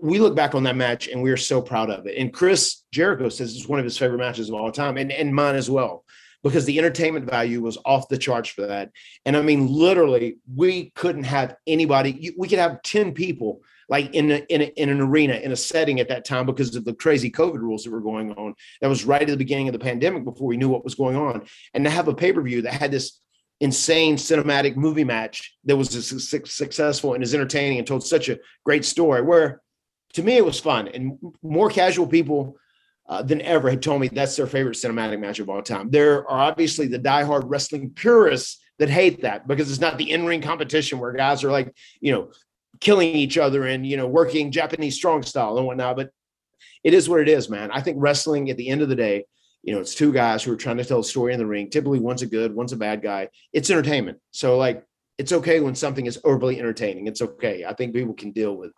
We 0.00 0.18
look 0.18 0.36
back 0.36 0.54
on 0.54 0.62
that 0.64 0.76
match 0.76 1.08
and 1.08 1.22
we 1.22 1.30
are 1.30 1.36
so 1.36 1.60
proud 1.60 1.90
of 1.90 2.06
it. 2.06 2.16
And 2.18 2.32
Chris 2.32 2.84
Jericho 2.92 3.28
says 3.28 3.54
it's 3.54 3.68
one 3.68 3.78
of 3.78 3.84
his 3.84 3.98
favorite 3.98 4.18
matches 4.18 4.48
of 4.48 4.54
all 4.54 4.70
time, 4.72 4.96
and, 4.96 5.10
and 5.10 5.34
mine 5.34 5.56
as 5.56 5.70
well, 5.70 6.04
because 6.42 6.64
the 6.64 6.78
entertainment 6.78 7.28
value 7.28 7.60
was 7.60 7.78
off 7.84 8.08
the 8.08 8.18
charts 8.18 8.48
for 8.48 8.66
that. 8.66 8.90
And 9.24 9.36
I 9.36 9.42
mean, 9.42 9.66
literally, 9.66 10.38
we 10.52 10.90
couldn't 10.96 11.24
have 11.24 11.56
anybody. 11.66 12.34
We 12.36 12.48
could 12.48 12.58
have 12.58 12.82
ten 12.82 13.12
people 13.12 13.60
like 13.88 14.14
in 14.14 14.30
a, 14.30 14.36
in, 14.48 14.62
a, 14.62 14.64
in 14.76 14.88
an 14.90 15.00
arena 15.00 15.34
in 15.34 15.52
a 15.52 15.56
setting 15.56 15.98
at 16.00 16.08
that 16.08 16.24
time 16.24 16.46
because 16.46 16.76
of 16.76 16.84
the 16.84 16.94
crazy 16.94 17.30
COVID 17.30 17.58
rules 17.58 17.84
that 17.84 17.90
were 17.90 18.00
going 18.00 18.32
on. 18.32 18.54
That 18.80 18.88
was 18.88 19.04
right 19.04 19.22
at 19.22 19.28
the 19.28 19.36
beginning 19.36 19.68
of 19.68 19.72
the 19.72 19.78
pandemic 19.78 20.24
before 20.24 20.46
we 20.46 20.56
knew 20.56 20.68
what 20.68 20.84
was 20.84 20.94
going 20.94 21.16
on, 21.16 21.46
and 21.74 21.84
to 21.84 21.90
have 21.90 22.08
a 22.08 22.14
pay 22.14 22.32
per 22.32 22.42
view 22.42 22.62
that 22.62 22.74
had 22.74 22.90
this 22.90 23.20
insane 23.60 24.16
cinematic 24.16 24.76
movie 24.76 25.04
match 25.04 25.56
that 25.64 25.76
was 25.76 25.90
successful 25.90 27.14
and 27.14 27.24
is 27.24 27.34
entertaining 27.34 27.78
and 27.78 27.86
told 27.86 28.06
such 28.06 28.28
a 28.28 28.38
great 28.64 28.84
story. 28.84 29.22
Where 29.22 29.62
to 30.14 30.22
me 30.22 30.36
it 30.36 30.44
was 30.44 30.60
fun 30.60 30.88
and 30.88 31.18
more 31.42 31.70
casual 31.70 32.06
people. 32.06 32.56
Uh, 33.10 33.22
than 33.22 33.40
ever 33.40 33.70
had 33.70 33.80
told 33.80 34.02
me 34.02 34.08
that's 34.08 34.36
their 34.36 34.46
favorite 34.46 34.76
cinematic 34.76 35.18
match 35.18 35.38
of 35.38 35.48
all 35.48 35.62
time. 35.62 35.88
There 35.88 36.28
are 36.30 36.50
obviously 36.50 36.88
the 36.88 36.98
diehard 36.98 37.44
wrestling 37.46 37.88
purists 37.88 38.62
that 38.78 38.90
hate 38.90 39.22
that 39.22 39.48
because 39.48 39.70
it's 39.70 39.80
not 39.80 39.96
the 39.96 40.10
in-ring 40.10 40.42
competition 40.42 40.98
where 40.98 41.12
guys 41.12 41.42
are 41.42 41.50
like, 41.50 41.74
you 42.02 42.12
know, 42.12 42.32
killing 42.80 43.08
each 43.08 43.38
other 43.38 43.64
and 43.64 43.86
you 43.86 43.96
know 43.96 44.06
working 44.06 44.50
Japanese 44.50 44.96
strong 44.96 45.22
style 45.22 45.56
and 45.58 45.66
whatnot. 45.66 45.96
But 45.96 46.10
it 46.84 46.94
is 46.94 47.08
what 47.08 47.20
it 47.20 47.28
is, 47.28 47.48
man. 47.48 47.70
I 47.70 47.80
think 47.80 47.96
wrestling 48.00 48.50
at 48.50 48.56
the 48.56 48.68
end 48.68 48.82
of 48.82 48.88
the 48.88 48.96
day, 48.96 49.24
you 49.62 49.74
know, 49.74 49.80
it's 49.80 49.94
two 49.94 50.12
guys 50.12 50.42
who 50.42 50.52
are 50.52 50.56
trying 50.56 50.76
to 50.76 50.84
tell 50.84 51.00
a 51.00 51.04
story 51.04 51.32
in 51.32 51.38
the 51.38 51.46
ring. 51.46 51.70
Typically, 51.70 51.98
one's 51.98 52.22
a 52.22 52.26
good, 52.26 52.54
one's 52.54 52.72
a 52.72 52.76
bad 52.76 53.02
guy. 53.02 53.28
It's 53.52 53.70
entertainment. 53.70 54.18
So 54.30 54.56
like, 54.56 54.84
it's 55.18 55.32
okay 55.32 55.60
when 55.60 55.74
something 55.74 56.06
is 56.06 56.20
overly 56.24 56.58
entertaining. 56.58 57.08
It's 57.08 57.20
okay. 57.20 57.64
I 57.64 57.74
think 57.74 57.94
people 57.94 58.14
can 58.14 58.30
deal 58.30 58.56
with. 58.56 58.72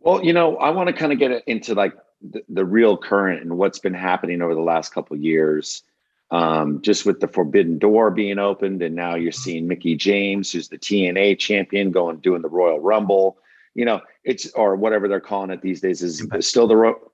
Well, 0.00 0.24
you 0.24 0.32
know, 0.32 0.56
I 0.56 0.70
want 0.70 0.88
to 0.88 0.92
kind 0.92 1.12
of 1.12 1.18
get 1.18 1.42
into 1.46 1.74
like 1.74 1.94
the, 2.20 2.42
the 2.48 2.64
real 2.64 2.96
current 2.96 3.42
and 3.42 3.56
what's 3.56 3.78
been 3.78 3.94
happening 3.94 4.42
over 4.42 4.54
the 4.54 4.60
last 4.60 4.92
couple 4.92 5.16
years. 5.16 5.82
Um, 6.32 6.80
just 6.82 7.04
with 7.06 7.18
the 7.18 7.26
Forbidden 7.26 7.78
Door 7.78 8.12
being 8.12 8.38
opened, 8.38 8.82
and 8.82 8.94
now 8.94 9.16
you're 9.16 9.32
seeing 9.32 9.66
Mickie 9.66 9.96
James, 9.96 10.52
who's 10.52 10.68
the 10.68 10.78
TNA 10.78 11.38
champion, 11.40 11.90
going 11.90 12.18
doing 12.18 12.40
the 12.42 12.48
Royal 12.48 12.78
Rumble. 12.78 13.38
You 13.74 13.84
know, 13.84 14.00
it's 14.22 14.48
or 14.52 14.76
whatever 14.76 15.08
they're 15.08 15.20
calling 15.20 15.50
it 15.50 15.60
these 15.60 15.80
days 15.80 16.02
is 16.02 16.24
still 16.40 16.68
the 16.68 16.76
Ro- 16.76 17.10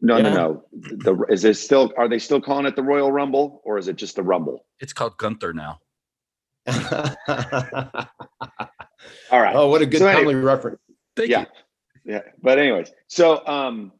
no, 0.00 0.16
Yeah. 0.16 0.22
no, 0.22 0.34
no. 0.34 0.64
The 0.72 1.24
is 1.30 1.44
it 1.44 1.54
still? 1.58 1.92
Are 1.96 2.08
they 2.08 2.18
still 2.18 2.40
calling 2.40 2.66
it 2.66 2.74
the 2.74 2.82
Royal 2.82 3.12
Rumble, 3.12 3.60
or 3.64 3.78
is 3.78 3.86
it 3.86 3.94
just 3.96 4.16
the 4.16 4.22
Rumble? 4.24 4.64
It's 4.80 4.92
called 4.92 5.16
Gunther 5.16 5.52
now. 5.52 5.78
All 9.30 9.40
right. 9.40 9.54
oh, 9.56 9.68
what 9.68 9.82
a 9.82 9.86
good 9.86 9.98
So 10.00 10.06
anyway- 10.08 10.34
reference. 10.34 10.78
Thank 11.16 11.30
yeah 11.30 11.40
you. 12.04 12.12
yeah 12.14 12.20
but 12.40 12.58
anyways 12.58 12.92
so 13.08 13.44
um 13.46 13.92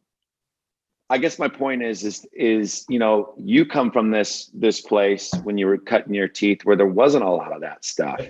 i 1.11 1.19
guess 1.19 1.39
my 1.39 1.49
point 1.49 1.83
is 1.83 2.05
is 2.05 2.27
is 2.33 2.87
you 2.89 2.99
know 2.99 3.35
you 3.37 3.67
come 3.67 3.91
from 3.91 4.11
this 4.11 4.51
this 4.55 4.81
place 4.81 5.33
when 5.43 5.59
you 5.59 5.67
were 5.67 5.77
cutting 5.77 6.15
your 6.15 6.29
teeth 6.29 6.65
where 6.65 6.77
there 6.77 6.87
wasn't 6.87 7.23
a 7.23 7.29
lot 7.29 7.53
of 7.53 7.61
that 7.61 7.85
stuff. 7.85 8.21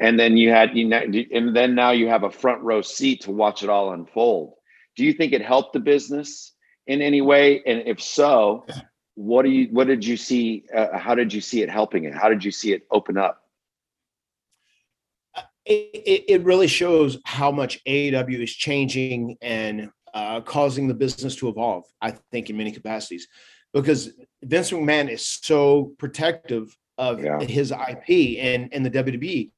And 0.00 0.18
then 0.18 0.36
you 0.36 0.50
had 0.50 0.76
you 0.76 0.88
know 0.88 0.98
and 0.98 1.54
then 1.54 1.76
now 1.76 1.92
you 1.92 2.08
have 2.08 2.24
a 2.24 2.30
front 2.30 2.62
row 2.62 2.82
seat 2.82 3.20
to 3.22 3.30
watch 3.30 3.62
it 3.62 3.68
all 3.68 3.92
unfold. 3.92 4.54
Do 4.96 5.04
you 5.04 5.12
think 5.12 5.32
it 5.32 5.42
helped 5.42 5.74
the 5.74 5.80
business 5.80 6.52
in 6.86 7.00
any 7.00 7.20
way? 7.20 7.62
And 7.64 7.82
if 7.86 8.00
so 8.00 8.66
what 9.14 9.42
do 9.44 9.50
you 9.50 9.68
what 9.70 9.86
did 9.86 10.04
you 10.04 10.16
see 10.16 10.64
uh, 10.74 10.98
how 10.98 11.14
did 11.14 11.32
you 11.32 11.40
see 11.40 11.62
it 11.62 11.70
helping 11.70 12.04
it? 12.04 12.14
How 12.14 12.28
did 12.28 12.44
you 12.44 12.50
see 12.50 12.72
it 12.72 12.84
open 12.90 13.16
up? 13.16 13.42
It, 15.64 15.90
it, 15.94 16.24
it 16.28 16.44
really 16.44 16.66
shows 16.66 17.18
how 17.24 17.52
much 17.52 17.84
AEW 17.84 18.42
is 18.42 18.52
changing 18.52 19.36
and 19.40 19.90
uh, 20.14 20.40
causing 20.40 20.88
the 20.88 20.94
business 20.94 21.36
to 21.36 21.48
evolve. 21.48 21.84
I 22.00 22.12
think 22.30 22.50
in 22.50 22.56
many 22.56 22.72
capacities, 22.72 23.28
because 23.72 24.12
Vince 24.42 24.70
McMahon 24.70 25.08
is 25.10 25.26
so 25.26 25.92
protective 25.98 26.76
of 26.98 27.22
Yeah. 27.22 27.40
his 27.40 27.72
IP 27.72 28.38
and 28.38 28.68
and 28.72 28.84
the 28.84 28.90
WWE, 28.90 29.50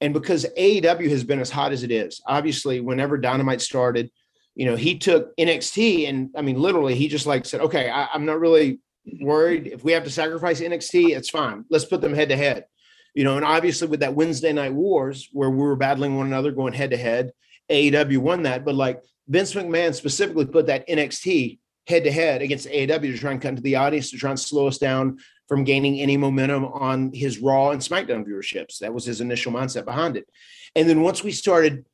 and 0.00 0.12
because 0.12 0.46
AEW 0.58 1.08
has 1.10 1.24
been 1.24 1.40
as 1.40 1.50
hot 1.50 1.72
as 1.72 1.82
it 1.82 1.90
is. 1.90 2.20
Obviously, 2.26 2.80
whenever 2.80 3.16
Dynamite 3.18 3.60
started, 3.60 4.10
you 4.54 4.66
know 4.66 4.76
he 4.76 4.98
took 4.98 5.36
NXT 5.36 6.08
and 6.08 6.30
I 6.36 6.42
mean 6.42 6.60
literally 6.60 6.94
he 6.94 7.08
just 7.08 7.26
like 7.26 7.46
said, 7.46 7.60
okay, 7.60 7.88
I, 7.90 8.08
I'm 8.12 8.26
not 8.26 8.40
really 8.40 8.80
worried 9.20 9.66
if 9.68 9.82
we 9.84 9.92
have 9.92 10.04
to 10.04 10.10
sacrifice 10.10 10.60
NXT, 10.60 11.16
it's 11.16 11.30
fine. 11.30 11.64
Let's 11.70 11.84
put 11.84 12.00
them 12.00 12.14
head 12.14 12.28
to 12.30 12.36
head 12.36 12.66
you 13.14 13.24
know, 13.24 13.36
and 13.36 13.44
obviously 13.44 13.88
with 13.88 14.00
that 14.00 14.14
Wednesday 14.14 14.52
night 14.52 14.72
wars 14.72 15.28
where 15.32 15.50
we 15.50 15.58
were 15.58 15.76
battling 15.76 16.16
one 16.16 16.26
another, 16.26 16.50
going 16.50 16.72
head 16.72 16.90
to 16.90 16.96
head, 16.96 17.32
AEW 17.70 18.18
won 18.18 18.44
that. 18.44 18.64
But 18.64 18.74
like 18.74 19.02
Vince 19.28 19.54
McMahon 19.54 19.94
specifically 19.94 20.46
put 20.46 20.66
that 20.66 20.88
NXT 20.88 21.58
head 21.86 22.04
to 22.04 22.12
head 22.12 22.42
against 22.42 22.68
AEW 22.68 23.12
to 23.12 23.18
try 23.18 23.32
and 23.32 23.40
cut 23.40 23.50
into 23.50 23.62
the 23.62 23.76
audience 23.76 24.10
to 24.10 24.16
try 24.16 24.30
and 24.30 24.38
slow 24.38 24.68
us 24.68 24.78
down 24.78 25.18
from 25.48 25.64
gaining 25.64 26.00
any 26.00 26.16
momentum 26.16 26.64
on 26.64 27.12
his 27.12 27.38
Raw 27.38 27.70
and 27.70 27.80
SmackDown 27.80 28.26
viewerships. 28.26 28.78
That 28.78 28.94
was 28.94 29.04
his 29.04 29.20
initial 29.20 29.52
mindset 29.52 29.84
behind 29.84 30.16
it. 30.16 30.28
And 30.76 30.88
then 30.88 31.02
once 31.02 31.22
we 31.22 31.32
started, 31.32 31.84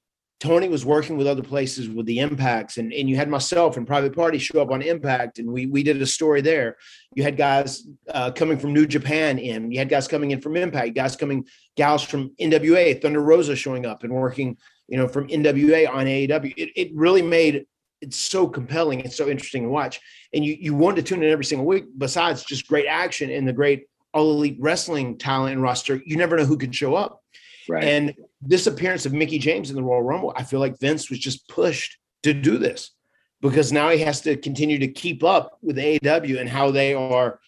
Tony 0.40 0.68
was 0.68 0.84
working 0.84 1.16
with 1.16 1.26
other 1.26 1.42
places 1.42 1.88
with 1.88 2.06
the 2.06 2.20
impacts, 2.20 2.76
and, 2.76 2.92
and 2.92 3.08
you 3.08 3.16
had 3.16 3.28
myself 3.28 3.76
and 3.76 3.86
Private 3.86 4.14
Party 4.14 4.38
show 4.38 4.62
up 4.62 4.70
on 4.70 4.82
Impact, 4.82 5.40
and 5.40 5.50
we 5.50 5.66
we 5.66 5.82
did 5.82 6.00
a 6.00 6.06
story 6.06 6.40
there. 6.40 6.76
You 7.16 7.24
had 7.24 7.36
guys 7.36 7.88
uh, 8.08 8.30
coming 8.30 8.56
from 8.56 8.72
New 8.72 8.86
Japan 8.86 9.38
in, 9.38 9.72
you 9.72 9.80
had 9.80 9.88
guys 9.88 10.06
coming 10.06 10.30
in 10.30 10.40
from 10.40 10.56
Impact, 10.56 10.94
guys 10.94 11.16
coming, 11.16 11.44
gals 11.76 12.04
from 12.04 12.30
NWA, 12.40 13.02
Thunder 13.02 13.20
Rosa 13.20 13.56
showing 13.56 13.84
up 13.84 14.04
and 14.04 14.12
working, 14.12 14.56
you 14.88 14.96
know, 14.96 15.06
from 15.06 15.28
NWA 15.28 15.88
on 15.88 16.06
AEW. 16.06 16.54
It, 16.56 16.70
it 16.74 16.90
really 16.94 17.22
made 17.22 17.66
it 18.00 18.14
so 18.14 18.48
compelling. 18.48 19.02
and 19.02 19.12
so 19.12 19.28
interesting 19.28 19.64
to 19.64 19.68
watch, 19.68 20.00
and 20.32 20.44
you 20.44 20.56
you 20.58 20.74
wanted 20.74 20.96
to 20.96 21.14
tune 21.14 21.22
in 21.22 21.30
every 21.30 21.44
single 21.44 21.66
week. 21.66 21.84
Besides 21.96 22.44
just 22.44 22.66
great 22.66 22.86
action 22.86 23.30
and 23.30 23.46
the 23.46 23.52
great 23.52 23.88
all 24.14 24.30
elite 24.30 24.56
wrestling 24.58 25.18
talent 25.18 25.52
and 25.52 25.62
roster, 25.62 26.00
you 26.04 26.16
never 26.16 26.36
know 26.36 26.44
who 26.44 26.56
could 26.56 26.74
show 26.74 26.94
up. 26.94 27.22
right 27.68 27.84
And 27.84 28.14
this 28.40 28.66
appearance 28.66 29.04
of 29.04 29.12
Mickie 29.12 29.38
James 29.38 29.70
in 29.70 29.76
the 29.76 29.82
Royal 29.82 30.02
Rumble, 30.02 30.32
I 30.34 30.44
feel 30.44 30.60
like 30.60 30.78
Vince 30.80 31.10
was 31.10 31.18
just 31.18 31.46
pushed 31.48 31.98
to 32.22 32.32
do 32.32 32.58
this 32.58 32.92
because 33.40 33.72
now 33.72 33.90
he 33.90 33.98
has 34.00 34.20
to 34.22 34.36
continue 34.36 34.78
to 34.78 34.88
keep 34.88 35.22
up 35.22 35.58
with 35.62 35.76
AEW 35.76 36.40
and 36.40 36.48
how 36.48 36.70
they 36.70 36.94
are 36.94 37.40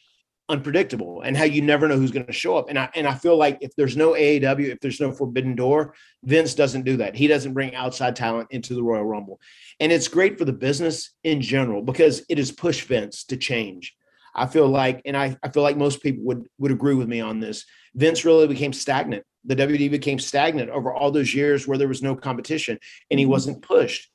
unpredictable 0.50 1.22
and 1.22 1.36
how 1.36 1.44
you 1.44 1.62
never 1.62 1.88
know 1.88 1.96
who's 1.96 2.10
going 2.10 2.26
to 2.26 2.32
show 2.32 2.56
up. 2.56 2.68
And 2.68 2.78
I 2.78 2.90
and 2.94 3.06
I 3.06 3.14
feel 3.14 3.36
like 3.36 3.58
if 3.60 3.74
there's 3.76 3.96
no 3.96 4.12
AEW, 4.12 4.68
if 4.68 4.80
there's 4.80 5.00
no 5.00 5.12
Forbidden 5.12 5.54
Door, 5.54 5.94
Vince 6.24 6.54
doesn't 6.54 6.84
do 6.84 6.96
that. 6.98 7.14
He 7.14 7.26
doesn't 7.26 7.54
bring 7.54 7.74
outside 7.74 8.16
talent 8.16 8.48
into 8.50 8.74
the 8.74 8.82
Royal 8.82 9.04
Rumble. 9.04 9.40
And 9.78 9.92
it's 9.92 10.08
great 10.08 10.38
for 10.38 10.44
the 10.44 10.52
business 10.52 11.12
in 11.24 11.40
general 11.40 11.82
because 11.82 12.24
it 12.28 12.38
has 12.38 12.52
pushed 12.52 12.86
Vince 12.88 13.24
to 13.24 13.36
change. 13.36 13.94
I 14.34 14.46
feel 14.46 14.68
like, 14.68 15.02
and 15.04 15.16
I, 15.16 15.36
I 15.42 15.48
feel 15.48 15.62
like 15.62 15.76
most 15.76 16.02
people 16.02 16.24
would 16.24 16.46
would 16.58 16.72
agree 16.72 16.94
with 16.94 17.08
me 17.08 17.20
on 17.20 17.40
this. 17.40 17.64
Vince 17.94 18.24
really 18.24 18.46
became 18.46 18.72
stagnant. 18.72 19.24
The 19.44 19.56
WWE 19.56 19.90
became 19.90 20.18
stagnant 20.18 20.70
over 20.70 20.92
all 20.92 21.10
those 21.10 21.34
years 21.34 21.66
where 21.66 21.78
there 21.78 21.88
was 21.88 22.02
no 22.02 22.14
competition 22.14 22.78
and 23.10 23.18
he 23.18 23.24
mm-hmm. 23.24 23.32
wasn't 23.32 23.62
pushed. 23.62 24.09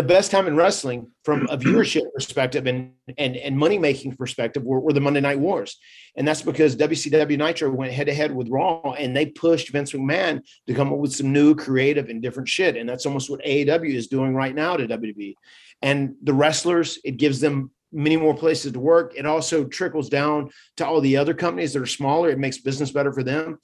The 0.00 0.06
best 0.06 0.30
time 0.30 0.46
in 0.46 0.56
wrestling, 0.56 1.12
from 1.24 1.46
a 1.50 1.58
viewership 1.58 2.10
perspective 2.14 2.66
and 2.66 2.92
and 3.18 3.36
and 3.36 3.54
money 3.54 3.76
making 3.76 4.16
perspective, 4.16 4.62
were, 4.62 4.80
were 4.80 4.94
the 4.94 5.00
Monday 5.02 5.20
Night 5.20 5.38
Wars, 5.38 5.76
and 6.16 6.26
that's 6.26 6.40
because 6.40 6.74
WCW 6.74 7.36
Nitro 7.36 7.70
went 7.70 7.92
head 7.92 8.06
to 8.06 8.14
head 8.14 8.34
with 8.34 8.48
Raw, 8.48 8.92
and 8.92 9.14
they 9.14 9.26
pushed 9.26 9.68
Vince 9.68 9.92
McMahon 9.92 10.40
to 10.66 10.72
come 10.72 10.90
up 10.90 10.98
with 10.98 11.12
some 11.12 11.34
new, 11.34 11.54
creative, 11.54 12.08
and 12.08 12.22
different 12.22 12.48
shit. 12.48 12.78
And 12.78 12.88
that's 12.88 13.04
almost 13.04 13.28
what 13.28 13.44
AEW 13.44 13.92
is 13.92 14.06
doing 14.06 14.34
right 14.34 14.54
now 14.54 14.74
to 14.78 14.88
WWE. 14.88 15.34
And 15.82 16.14
the 16.22 16.32
wrestlers, 16.32 16.98
it 17.04 17.18
gives 17.18 17.38
them 17.38 17.70
many 17.92 18.16
more 18.16 18.34
places 18.34 18.72
to 18.72 18.80
work. 18.80 19.12
It 19.18 19.26
also 19.26 19.64
trickles 19.64 20.08
down 20.08 20.48
to 20.78 20.86
all 20.86 21.02
the 21.02 21.18
other 21.18 21.34
companies 21.34 21.74
that 21.74 21.82
are 21.82 21.86
smaller. 21.86 22.30
It 22.30 22.38
makes 22.38 22.56
business 22.56 22.90
better 22.90 23.12
for 23.12 23.22
them. 23.22 23.58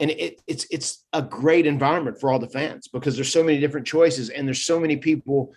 And 0.00 0.10
it, 0.10 0.40
it's 0.46 0.66
it's 0.70 1.04
a 1.12 1.20
great 1.20 1.66
environment 1.66 2.18
for 2.18 2.32
all 2.32 2.38
the 2.38 2.48
fans 2.48 2.88
because 2.88 3.14
there's 3.14 3.30
so 3.30 3.44
many 3.44 3.60
different 3.60 3.86
choices 3.86 4.30
and 4.30 4.48
there's 4.48 4.64
so 4.64 4.80
many 4.80 4.96
people 4.96 5.52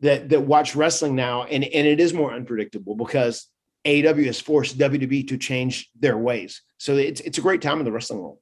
that 0.00 0.28
that 0.28 0.42
watch 0.42 0.76
wrestling 0.76 1.14
now, 1.14 1.44
and 1.44 1.64
and 1.64 1.86
it 1.86 2.00
is 2.00 2.12
more 2.12 2.32
unpredictable 2.32 2.94
because 2.94 3.48
AEW 3.84 4.26
has 4.26 4.40
forced 4.40 4.78
WWE 4.78 5.26
to 5.28 5.38
change 5.38 5.90
their 5.98 6.16
ways. 6.16 6.62
So 6.78 6.96
it's 6.96 7.20
it's 7.20 7.38
a 7.38 7.40
great 7.40 7.62
time 7.62 7.78
in 7.78 7.84
the 7.84 7.92
wrestling 7.92 8.20
world. 8.20 8.38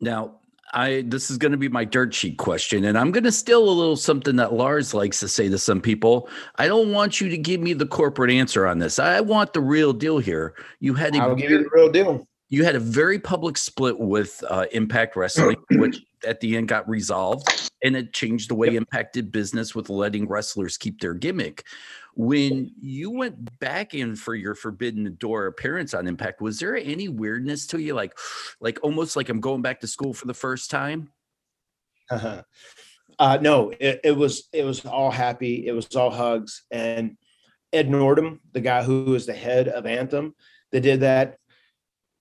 Now, 0.00 0.40
I 0.72 1.04
this 1.06 1.30
is 1.30 1.38
going 1.38 1.52
to 1.52 1.58
be 1.58 1.68
my 1.68 1.84
dirt 1.84 2.14
sheet 2.14 2.38
question, 2.38 2.84
and 2.84 2.98
I'm 2.98 3.10
going 3.12 3.24
to 3.24 3.32
steal 3.32 3.68
a 3.68 3.70
little 3.70 3.96
something 3.96 4.36
that 4.36 4.52
Lars 4.52 4.94
likes 4.94 5.20
to 5.20 5.28
say 5.28 5.48
to 5.48 5.58
some 5.58 5.80
people. 5.80 6.28
I 6.56 6.66
don't 6.66 6.92
want 6.92 7.20
you 7.20 7.28
to 7.28 7.38
give 7.38 7.60
me 7.60 7.72
the 7.72 7.86
corporate 7.86 8.30
answer 8.30 8.66
on 8.66 8.78
this. 8.78 8.98
I 8.98 9.20
want 9.20 9.52
the 9.52 9.60
real 9.60 9.92
deal 9.92 10.18
here. 10.18 10.54
You 10.80 10.94
had 10.94 11.14
a 11.14 11.18
I'll 11.18 11.34
give 11.34 11.50
you 11.50 11.58
the 11.58 11.70
real 11.72 11.90
deal. 11.90 12.26
you 12.48 12.64
had 12.64 12.76
a 12.76 12.80
very 12.80 13.18
public 13.18 13.56
split 13.56 13.98
with 13.98 14.42
uh, 14.48 14.66
Impact 14.72 15.16
Wrestling, 15.16 15.56
which 15.72 16.02
at 16.26 16.40
the 16.40 16.56
end 16.56 16.68
got 16.68 16.88
resolved, 16.88 17.70
and 17.84 17.94
it 17.94 18.12
changed 18.12 18.50
the 18.50 18.54
way 18.54 18.68
Yep. 18.68 18.76
Impact 18.76 19.12
did 19.12 19.30
business 19.30 19.74
with 19.74 19.90
letting 19.90 20.26
wrestlers 20.26 20.76
keep 20.76 21.00
their 21.00 21.14
gimmick. 21.14 21.64
When 22.16 22.72
you 22.80 23.10
went 23.10 23.58
back 23.60 23.92
in 23.94 24.16
for 24.16 24.34
your 24.34 24.54
Forbidden 24.54 25.14
Door 25.16 25.46
appearance 25.46 25.94
on 25.94 26.08
Impact, 26.08 26.40
was 26.40 26.58
there 26.58 26.76
any 26.76 27.08
weirdness 27.08 27.66
to 27.68 27.80
you, 27.80 27.94
like, 27.94 28.16
like 28.60 28.78
almost 28.82 29.14
like 29.14 29.28
I'm 29.28 29.40
going 29.40 29.62
back 29.62 29.80
to 29.80 29.86
school 29.86 30.14
for 30.14 30.26
the 30.26 30.34
first 30.34 30.70
time? 30.70 31.10
uh, 33.18 33.38
no, 33.40 33.70
it, 33.78 34.00
it 34.02 34.16
was 34.16 34.48
it 34.52 34.64
was 34.64 34.84
all 34.84 35.10
happy. 35.10 35.66
It 35.66 35.72
was 35.72 35.94
all 35.94 36.10
hugs. 36.10 36.64
And 36.70 37.16
Ed 37.72 37.88
Nordholm, 37.88 38.40
the 38.52 38.60
guy 38.60 38.82
who 38.82 39.14
is 39.14 39.26
the 39.26 39.34
head 39.34 39.68
of 39.68 39.86
Anthem, 39.86 40.34
that 40.72 40.80
did 40.80 41.00
that. 41.00 41.38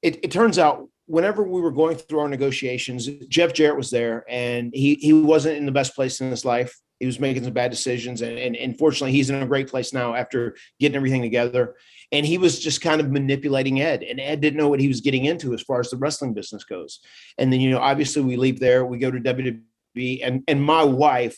It, 0.02 0.20
it 0.24 0.32
turns 0.32 0.60
out 0.60 0.90
whenever 1.06 1.44
we 1.44 1.62
were 1.62 1.72
going 1.72 1.98
through 1.98 2.20
our 2.20 2.30
negotiations, 2.30 3.08
Jeff 3.28 3.54
Jarrett 3.54 3.78
was 3.78 3.90
there, 3.90 4.26
and 4.30 4.72
he 4.74 4.96
he 4.96 5.14
wasn't 5.14 5.58
in 5.58 5.66
the 5.66 5.72
best 5.72 5.96
place 5.96 6.22
in 6.22 6.30
his 6.30 6.46
life. 6.46 6.78
He 7.00 7.06
was 7.06 7.20
making 7.20 7.44
some 7.44 7.54
bad 7.54 7.72
decisions, 7.72 8.22
and, 8.22 8.38
and, 8.38 8.56
and 8.56 8.78
fortunately, 8.78 9.12
he's 9.12 9.30
in 9.30 9.42
a 9.42 9.48
great 9.48 9.68
place 9.68 9.94
now 9.94 10.16
after 10.16 10.56
getting 10.80 10.96
everything 10.96 11.22
together. 11.22 11.76
And 12.12 12.26
he 12.26 12.38
was 12.38 12.60
just 12.60 12.82
kind 12.82 13.02
of 13.02 13.12
manipulating 13.12 13.82
Ed, 13.82 14.04
and 14.04 14.20
Ed 14.20 14.40
didn't 14.40 14.58
know 14.58 14.70
what 14.70 14.80
he 14.80 14.88
was 14.88 15.02
getting 15.02 15.26
into 15.26 15.54
as 15.54 15.62
far 15.62 15.80
as 15.80 15.90
the 15.90 15.98
wrestling 15.98 16.34
business 16.34 16.64
goes. 16.64 17.00
And 17.38 17.52
then, 17.52 17.60
you 17.60 17.72
know, 17.72 17.80
obviously, 17.80 18.22
we 18.22 18.38
leave 18.38 18.60
there, 18.60 18.86
we 18.86 19.00
go 19.00 19.12
to 19.12 19.20
WWE, 19.20 20.20
and 20.24 20.44
and 20.48 20.64
my 20.64 20.84
wife, 20.84 21.38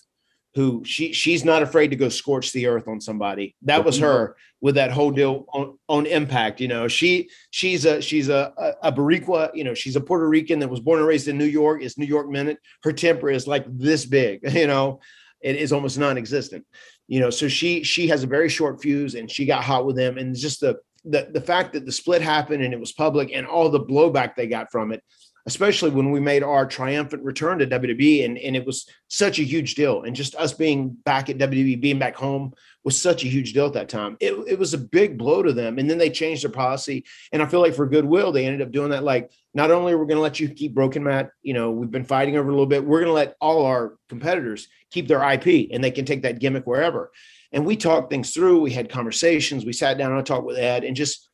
who 0.55 0.81
she 0.85 1.11
she's 1.11 1.43
not 1.43 1.61
afraid 1.61 1.89
to 1.89 1.97
go 1.97 2.07
scorch 2.07 2.53
the 2.53 2.67
earth 2.67 2.87
on 2.87 3.01
somebody. 3.01 3.55
That 3.63 3.83
was 3.83 3.99
her 3.99 4.37
with 4.61 4.75
that 4.75 4.89
whole 4.89 5.11
deal 5.11 5.45
on, 5.53 5.77
on 5.89 6.05
Impact. 6.05 6.61
You 6.61 6.69
know, 6.69 6.87
she 6.87 7.29
she's 7.51 7.83
a 7.83 8.01
she's 8.01 8.29
a, 8.29 8.53
a 8.57 8.89
a. 8.89 9.51
You 9.53 9.65
know, 9.65 9.73
she's 9.73 9.97
a 9.97 10.01
Puerto 10.01 10.27
Rican 10.27 10.59
that 10.59 10.69
was 10.69 10.79
born 10.79 10.99
and 10.99 11.07
raised 11.07 11.27
in 11.27 11.37
New 11.37 11.45
York. 11.45 11.83
It's 11.83 11.97
New 11.97 12.05
York 12.05 12.29
minute. 12.29 12.57
Her 12.83 12.93
temper 12.93 13.29
is 13.29 13.47
like 13.47 13.65
this 13.67 14.05
big. 14.05 14.39
You 14.55 14.67
know, 14.67 15.01
it 15.41 15.57
is 15.57 15.73
almost 15.73 15.99
non-existent. 15.99 16.65
You 17.07 17.19
know, 17.19 17.29
so 17.29 17.49
she 17.49 17.83
she 17.83 18.07
has 18.07 18.23
a 18.23 18.27
very 18.27 18.47
short 18.47 18.81
fuse, 18.81 19.15
and 19.15 19.29
she 19.29 19.45
got 19.45 19.63
hot 19.63 19.85
with 19.85 19.97
him, 19.97 20.17
and 20.17 20.33
just 20.35 20.61
the 20.61 20.77
the 21.03 21.29
the 21.33 21.41
fact 21.41 21.73
that 21.73 21.85
the 21.85 21.91
split 21.91 22.21
happened 22.21 22.63
and 22.63 22.73
it 22.73 22.79
was 22.79 22.93
public 22.93 23.31
and 23.33 23.45
all 23.45 23.69
the 23.69 23.79
blowback 23.79 24.35
they 24.35 24.47
got 24.47 24.71
from 24.71 24.93
it, 24.93 25.03
especially 25.47 25.91
when 25.91 26.11
we 26.11 26.19
made 26.19 26.41
our 26.41 26.65
triumphant 26.65 27.23
return 27.23 27.59
to 27.59 27.67
WWE 27.67 28.25
and, 28.25 28.37
and 28.37 28.55
it 28.55 28.65
was 28.65 28.89
such 29.09 29.39
a 29.39 29.43
huge 29.43 29.75
deal. 29.75 30.01
And 30.01 30.15
just 30.15 30.35
us 30.35 30.53
being 30.53 30.89
back 30.89 31.29
at 31.29 31.37
WWE, 31.37 31.79
being 31.79 31.99
back 31.99 32.15
home 32.15 32.53
was 32.83 32.99
such 32.99 33.23
a 33.23 33.27
huge 33.27 33.53
deal 33.53 33.67
at 33.67 33.73
that 33.73 33.89
time. 33.89 34.17
It, 34.19 34.33
it 34.47 34.57
was 34.57 34.73
a 34.73 34.79
big 34.79 35.17
blow 35.17 35.43
to 35.43 35.53
them. 35.53 35.77
And 35.77 35.89
then 35.89 35.99
they 35.99 36.09
changed 36.09 36.43
their 36.43 36.51
policy. 36.51 37.05
And 37.31 37.43
I 37.43 37.45
feel 37.45 37.61
like 37.61 37.75
for 37.75 37.85
goodwill, 37.85 38.31
they 38.31 38.45
ended 38.45 38.61
up 38.61 38.71
doing 38.71 38.89
that. 38.89 39.03
Like, 39.03 39.31
not 39.53 39.71
only 39.71 39.93
are 39.93 39.97
we 39.97 40.07
going 40.07 40.17
to 40.17 40.21
let 40.21 40.39
you 40.39 40.49
keep 40.49 40.73
Broken 40.73 41.03
Matt, 41.03 41.29
you 41.43 41.53
know, 41.53 41.71
we've 41.71 41.91
been 41.91 42.03
fighting 42.03 42.37
over 42.37 42.49
a 42.49 42.51
little 42.51 42.65
bit, 42.65 42.83
we're 42.83 42.99
going 42.99 43.09
to 43.09 43.13
let 43.13 43.35
all 43.39 43.65
our 43.65 43.97
competitors 44.09 44.67
keep 44.91 45.07
their 45.07 45.23
IP 45.31 45.69
and 45.71 45.83
they 45.83 45.91
can 45.91 46.05
take 46.05 46.23
that 46.23 46.39
gimmick 46.39 46.65
wherever. 46.65 47.11
And 47.51 47.65
we 47.65 47.77
talked 47.77 48.09
things 48.09 48.31
through. 48.31 48.61
We 48.61 48.71
had 48.71 48.89
conversations. 48.89 49.63
We 49.63 49.73
sat 49.73 49.97
down 49.97 50.11
and 50.11 50.19
I 50.19 50.23
talked 50.23 50.45
with 50.45 50.57
Ed 50.57 50.83
and 50.83 50.95
just 50.95 51.29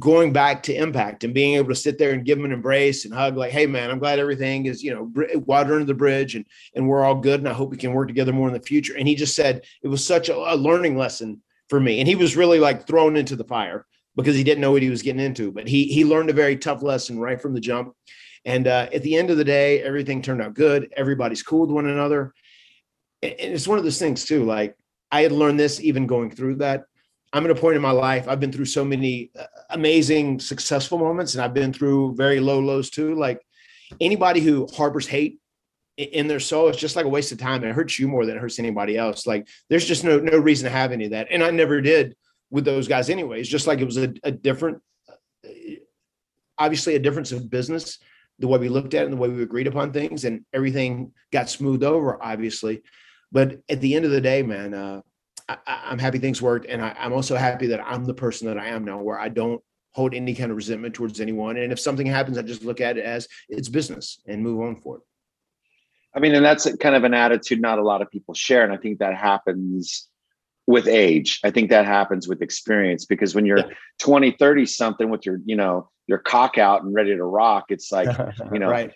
going 0.00 0.32
back 0.32 0.62
to 0.62 0.74
impact 0.74 1.24
and 1.24 1.34
being 1.34 1.56
able 1.56 1.68
to 1.68 1.74
sit 1.74 1.98
there 1.98 2.12
and 2.12 2.24
give 2.24 2.38
them 2.38 2.44
an 2.44 2.52
embrace 2.52 3.04
and 3.04 3.12
hug 3.12 3.36
like 3.36 3.50
hey 3.50 3.66
man 3.66 3.90
i'm 3.90 3.98
glad 3.98 4.20
everything 4.20 4.66
is 4.66 4.80
you 4.82 4.94
know 4.94 5.10
water 5.40 5.74
under 5.74 5.84
the 5.84 5.92
bridge 5.92 6.36
and 6.36 6.44
and 6.76 6.86
we're 6.86 7.02
all 7.02 7.16
good 7.16 7.40
and 7.40 7.48
i 7.48 7.52
hope 7.52 7.70
we 7.70 7.76
can 7.76 7.92
work 7.92 8.06
together 8.06 8.32
more 8.32 8.48
in 8.48 8.54
the 8.54 8.60
future. 8.60 8.96
And 8.96 9.08
he 9.08 9.14
just 9.14 9.34
said 9.34 9.64
it 9.82 9.88
was 9.88 10.06
such 10.06 10.28
a, 10.28 10.36
a 10.36 10.56
learning 10.56 10.96
lesson 10.96 11.42
for 11.68 11.80
me. 11.80 11.98
And 11.98 12.08
he 12.08 12.14
was 12.14 12.36
really 12.36 12.60
like 12.60 12.86
thrown 12.86 13.16
into 13.16 13.36
the 13.36 13.44
fire 13.44 13.86
because 14.16 14.36
he 14.36 14.44
didn't 14.44 14.60
know 14.60 14.72
what 14.72 14.82
he 14.82 14.90
was 14.90 15.02
getting 15.02 15.24
into. 15.24 15.50
But 15.52 15.68
he 15.68 15.84
he 15.86 16.04
learned 16.04 16.30
a 16.30 16.34
very 16.34 16.56
tough 16.56 16.82
lesson 16.82 17.18
right 17.18 17.40
from 17.40 17.54
the 17.54 17.60
jump. 17.60 17.94
And 18.44 18.66
uh, 18.66 18.88
at 18.92 19.02
the 19.02 19.16
end 19.16 19.30
of 19.30 19.36
the 19.36 19.44
day 19.44 19.82
everything 19.82 20.22
turned 20.22 20.42
out 20.42 20.54
good. 20.54 20.92
Everybody's 20.96 21.42
cool 21.42 21.62
with 21.62 21.70
one 21.70 21.86
another. 21.86 22.32
And 23.22 23.34
it's 23.38 23.68
one 23.68 23.78
of 23.78 23.84
those 23.84 23.98
things 23.98 24.24
too 24.24 24.44
like 24.44 24.76
i 25.10 25.22
had 25.22 25.32
learned 25.32 25.58
this 25.58 25.80
even 25.80 26.06
going 26.06 26.30
through 26.30 26.54
that 26.54 26.84
I'm 27.32 27.44
at 27.44 27.50
a 27.50 27.54
point 27.54 27.76
in 27.76 27.82
my 27.82 27.90
life. 27.90 28.26
I've 28.28 28.40
been 28.40 28.52
through 28.52 28.66
so 28.66 28.84
many 28.84 29.30
uh, 29.38 29.44
amazing, 29.70 30.40
successful 30.40 30.98
moments, 30.98 31.34
and 31.34 31.42
I've 31.42 31.54
been 31.54 31.72
through 31.72 32.14
very 32.14 32.40
low 32.40 32.58
lows 32.58 32.90
too. 32.90 33.14
Like 33.14 33.44
anybody 34.00 34.40
who 34.40 34.66
harbors 34.74 35.06
hate 35.06 35.38
in 35.96 36.28
their 36.28 36.40
soul, 36.40 36.68
it's 36.68 36.78
just 36.78 36.96
like 36.96 37.04
a 37.04 37.10
waste 37.10 37.32
of 37.32 37.38
time. 37.38 37.64
It 37.64 37.74
hurts 37.74 37.98
you 37.98 38.08
more 38.08 38.24
than 38.24 38.36
it 38.36 38.40
hurts 38.40 38.58
anybody 38.58 38.96
else. 38.96 39.26
Like 39.26 39.46
there's 39.68 39.84
just 39.84 40.04
no 40.04 40.18
no 40.18 40.38
reason 40.38 40.64
to 40.64 40.76
have 40.76 40.92
any 40.92 41.06
of 41.06 41.10
that, 41.10 41.28
and 41.30 41.42
I 41.42 41.50
never 41.50 41.80
did 41.80 42.16
with 42.50 42.64
those 42.64 42.88
guys 42.88 43.10
anyways. 43.10 43.48
Just 43.48 43.66
like 43.66 43.80
it 43.80 43.84
was 43.84 43.98
a, 43.98 44.14
a 44.22 44.30
different, 44.30 44.80
uh, 45.44 45.50
obviously 46.56 46.94
a 46.94 47.00
difference 47.00 47.32
of 47.32 47.50
business, 47.50 47.98
the 48.38 48.48
way 48.48 48.58
we 48.58 48.70
looked 48.70 48.94
at 48.94 49.02
it 49.02 49.04
and 49.06 49.12
the 49.12 49.18
way 49.18 49.28
we 49.28 49.42
agreed 49.42 49.66
upon 49.66 49.92
things, 49.92 50.24
and 50.24 50.44
everything 50.54 51.12
got 51.30 51.50
smoothed 51.50 51.84
over, 51.84 52.22
obviously. 52.22 52.82
But 53.30 53.60
at 53.68 53.82
the 53.82 53.94
end 53.94 54.06
of 54.06 54.10
the 54.10 54.22
day, 54.22 54.42
man, 54.42 54.72
uh, 54.72 55.02
I, 55.48 55.58
am 55.90 55.98
happy 55.98 56.18
things 56.18 56.42
worked, 56.42 56.66
and 56.66 56.82
I, 56.82 56.94
I'm 56.98 57.12
also 57.12 57.36
happy 57.36 57.66
that 57.68 57.80
I'm 57.84 58.04
the 58.04 58.14
person 58.14 58.46
that 58.48 58.58
I 58.58 58.68
am 58.68 58.84
now, 58.84 59.00
where 59.00 59.18
I 59.18 59.28
don't 59.28 59.62
hold 59.92 60.14
any 60.14 60.34
kind 60.34 60.50
of 60.50 60.56
resentment 60.56 60.94
towards 60.94 61.20
anyone. 61.20 61.56
And 61.56 61.72
if 61.72 61.80
something 61.80 62.06
happens, 62.06 62.38
I 62.38 62.42
just 62.42 62.62
look 62.62 62.80
at 62.80 62.98
it 62.98 63.04
as 63.04 63.28
it's 63.48 63.68
business 63.68 64.20
and 64.26 64.42
move 64.42 64.60
on 64.60 64.76
for 64.76 64.96
it. 64.96 65.02
I 66.14 66.20
mean, 66.20 66.34
and 66.34 66.44
that's 66.44 66.70
kind 66.76 66.94
of 66.94 67.04
an 67.04 67.14
attitude 67.14 67.60
not 67.60 67.78
a 67.78 67.82
lot 67.82 68.02
of 68.02 68.10
people 68.10 68.34
share, 68.34 68.64
and 68.64 68.72
I 68.72 68.76
think 68.76 68.98
that 68.98 69.16
happens 69.16 70.08
with 70.66 70.86
age. 70.86 71.40
I 71.44 71.50
think 71.50 71.70
that 71.70 71.86
happens 71.86 72.28
with 72.28 72.42
experience 72.42 73.06
because 73.06 73.34
when 73.34 73.46
you're 73.46 73.58
yeah. 73.58 73.74
20, 74.00 74.32
30 74.32 74.66
something 74.66 75.08
with 75.08 75.24
your, 75.24 75.38
you 75.46 75.56
know, 75.56 75.88
your 76.06 76.18
cock 76.18 76.58
out 76.58 76.82
and 76.82 76.94
ready 76.94 77.16
to 77.16 77.24
rock, 77.24 77.66
it's 77.70 77.90
like, 77.90 78.08
you 78.52 78.58
know, 78.58 78.68
right 78.68 78.92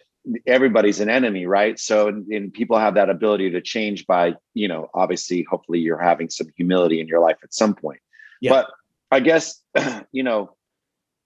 everybody's 0.47 1.01
an 1.01 1.11
enemy 1.11 1.47
right? 1.47 1.79
So 1.79 2.09
and, 2.09 2.53
people 2.53 2.79
have 2.79 2.95
that 2.95 3.11
ability 3.11 3.51
to 3.51 3.61
change 3.61 4.07
by 4.07 4.35
you 4.55 4.68
know 4.68 4.89
obviously 4.95 5.45
hopefully 5.49 5.81
you're 5.81 5.99
having 5.99 6.31
some 6.31 6.49
humility 6.57 7.01
in 7.01 7.09
your 7.09 7.20
life 7.20 7.39
at 7.43 7.53
some 7.55 7.75
point. 7.75 8.01
Yeah. 8.43 8.51
but 8.51 8.70
i 9.12 9.20
guess 9.20 9.62
you 10.12 10.25
know 10.25 10.57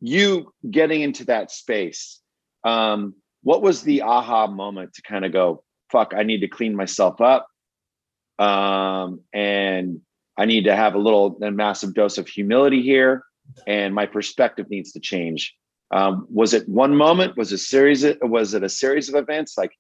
you 0.01 0.53
getting 0.71 1.01
into 1.01 1.25
that 1.25 1.51
space 1.51 2.21
um 2.65 3.15
what 3.43 3.63
was 3.63 3.83
the 3.83 4.03
aha 4.03 4.47
moment 4.47 4.93
to 4.95 5.03
kind 5.03 5.25
of 5.25 5.33
go 5.33 5.65
fuck 5.91 6.13
i 6.15 6.23
need 6.23 6.41
to 6.41 6.49
clean 6.49 6.77
myself 6.77 7.21
up 7.23 7.49
um 8.39 9.21
and 9.33 10.01
i 10.37 10.45
need 10.45 10.65
to 10.65 10.77
have 10.77 10.95
a 10.95 10.99
little 10.99 11.39
a 11.43 11.51
massive 11.51 11.95
dose 11.95 12.19
of 12.19 12.29
humility 12.29 12.83
here 12.83 13.25
and 13.67 13.95
my 13.95 14.05
perspective 14.05 14.69
needs 14.69 14.93
to 14.93 15.01
change 15.01 15.55
um, 15.91 16.27
was 16.31 16.55
it 16.55 16.69
one 16.69 16.97
moment? 16.97 17.37
Was 17.37 17.53
a 17.53 17.59
series? 17.59 18.05
Of, 18.05 18.19
was 18.23 18.55
it 18.55 18.63
a 18.63 18.69
series 18.69 19.09
of 19.09 19.15
events? 19.15 19.57
Like, 19.57 19.73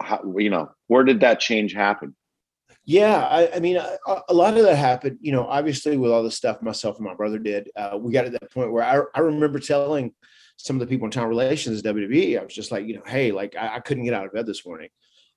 how, 0.00 0.20
you 0.36 0.50
know, 0.50 0.70
where 0.88 1.04
did 1.04 1.20
that 1.20 1.40
change 1.40 1.72
happen? 1.72 2.14
Yeah, 2.84 3.26
I, 3.26 3.56
I 3.56 3.60
mean, 3.60 3.76
a, 3.76 3.98
a, 4.28 4.34
lot 4.34 4.56
of 4.56 4.62
that 4.62 4.76
happened. 4.76 5.18
You 5.20 5.32
know, 5.32 5.44
obviously 5.44 5.96
with 5.96 6.12
all 6.12 6.22
the 6.22 6.30
stuff 6.30 6.62
myself 6.62 6.96
and 6.98 7.06
my 7.06 7.14
brother 7.14 7.38
did, 7.38 7.68
uh, 7.76 7.98
we 8.00 8.12
got 8.12 8.22
to 8.22 8.30
that 8.30 8.52
point 8.52 8.72
where 8.72 8.84
I, 8.84 9.02
I 9.14 9.20
remember 9.20 9.58
telling 9.58 10.14
some 10.56 10.76
of 10.76 10.80
the 10.80 10.86
people 10.86 11.06
in 11.06 11.10
town 11.10 11.28
relations 11.28 11.82
WWE, 11.82 12.38
I 12.38 12.44
was 12.44 12.54
just 12.54 12.70
like, 12.70 12.86
you 12.86 12.94
know, 12.94 13.02
hey, 13.04 13.32
like 13.32 13.56
I, 13.56 13.76
I 13.76 13.80
couldn't 13.80 14.04
get 14.04 14.14
out 14.14 14.26
of 14.26 14.32
bed 14.32 14.46
this 14.46 14.64
morning. 14.64 14.88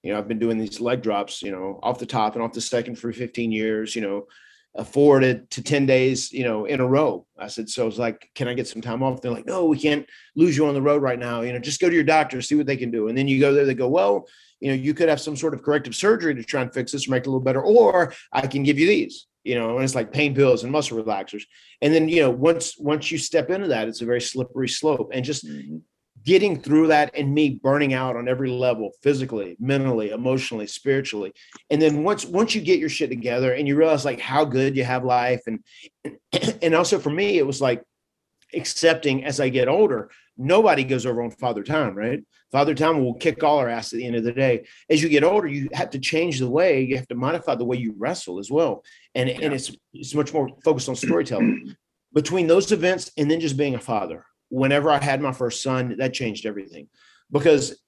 You 0.03 0.14
know, 0.14 0.20
I've 0.20 0.28
been 0.28 0.39
doing 0.39 0.57
these 0.60 0.80
leg 0.80 1.01
drops, 1.01 1.41
you 1.41 1.51
know, 1.51 1.80
off 1.84 1.99
the 1.99 2.05
top 2.05 2.36
and 2.36 2.43
off 2.43 2.53
the 2.53 2.62
second 2.62 2.95
for 2.95 3.12
15 3.12 3.51
years. 3.51 3.95
You 3.95 4.03
know, 4.03 4.28
four 4.84 5.20
to, 5.20 5.39
to 5.39 5.63
10 5.63 5.86
days, 5.86 6.32
you 6.32 6.43
know, 6.43 6.65
in 6.65 6.80
a 6.80 6.88
row. 6.88 7.26
I 7.38 7.47
said, 7.47 7.70
so 7.70 7.84
I 7.84 7.86
was 7.86 7.99
like, 7.99 8.30
can 8.36 8.47
I 8.47 8.53
get 8.53 8.67
some 8.67 8.82
time 8.82 9.03
off? 9.03 9.22
They're 9.22 9.32
like, 9.32 9.45
no, 9.45 9.65
we 9.65 9.80
can't 9.80 10.05
lose 10.36 10.55
you 10.55 10.67
on 10.67 10.74
the 10.74 10.82
road 10.82 11.01
right 11.01 11.20
now. 11.20 11.41
You 11.41 11.53
know, 11.53 11.59
just 11.59 11.82
go 11.82 11.89
to 11.89 11.95
your 11.95 12.03
doctor, 12.03 12.41
see 12.41 12.55
what 12.55 12.65
they 12.65 12.78
can 12.78 12.91
do. 12.91 13.07
And 13.07 13.17
then 13.17 13.28
you 13.28 13.39
go 13.39 13.53
there, 13.53 13.65
they 13.65 13.74
go, 13.74 13.89
well, 13.89 14.28
you 14.59 14.70
know, 14.70 14.76
you 14.76 14.93
could 14.93 15.09
have 15.09 15.22
some 15.22 15.36
sort 15.36 15.53
of 15.53 15.63
corrective 15.63 15.95
surgery 15.95 16.36
to 16.36 16.43
try 16.43 16.61
and 16.61 16.74
fix 16.74 16.91
this 16.91 17.07
or 17.07 17.11
make 17.11 17.24
it 17.24 17.28
a 17.28 17.30
little 17.30 17.43
better, 17.43 17.61
or 17.61 18.13
I 18.32 18.45
can 18.47 18.63
give 18.63 18.78
you 18.78 18.88
these, 18.88 19.28
you 19.43 19.55
know, 19.55 19.76
and 19.76 19.84
it's 19.84 19.95
like 19.95 20.11
pain 20.11 20.36
pills 20.36 20.63
and 20.63 20.72
muscle 20.72 21.01
relaxers. 21.01 21.43
And 21.82 21.93
then, 21.93 22.09
you 22.09 22.22
know, 22.22 22.30
once, 22.30 22.78
once 22.78 23.11
you 23.11 23.17
step 23.17 23.49
into 23.49 23.70
that, 23.70 23.88
it's 23.88 24.01
a 24.01 24.05
very 24.05 24.22
slippery 24.22 24.70
slope 24.70 25.11
and 25.13 25.26
just 25.26 25.45
mm-hmm 25.45 25.78
getting 26.24 26.61
through 26.61 26.88
that 26.88 27.11
and 27.15 27.34
me 27.34 27.49
burning 27.49 27.93
out 27.93 28.15
on 28.15 28.28
every 28.28 28.49
level 28.49 28.91
physically 29.01 29.55
mentally 29.59 30.09
emotionally 30.09 30.67
spiritually. 30.67 31.34
And 31.70 31.82
then 31.82 32.03
once 32.03 32.26
once 32.26 32.55
you 32.55 32.61
get 32.61 32.80
your 32.80 32.89
shit 32.89 33.09
together 33.09 33.53
and 33.53 33.67
you 33.67 33.76
realize 33.76 34.05
like 34.05 34.20
how 34.20 34.45
good 34.45 34.76
you 34.76 34.84
have 34.84 35.03
life 35.03 35.41
and 35.47 35.63
and 36.61 36.76
also 36.76 36.99
for 36.99 37.09
me 37.09 37.38
it 37.38 37.45
was 37.45 37.61
like 37.61 37.84
accepting 38.55 39.24
as 39.24 39.39
i 39.39 39.47
get 39.47 39.67
older 39.67 40.09
nobody 40.36 40.84
goes 40.84 41.05
over 41.05 41.22
on 41.22 41.30
father 41.30 41.63
time 41.63 41.95
right? 41.95 42.24
Father 42.51 42.74
time 42.74 43.03
will 43.03 43.13
kick 43.13 43.43
all 43.43 43.59
our 43.59 43.70
ass 43.70 43.93
at 43.93 43.97
the 43.97 44.07
end 44.07 44.15
of 44.15 44.24
the 44.24 44.32
day. 44.32 44.65
As 44.89 45.03
you 45.03 45.09
get 45.09 45.24
older 45.24 45.47
you 45.47 45.70
have 45.74 45.91
to 45.91 45.99
change 45.99 46.39
the 46.39 46.49
way 46.49 46.82
you 46.82 46.97
have 46.97 47.07
to 47.09 47.15
modify 47.15 47.53
the 47.53 47.65
way 47.65 47.78
you 47.78 47.93
wrestle 47.95 48.39
as 48.39 48.49
well. 48.49 48.84
And 49.13 49.30
yeah. 49.30 49.38
and 49.41 49.53
it's 49.53 49.72
it's 49.93 50.15
much 50.15 50.34
more 50.34 50.49
focused 50.63 50.89
on 50.89 50.95
storytelling. 50.95 51.76
Between 52.11 52.47
those 52.47 52.72
events 52.72 53.11
and 53.17 53.30
then 53.30 53.39
just 53.39 53.55
being 53.55 53.76
a 53.76 53.80
father 53.80 54.26
whenever 54.49 54.89
I 54.91 55.03
had 55.03 55.21
my 55.21 55.31
first 55.31 55.63
son, 55.63 55.95
that 55.97 56.13
changed 56.13 56.45
everything 56.45 56.87
because 57.31 57.79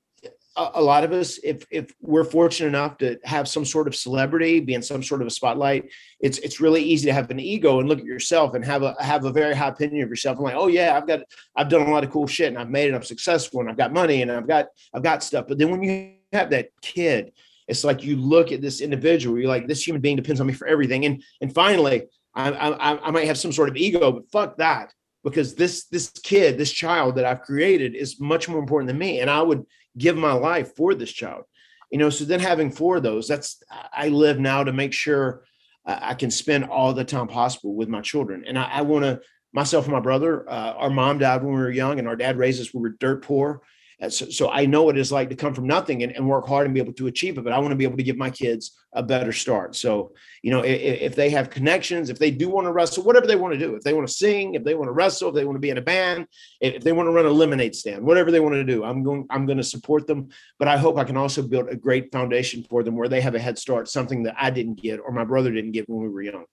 a, 0.55 0.69
a, 0.75 0.81
lot 0.81 1.03
of 1.03 1.11
us, 1.13 1.39
if 1.43 1.65
if 1.71 1.91
we're 2.01 2.23
fortunate 2.23 2.67
enough 2.67 2.97
to 2.97 3.17
have 3.23 3.47
some 3.47 3.63
sort 3.63 3.87
of 3.87 3.95
celebrity, 3.95 4.59
be 4.59 4.73
in 4.73 4.81
some 4.81 5.01
sort 5.01 5.21
of 5.21 5.27
a 5.27 5.31
spotlight, 5.31 5.89
it's 6.19 6.37
it's 6.39 6.59
really 6.59 6.83
easy 6.83 7.05
to 7.05 7.13
have 7.13 7.29
an 7.31 7.39
ego 7.39 7.79
and 7.79 7.87
look 7.87 7.99
at 7.99 8.05
yourself 8.05 8.53
and 8.53 8.65
have 8.65 8.83
a 8.83 8.95
have 8.99 9.25
a 9.25 9.31
very 9.31 9.55
high 9.55 9.69
opinion 9.69 10.03
of 10.03 10.09
yourself. 10.09 10.37
I'm 10.37 10.43
like, 10.43 10.55
oh 10.55 10.67
yeah, 10.67 10.97
I've 10.97 11.07
got 11.07 11.21
I've 11.55 11.69
done 11.69 11.87
a 11.87 11.91
lot 11.91 12.03
of 12.03 12.11
cool 12.11 12.27
shit 12.27 12.49
and 12.49 12.57
I've 12.57 12.69
made 12.69 12.89
it. 12.89 12.95
I'm 12.95 13.03
successful 13.03 13.61
and 13.61 13.69
I've 13.69 13.77
got 13.77 13.93
money 13.93 14.21
and 14.21 14.31
I've 14.31 14.47
got 14.47 14.67
I've 14.93 15.03
got 15.03 15.23
stuff. 15.23 15.45
But 15.47 15.57
then 15.57 15.71
when 15.71 15.83
you 15.83 16.13
have 16.33 16.49
that 16.49 16.69
kid, 16.81 17.31
it's 17.67 17.83
like 17.83 18.03
you 18.03 18.17
look 18.17 18.51
at 18.51 18.61
this 18.61 18.81
individual, 18.81 19.39
you're 19.39 19.47
like, 19.47 19.67
this 19.67 19.85
human 19.85 20.01
being 20.01 20.17
depends 20.17 20.41
on 20.41 20.47
me 20.47 20.53
for 20.53 20.67
everything. 20.67 21.05
And 21.05 21.23
and 21.39 21.53
finally, 21.53 22.03
I, 22.35 22.51
I, 22.51 23.07
I 23.07 23.11
might 23.11 23.27
have 23.27 23.37
some 23.37 23.51
sort 23.53 23.69
of 23.69 23.77
ego, 23.77 24.11
but 24.11 24.31
fuck 24.31 24.57
that 24.57 24.93
because 25.23 25.55
this 25.55 25.85
this 25.85 26.09
kid 26.09 26.57
this 26.57 26.71
child 26.71 27.15
that 27.15 27.25
i've 27.25 27.41
created 27.41 27.95
is 27.95 28.19
much 28.19 28.49
more 28.49 28.59
important 28.59 28.87
than 28.87 28.97
me 28.97 29.19
and 29.19 29.29
i 29.29 29.41
would 29.41 29.65
give 29.97 30.17
my 30.17 30.33
life 30.33 30.75
for 30.75 30.93
this 30.93 31.11
child. 31.11 31.43
You 31.91 31.97
know 31.97 32.09
so 32.09 32.23
then 32.23 32.39
having 32.39 32.71
four 32.71 32.97
of 32.97 33.03
those 33.03 33.27
that's 33.27 33.61
i 33.93 34.07
live 34.07 34.39
now 34.39 34.63
to 34.63 34.71
make 34.71 34.93
sure 34.93 35.43
i 35.85 36.13
can 36.13 36.31
spend 36.31 36.65
all 36.65 36.93
the 36.93 37.03
time 37.03 37.27
possible 37.27 37.75
with 37.75 37.89
my 37.89 38.01
children. 38.01 38.45
And 38.47 38.57
i, 38.57 38.63
I 38.63 38.81
want 38.81 39.03
to 39.03 39.21
myself 39.53 39.85
and 39.85 39.93
my 39.93 39.99
brother 39.99 40.49
uh, 40.49 40.73
our 40.73 40.89
mom 40.89 41.17
died 41.17 41.43
when 41.43 41.53
we 41.53 41.59
were 41.59 41.69
young 41.69 41.99
and 41.99 42.07
our 42.07 42.15
dad 42.15 42.37
raised 42.37 42.61
us 42.61 42.73
we 42.73 42.81
were 42.81 42.95
dirt 42.99 43.23
poor 43.23 43.61
Uh, 44.01 44.09
so, 44.09 44.29
so, 44.29 44.49
I 44.49 44.65
know 44.65 44.83
what 44.83 44.97
it's 44.97 45.11
like 45.11 45.29
to 45.29 45.35
come 45.35 45.53
from 45.53 45.67
nothing 45.67 46.01
and, 46.01 46.11
and, 46.15 46.27
work 46.27 46.47
hard 46.47 46.65
and 46.65 46.73
be 46.73 46.79
able 46.79 46.93
to 46.93 47.07
achieve 47.07 47.37
it. 47.37 47.43
But 47.43 47.53
I 47.53 47.59
want 47.59 47.69
to 47.69 47.75
be 47.75 47.83
able 47.83 47.97
to 47.97 48.03
give 48.03 48.17
my 48.17 48.31
kids 48.31 48.71
a 48.93 49.03
better 49.03 49.31
start. 49.31 49.75
So, 49.75 50.13
you 50.41 50.49
know, 50.49 50.61
if, 50.61 51.01
if 51.01 51.15
they 51.15 51.29
have 51.29 51.51
connections, 51.51 52.09
if 52.09 52.17
they 52.17 52.31
do 52.31 52.49
want 52.49 52.65
to 52.65 52.71
wrestle, 52.71 53.03
whatever 53.03 53.27
they 53.27 53.35
want 53.35 53.53
to 53.53 53.59
do, 53.59 53.75
if 53.75 53.83
they 53.83 53.93
want 53.93 54.07
to 54.07 54.13
sing, 54.13 54.55
if 54.55 54.63
they 54.63 54.73
want 54.73 54.87
to 54.87 54.93
wrestle, 54.93 55.29
if 55.29 55.35
they 55.35 55.45
want 55.45 55.55
to 55.55 55.59
be 55.59 55.69
in 55.69 55.77
a 55.77 55.81
band, 55.81 56.25
if 56.61 56.83
they 56.83 56.91
want 56.91 57.07
to 57.07 57.11
run 57.11 57.25
a 57.25 57.29
lemonade 57.29 57.75
stand, 57.75 58.03
whatever 58.03 58.31
they 58.31 58.39
want 58.39 58.55
to 58.55 58.63
do, 58.63 58.83
I'm 58.83 59.03
going, 59.03 59.27
I'm 59.29 59.45
going 59.45 59.59
to 59.59 59.63
support 59.63 60.07
them. 60.07 60.29
But 60.57 60.67
I 60.67 60.77
hope 60.77 60.97
I 60.97 61.03
can 61.03 61.17
also 61.17 61.43
build 61.43 61.69
a 61.69 61.75
great 61.75 62.11
foundation 62.11 62.65
for 62.69 62.83
them 62.83 62.95
where 62.95 63.09
they 63.09 63.21
have 63.21 63.35
a 63.35 63.39
head 63.39 63.59
start, 63.59 63.87
something 63.87 64.23
that 64.23 64.35
I 64.37 64.49
didn't 64.49 64.81
get 64.81 64.99
or 64.99 65.11
my 65.11 65.25
brother 65.25 65.51
didn't 65.51 65.73
get 65.73 65.87
when 65.87 66.01
we 66.01 66.09
were 66.09 66.23
young. 66.23 66.45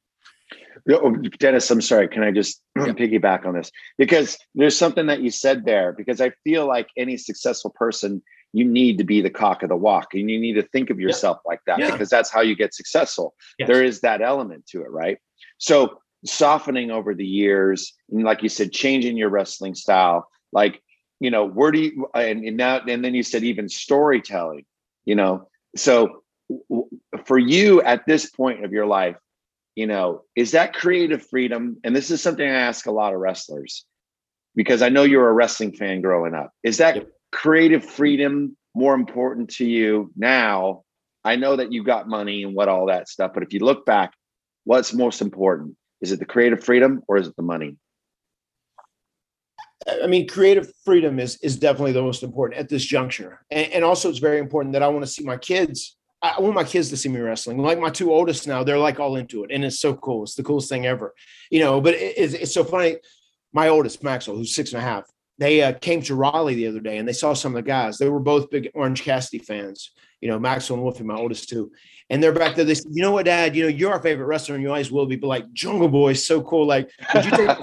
Oh, 0.90 1.10
Dennis, 1.38 1.70
I'm 1.70 1.80
sorry. 1.80 2.08
Can 2.08 2.22
I 2.22 2.30
just 2.30 2.62
yeah. 2.76 2.86
piggyback 2.86 3.46
on 3.46 3.54
this? 3.54 3.70
Because 3.96 4.38
there's 4.54 4.76
something 4.76 5.06
that 5.06 5.20
you 5.20 5.30
said 5.30 5.64
there, 5.64 5.92
because 5.92 6.20
I 6.20 6.30
feel 6.44 6.66
like 6.66 6.88
any 6.96 7.16
successful 7.16 7.70
person, 7.70 8.22
you 8.52 8.64
need 8.64 8.98
to 8.98 9.04
be 9.04 9.20
the 9.20 9.30
cock 9.30 9.62
of 9.62 9.68
the 9.68 9.76
walk 9.76 10.14
and 10.14 10.30
you 10.30 10.38
need 10.38 10.54
to 10.54 10.62
think 10.62 10.88
of 10.90 10.98
yourself 10.98 11.38
yeah. 11.44 11.48
like 11.50 11.60
that 11.66 11.78
yeah. 11.78 11.90
because 11.90 12.08
that's 12.08 12.30
how 12.30 12.40
you 12.40 12.56
get 12.56 12.74
successful. 12.74 13.34
Yes. 13.58 13.68
There 13.68 13.84
is 13.84 14.00
that 14.00 14.22
element 14.22 14.66
to 14.68 14.82
it, 14.82 14.90
right? 14.90 15.18
So 15.58 15.98
softening 16.24 16.90
over 16.90 17.14
the 17.14 17.26
years 17.26 17.94
and 18.10 18.24
like 18.24 18.42
you 18.42 18.48
said 18.48 18.72
changing 18.72 19.16
your 19.16 19.28
wrestling 19.28 19.74
style 19.74 20.28
like 20.52 20.82
you 21.20 21.30
know 21.30 21.46
where 21.46 21.70
do 21.70 21.78
you 21.78 22.08
and, 22.14 22.44
and 22.44 22.56
now 22.56 22.80
and 22.88 23.04
then 23.04 23.14
you 23.14 23.22
said 23.22 23.44
even 23.44 23.68
storytelling 23.68 24.64
you 25.04 25.14
know 25.14 25.48
so 25.76 26.22
for 27.24 27.38
you 27.38 27.80
at 27.82 28.04
this 28.06 28.28
point 28.30 28.64
of 28.64 28.72
your 28.72 28.86
life 28.86 29.16
you 29.78 29.86
know 29.86 30.22
is 30.34 30.50
that 30.50 30.74
creative 30.74 31.24
freedom? 31.24 31.78
And 31.84 31.94
this 31.94 32.10
is 32.10 32.20
something 32.20 32.48
i 32.48 32.52
ask 32.52 32.86
a 32.86 32.90
lot 32.90 33.14
of 33.14 33.20
wrestlers 33.20 33.84
because 34.56 34.82
i 34.82 34.88
know 34.88 35.04
you're 35.04 35.28
a 35.28 35.32
wrestling 35.32 35.72
fan 35.72 36.00
growing 36.00 36.34
up. 36.34 36.50
Is 36.62 36.78
that 36.78 36.96
yep. 36.96 37.08
creative 37.32 37.84
freedom 37.84 38.56
more 38.74 38.94
important 38.94 39.50
to 39.58 39.64
you 39.64 40.10
now? 40.16 40.82
I 41.24 41.36
know 41.36 41.56
that 41.56 41.72
you 41.72 41.84
got 41.84 42.08
money 42.08 42.42
and 42.42 42.54
what 42.54 42.68
all 42.68 42.86
that 42.86 43.08
stuff 43.08 43.32
but 43.34 43.42
if 43.44 43.52
you 43.52 43.60
look 43.60 43.86
back 43.86 44.12
what's 44.64 44.92
most 44.92 45.22
important? 45.22 45.76
Is 46.00 46.12
it 46.12 46.18
the 46.18 46.26
creative 46.26 46.62
freedom 46.62 47.02
or 47.08 47.16
is 47.16 47.28
it 47.28 47.36
the 47.36 47.42
money? 47.42 47.76
I 50.02 50.06
mean, 50.06 50.26
creative 50.28 50.70
freedom 50.84 51.18
is 51.18 51.38
is 51.42 51.56
definitely 51.56 51.92
the 51.92 52.02
most 52.02 52.22
important 52.22 52.60
at 52.60 52.68
this 52.68 52.84
juncture, 52.84 53.44
and, 53.50 53.72
and 53.72 53.84
also 53.84 54.10
it's 54.10 54.18
very 54.18 54.38
important 54.38 54.72
that 54.72 54.82
I 54.82 54.88
want 54.88 55.04
to 55.04 55.10
see 55.10 55.24
my 55.24 55.36
kids. 55.36 55.96
I 56.20 56.40
want 56.40 56.54
my 56.54 56.64
kids 56.64 56.90
to 56.90 56.96
see 56.96 57.08
me 57.08 57.20
wrestling. 57.20 57.58
Like 57.58 57.78
my 57.78 57.90
two 57.90 58.12
oldest 58.12 58.48
now, 58.48 58.64
they're 58.64 58.78
like 58.78 58.98
all 58.98 59.16
into 59.16 59.44
it, 59.44 59.50
and 59.52 59.64
it's 59.64 59.80
so 59.80 59.94
cool. 59.94 60.24
It's 60.24 60.34
the 60.34 60.42
coolest 60.42 60.68
thing 60.68 60.86
ever, 60.86 61.14
you 61.50 61.60
know. 61.60 61.80
But 61.80 61.94
it, 61.94 62.14
it's, 62.16 62.34
it's 62.34 62.54
so 62.54 62.64
funny. 62.64 62.96
My 63.52 63.68
oldest, 63.68 64.02
Maxwell, 64.02 64.36
who's 64.36 64.54
six 64.54 64.72
and 64.72 64.82
a 64.82 64.84
half, 64.84 65.04
they 65.38 65.62
uh, 65.62 65.72
came 65.74 66.02
to 66.02 66.16
Raleigh 66.16 66.56
the 66.56 66.66
other 66.66 66.80
day, 66.80 66.98
and 66.98 67.06
they 67.06 67.12
saw 67.12 67.34
some 67.34 67.52
of 67.52 67.56
the 67.56 67.68
guys. 67.68 67.98
They 67.98 68.08
were 68.08 68.20
both 68.20 68.50
big 68.50 68.70
Orange 68.74 69.02
Cassidy 69.02 69.38
fans. 69.38 69.92
You 70.20 70.28
know, 70.28 70.38
Maxwell 70.38 70.74
and 70.74 70.82
Wolfie, 70.82 71.04
my 71.04 71.14
oldest 71.14 71.48
two, 71.48 71.70
and 72.10 72.20
they're 72.20 72.32
back 72.32 72.56
there. 72.56 72.64
They 72.64 72.74
said, 72.74 72.90
"You 72.92 73.02
know 73.02 73.12
what, 73.12 73.26
Dad? 73.26 73.54
You 73.54 73.62
know 73.62 73.68
you're 73.68 73.92
our 73.92 74.02
favorite 74.02 74.26
wrestler, 74.26 74.56
and 74.56 74.62
you 74.62 74.70
always 74.70 74.90
will 74.90 75.06
be." 75.06 75.14
But 75.16 75.28
like 75.28 75.52
Jungle 75.52 75.88
Boy, 75.88 76.10
is 76.10 76.26
so 76.26 76.42
cool. 76.42 76.66
Like, 76.66 76.90
you 77.14 77.22
take 77.22 77.56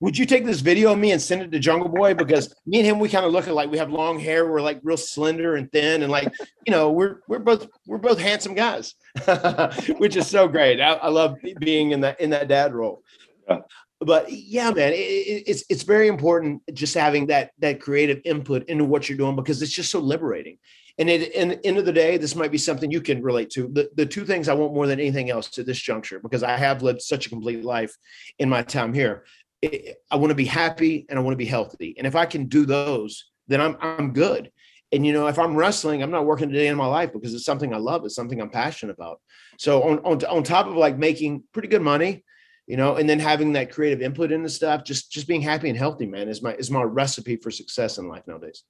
would 0.00 0.16
you 0.16 0.26
take 0.26 0.44
this 0.44 0.60
video 0.60 0.92
of 0.92 0.98
me 0.98 1.10
and 1.10 1.20
send 1.20 1.42
it 1.42 1.50
to 1.50 1.58
Jungle 1.58 1.88
Boy? 1.88 2.14
Because 2.14 2.54
me 2.66 2.78
and 2.78 2.86
him, 2.86 2.98
we 2.98 3.08
kind 3.08 3.26
of 3.26 3.32
look 3.32 3.48
at 3.48 3.54
like 3.54 3.70
we 3.70 3.78
have 3.78 3.90
long 3.90 4.18
hair, 4.18 4.48
we're 4.48 4.60
like 4.60 4.80
real 4.82 4.96
slender 4.96 5.56
and 5.56 5.70
thin, 5.72 6.02
and 6.02 6.12
like 6.12 6.32
you 6.66 6.70
know, 6.70 6.92
we're 6.92 7.16
we're 7.26 7.40
both 7.40 7.66
we're 7.86 7.98
both 7.98 8.18
handsome 8.18 8.54
guys, 8.54 8.94
which 9.98 10.16
is 10.16 10.28
so 10.28 10.46
great. 10.46 10.80
I, 10.80 10.92
I, 10.92 11.08
love 11.08 11.36
being 11.58 11.90
in 11.90 12.00
that 12.02 12.20
in 12.20 12.30
that 12.30 12.48
dad 12.48 12.74
role. 12.74 13.02
Yeah. 13.48 13.58
But 14.00 14.30
yeah, 14.30 14.70
man, 14.70 14.92
it, 14.92 14.96
it's 14.96 15.64
it's 15.68 15.82
very 15.82 16.06
important 16.06 16.62
just 16.72 16.94
having 16.94 17.26
that 17.26 17.50
that 17.58 17.80
creative 17.80 18.20
input 18.24 18.68
into 18.68 18.84
what 18.84 19.08
you're 19.08 19.18
doing 19.18 19.34
because 19.34 19.60
it's 19.62 19.72
just 19.72 19.90
so 19.90 19.98
liberating. 19.98 20.58
And 20.98 21.08
at 21.08 21.20
the 21.20 21.64
end 21.64 21.78
of 21.78 21.84
the 21.84 21.92
day, 21.92 22.16
this 22.16 22.34
might 22.34 22.50
be 22.50 22.58
something 22.58 22.90
you 22.90 23.00
can 23.00 23.22
relate 23.22 23.50
to. 23.50 23.68
The, 23.68 23.88
the 23.94 24.04
two 24.04 24.24
things 24.24 24.48
I 24.48 24.54
want 24.54 24.74
more 24.74 24.88
than 24.88 24.98
anything 24.98 25.30
else 25.30 25.56
at 25.56 25.64
this 25.64 25.78
juncture, 25.78 26.18
because 26.18 26.42
I 26.42 26.56
have 26.56 26.82
lived 26.82 27.02
such 27.02 27.26
a 27.26 27.28
complete 27.28 27.62
life 27.64 27.96
in 28.40 28.48
my 28.48 28.62
time 28.62 28.92
here, 28.92 29.22
I 29.62 30.16
want 30.16 30.30
to 30.30 30.34
be 30.36 30.44
happy 30.44 31.06
and 31.08 31.18
I 31.18 31.22
want 31.22 31.32
to 31.32 31.38
be 31.38 31.46
healthy. 31.46 31.94
And 31.98 32.06
if 32.06 32.14
I 32.14 32.26
can 32.26 32.46
do 32.46 32.64
those, 32.64 33.30
then 33.48 33.60
I'm 33.60 33.76
I'm 33.80 34.12
good. 34.12 34.52
And 34.92 35.04
you 35.04 35.12
know, 35.12 35.26
if 35.26 35.38
I'm 35.38 35.56
wrestling, 35.56 36.02
I'm 36.02 36.10
not 36.10 36.26
working 36.26 36.50
a 36.50 36.52
day 36.52 36.68
in 36.68 36.76
my 36.76 36.86
life 36.86 37.12
because 37.12 37.34
it's 37.34 37.44
something 37.44 37.74
I 37.74 37.78
love. 37.78 38.04
It's 38.04 38.14
something 38.14 38.40
I'm 38.40 38.50
passionate 38.50 38.94
about. 38.94 39.20
So 39.58 39.82
on 39.82 39.98
on, 40.00 40.24
on 40.24 40.42
top 40.42 40.66
of 40.66 40.74
like 40.74 40.96
making 40.96 41.42
pretty 41.52 41.68
good 41.68 41.82
money, 41.82 42.24
you 42.66 42.76
know, 42.76 42.96
and 42.96 43.08
then 43.08 43.18
having 43.18 43.52
that 43.54 43.72
creative 43.72 44.00
input 44.00 44.32
into 44.32 44.48
stuff, 44.48 44.84
just 44.84 45.10
just 45.10 45.26
being 45.26 45.42
happy 45.42 45.68
and 45.68 45.78
healthy, 45.78 46.06
man, 46.06 46.28
is 46.28 46.42
my 46.42 46.54
is 46.54 46.70
my 46.70 46.82
recipe 46.82 47.36
for 47.36 47.50
success 47.50 47.98
in 47.98 48.08
life 48.08 48.26
nowadays. 48.26 48.62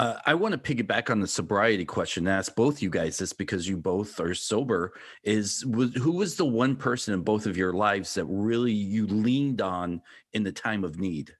Uh, 0.00 0.18
I 0.24 0.32
want 0.32 0.52
to 0.52 0.74
piggyback 0.74 1.10
on 1.10 1.20
the 1.20 1.26
sobriety 1.26 1.84
question 1.84 2.26
and 2.26 2.34
ask 2.34 2.56
both 2.56 2.80
you 2.80 2.88
guys 2.88 3.18
this 3.18 3.34
because 3.34 3.68
you 3.68 3.76
both 3.76 4.18
are 4.18 4.32
sober. 4.32 4.94
Is 5.24 5.60
who 5.60 6.12
was 6.12 6.36
the 6.36 6.46
one 6.46 6.74
person 6.74 7.12
in 7.12 7.20
both 7.20 7.44
of 7.44 7.58
your 7.58 7.74
lives 7.74 8.14
that 8.14 8.24
really 8.24 8.72
you 8.72 9.06
leaned 9.06 9.60
on 9.60 10.00
in 10.32 10.42
the 10.42 10.52
time 10.52 10.84
of 10.84 10.98
need? 10.98 11.36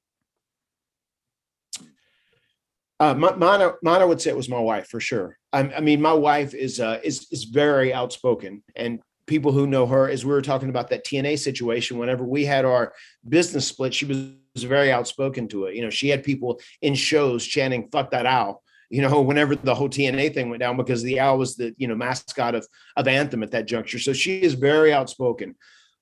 Uh, 3.01 3.15
mine, 3.15 3.63
I 3.83 4.05
would 4.05 4.21
say 4.21 4.29
it 4.29 4.37
was 4.37 4.51
my 4.51 4.61
wife 4.61 4.89
for 4.89 5.01
sure. 5.01 5.39
I, 5.55 5.61
I 5.61 5.81
mean, 5.81 6.03
my 6.03 6.13
wife 6.13 6.53
is 6.53 6.81
uh, 6.81 7.01
is 7.03 7.29
is 7.31 7.45
very 7.45 7.95
outspoken, 7.95 8.63
and 8.77 9.01
people 9.27 9.53
who 9.53 9.67
know 9.67 9.87
her, 9.87 10.11
as 10.11 10.27
we 10.27 10.33
were 10.33 10.43
talking 10.43 10.69
about 10.69 10.91
that 10.91 11.07
TNA 11.07 11.39
situation, 11.39 11.97
whenever 11.97 12.25
we 12.25 12.45
had 12.45 12.67
our 12.67 12.93
business 13.27 13.67
split, 13.67 13.95
she 13.95 14.05
was 14.05 14.19
very 14.57 14.93
outspoken 14.93 15.49
to 15.49 15.67
it. 15.67 15.75
You 15.75 15.83
know, 15.83 15.91
she 15.91 16.09
had 16.09 16.25
people 16.25 16.61
in 16.83 16.95
shows 16.95 17.47
chanting 17.47 17.89
"fuck 17.91 18.11
that 18.11 18.27
owl." 18.27 18.63
You 18.91 19.03
know, 19.03 19.21
whenever 19.31 19.57
the 19.57 19.75
whole 19.75 19.89
TNA 19.89 20.35
thing 20.35 20.51
went 20.51 20.61
down, 20.61 20.77
because 20.77 21.03
the 21.03 21.21
owl 21.21 21.39
was 21.39 21.57
the 21.57 21.75
you 21.77 21.89
know 21.89 21.95
mascot 21.95 22.55
of 22.55 22.67
of 22.97 23.09
Anthem 23.09 23.43
at 23.43 23.53
that 23.53 23.67
juncture. 23.67 23.99
So 23.99 24.13
she 24.13 24.43
is 24.43 24.55
very 24.55 24.93
outspoken. 24.93 25.55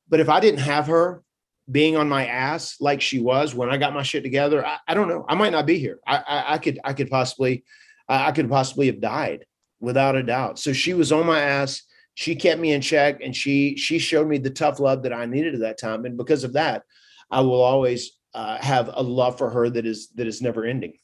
But 0.09 0.21
if 0.21 0.29
I 0.29 0.41
didn't 0.41 0.61
have 0.61 0.87
her 0.87 1.23
being 1.71 1.97
on 1.97 2.09
my 2.09 2.27
ass 2.27 2.77
like 2.81 3.01
she 3.03 3.21
was 3.21 3.55
when 3.55 3.69
I 3.69 3.77
got 3.77 3.93
my 3.93 4.03
shit 4.03 4.23
together, 4.23 4.65
I, 4.65 4.79
I 4.89 4.95
don't 4.95 5.09
know. 5.09 5.27
I 5.29 5.35
might 5.35 5.53
not 5.53 5.67
be 5.67 5.79
here. 5.79 5.99
I, 6.07 6.17
I, 6.17 6.55
I 6.55 6.59
could 6.59 6.79
I 6.85 6.93
could 6.95 7.11
possibly 7.11 7.65
I 8.09 8.33
could 8.33 8.49
possibly 8.49 8.87
have 8.87 9.01
died 9.01 9.45
without 9.81 10.17
a 10.17 10.23
doubt. 10.23 10.59
So 10.59 10.73
she 10.73 10.95
was 10.95 11.13
on 11.13 11.27
my 11.27 11.41
ass. 11.41 11.83
She 12.15 12.35
kept 12.35 12.61
me 12.61 12.73
in 12.73 12.81
check, 12.81 13.21
and 13.23 13.37
she 13.37 13.77
she 13.77 13.99
showed 13.99 14.27
me 14.27 14.39
the 14.39 14.51
tough 14.51 14.81
love 14.81 15.03
that 15.03 15.13
I 15.13 15.27
needed 15.27 15.55
at 15.55 15.61
that 15.61 15.79
time. 15.79 16.05
And 16.05 16.17
because 16.17 16.43
of 16.43 16.55
that, 16.55 16.83
I 17.31 17.43
will 17.43 17.61
always 17.61 18.18
uh, 18.35 18.59
have 18.59 18.91
a 18.93 19.03
love 19.03 19.39
for 19.39 19.51
her 19.51 19.69
that 19.71 19.87
is 19.87 20.09
that 20.11 20.27
is 20.27 20.43
never 20.43 20.65
ending. 20.65 20.95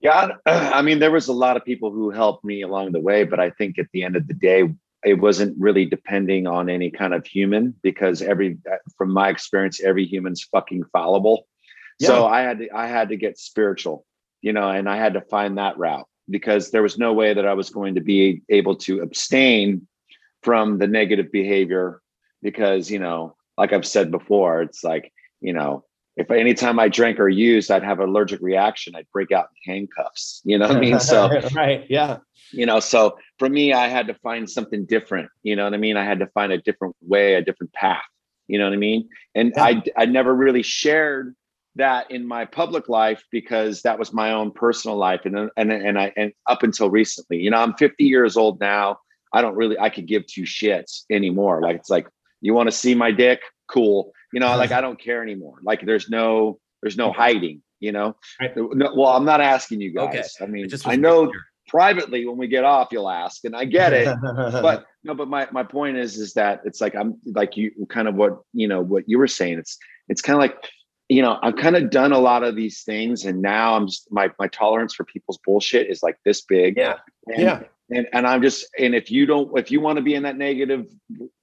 Yeah, 0.00 0.30
I 0.46 0.82
mean, 0.82 0.98
there 0.98 1.10
was 1.10 1.28
a 1.28 1.32
lot 1.32 1.56
of 1.56 1.64
people 1.64 1.90
who 1.90 2.10
helped 2.10 2.44
me 2.44 2.62
along 2.62 2.92
the 2.92 3.00
way, 3.00 3.24
but 3.24 3.38
I 3.38 3.50
think 3.50 3.78
at 3.78 3.86
the 3.92 4.02
end 4.02 4.16
of 4.16 4.26
the 4.26 4.34
day, 4.34 4.68
it 5.04 5.14
wasn't 5.14 5.56
really 5.58 5.84
depending 5.84 6.46
on 6.46 6.68
any 6.68 6.90
kind 6.90 7.14
of 7.14 7.26
human 7.26 7.74
because 7.82 8.22
every, 8.22 8.58
uh, 8.70 8.76
from 8.96 9.12
my 9.12 9.28
experience, 9.28 9.80
every 9.80 10.04
human's 10.04 10.42
fucking 10.44 10.84
fallible. 10.92 11.46
Yeah. 11.98 12.08
So 12.08 12.26
I 12.26 12.40
had 12.42 12.58
to, 12.58 12.68
I 12.74 12.86
had 12.86 13.10
to 13.10 13.16
get 13.16 13.38
spiritual, 13.38 14.04
you 14.40 14.52
know, 14.52 14.68
and 14.68 14.88
I 14.88 14.96
had 14.96 15.14
to 15.14 15.20
find 15.22 15.58
that 15.58 15.78
route 15.78 16.06
because 16.28 16.70
there 16.70 16.82
was 16.82 16.98
no 16.98 17.12
way 17.12 17.34
that 17.34 17.46
I 17.46 17.54
was 17.54 17.70
going 17.70 17.94
to 17.96 18.00
be 18.00 18.42
able 18.48 18.76
to 18.76 19.00
abstain 19.00 19.86
from 20.42 20.78
the 20.78 20.86
negative 20.86 21.30
behavior 21.32 22.00
because, 22.42 22.90
you 22.90 22.98
know, 22.98 23.36
like 23.60 23.74
I've 23.74 23.86
said 23.86 24.10
before, 24.10 24.62
it's 24.62 24.82
like, 24.82 25.12
you 25.42 25.52
know, 25.52 25.84
if 26.16 26.30
anytime 26.30 26.78
I 26.78 26.88
drank 26.88 27.20
or 27.20 27.28
used, 27.28 27.70
I'd 27.70 27.84
have 27.84 28.00
an 28.00 28.08
allergic 28.08 28.40
reaction, 28.40 28.96
I'd 28.96 29.06
break 29.12 29.32
out 29.32 29.48
in 29.66 29.74
handcuffs. 29.74 30.40
You 30.44 30.58
know 30.58 30.66
what 30.66 30.78
I 30.78 30.80
mean? 30.80 30.98
So 30.98 31.28
right, 31.54 31.84
yeah. 31.90 32.18
You 32.52 32.64
know, 32.64 32.80
so 32.80 33.18
for 33.38 33.50
me, 33.50 33.74
I 33.74 33.88
had 33.88 34.06
to 34.06 34.14
find 34.14 34.48
something 34.48 34.86
different. 34.86 35.28
You 35.42 35.56
know 35.56 35.64
what 35.64 35.74
I 35.74 35.76
mean? 35.76 35.98
I 35.98 36.04
had 36.04 36.20
to 36.20 36.26
find 36.28 36.52
a 36.52 36.58
different 36.58 36.96
way, 37.02 37.34
a 37.34 37.42
different 37.42 37.74
path. 37.74 38.02
You 38.48 38.58
know 38.58 38.64
what 38.64 38.72
I 38.72 38.78
mean? 38.78 39.08
And 39.34 39.52
yeah. 39.54 39.64
I 39.64 39.82
I 39.98 40.04
never 40.06 40.34
really 40.34 40.62
shared 40.62 41.36
that 41.76 42.10
in 42.10 42.26
my 42.26 42.46
public 42.46 42.88
life 42.88 43.22
because 43.30 43.82
that 43.82 43.98
was 43.98 44.12
my 44.12 44.32
own 44.32 44.52
personal 44.52 44.96
life. 44.96 45.20
And 45.26 45.50
and 45.58 45.70
and 45.70 45.98
I 45.98 46.12
and 46.16 46.32
up 46.48 46.62
until 46.62 46.88
recently, 46.88 47.38
you 47.38 47.50
know, 47.50 47.58
I'm 47.58 47.74
50 47.74 48.04
years 48.04 48.38
old 48.38 48.58
now. 48.58 48.98
I 49.34 49.42
don't 49.42 49.54
really 49.54 49.78
I 49.78 49.90
could 49.90 50.06
give 50.06 50.26
two 50.26 50.44
shits 50.44 51.04
anymore. 51.10 51.60
Like 51.60 51.76
it's 51.76 51.90
like 51.90 52.08
you 52.40 52.54
want 52.54 52.68
to 52.68 52.72
see 52.72 52.94
my 52.94 53.10
dick? 53.10 53.40
Cool. 53.68 54.12
You 54.32 54.40
know, 54.40 54.56
like 54.56 54.72
I 54.78 54.80
don't 54.80 55.00
care 55.00 55.22
anymore. 55.22 55.58
Like 55.62 55.84
there's 55.84 56.08
no 56.08 56.58
there's 56.82 56.96
no 56.96 57.12
hiding, 57.12 57.62
you 57.78 57.92
know. 57.92 58.16
No, 58.56 58.94
well, 58.94 59.10
I'm 59.10 59.24
not 59.24 59.40
asking 59.40 59.80
you 59.80 59.92
guys. 59.92 60.08
Okay. 60.08 60.44
I 60.44 60.46
mean, 60.46 60.68
I 60.84 60.96
know 60.96 61.30
privately 61.68 62.26
when 62.26 62.36
we 62.36 62.48
get 62.48 62.64
off 62.64 62.88
you'll 62.90 63.08
ask 63.08 63.44
and 63.44 63.54
I 63.54 63.64
get 63.64 63.92
it. 63.92 64.08
but 64.22 64.86
no, 65.04 65.14
but 65.14 65.28
my 65.28 65.48
my 65.52 65.62
point 65.62 65.96
is 65.96 66.18
is 66.18 66.34
that 66.34 66.60
it's 66.64 66.80
like 66.80 66.94
I'm 66.94 67.18
like 67.26 67.56
you 67.56 67.70
kind 67.88 68.08
of 68.08 68.14
what, 68.14 68.40
you 68.52 68.68
know, 68.68 68.80
what 68.80 69.04
you 69.06 69.18
were 69.18 69.28
saying. 69.28 69.58
It's 69.58 69.78
it's 70.08 70.20
kind 70.20 70.36
of 70.36 70.40
like 70.40 70.56
you 71.10 71.22
know, 71.22 71.40
I've 71.42 71.56
kind 71.56 71.74
of 71.74 71.90
done 71.90 72.12
a 72.12 72.20
lot 72.20 72.44
of 72.44 72.54
these 72.54 72.84
things, 72.84 73.24
and 73.24 73.42
now 73.42 73.74
I'm 73.74 73.88
just 73.88 74.06
my 74.12 74.30
my 74.38 74.46
tolerance 74.46 74.94
for 74.94 75.04
people's 75.04 75.40
bullshit 75.44 75.90
is 75.90 76.04
like 76.04 76.16
this 76.24 76.42
big. 76.42 76.76
Yeah, 76.76 76.98
and, 77.26 77.42
yeah. 77.42 77.62
And 77.90 78.06
and 78.12 78.26
I'm 78.28 78.40
just 78.40 78.68
and 78.78 78.94
if 78.94 79.10
you 79.10 79.26
don't 79.26 79.58
if 79.58 79.72
you 79.72 79.80
want 79.80 79.96
to 79.96 80.02
be 80.02 80.14
in 80.14 80.22
that 80.22 80.36
negative 80.36 80.86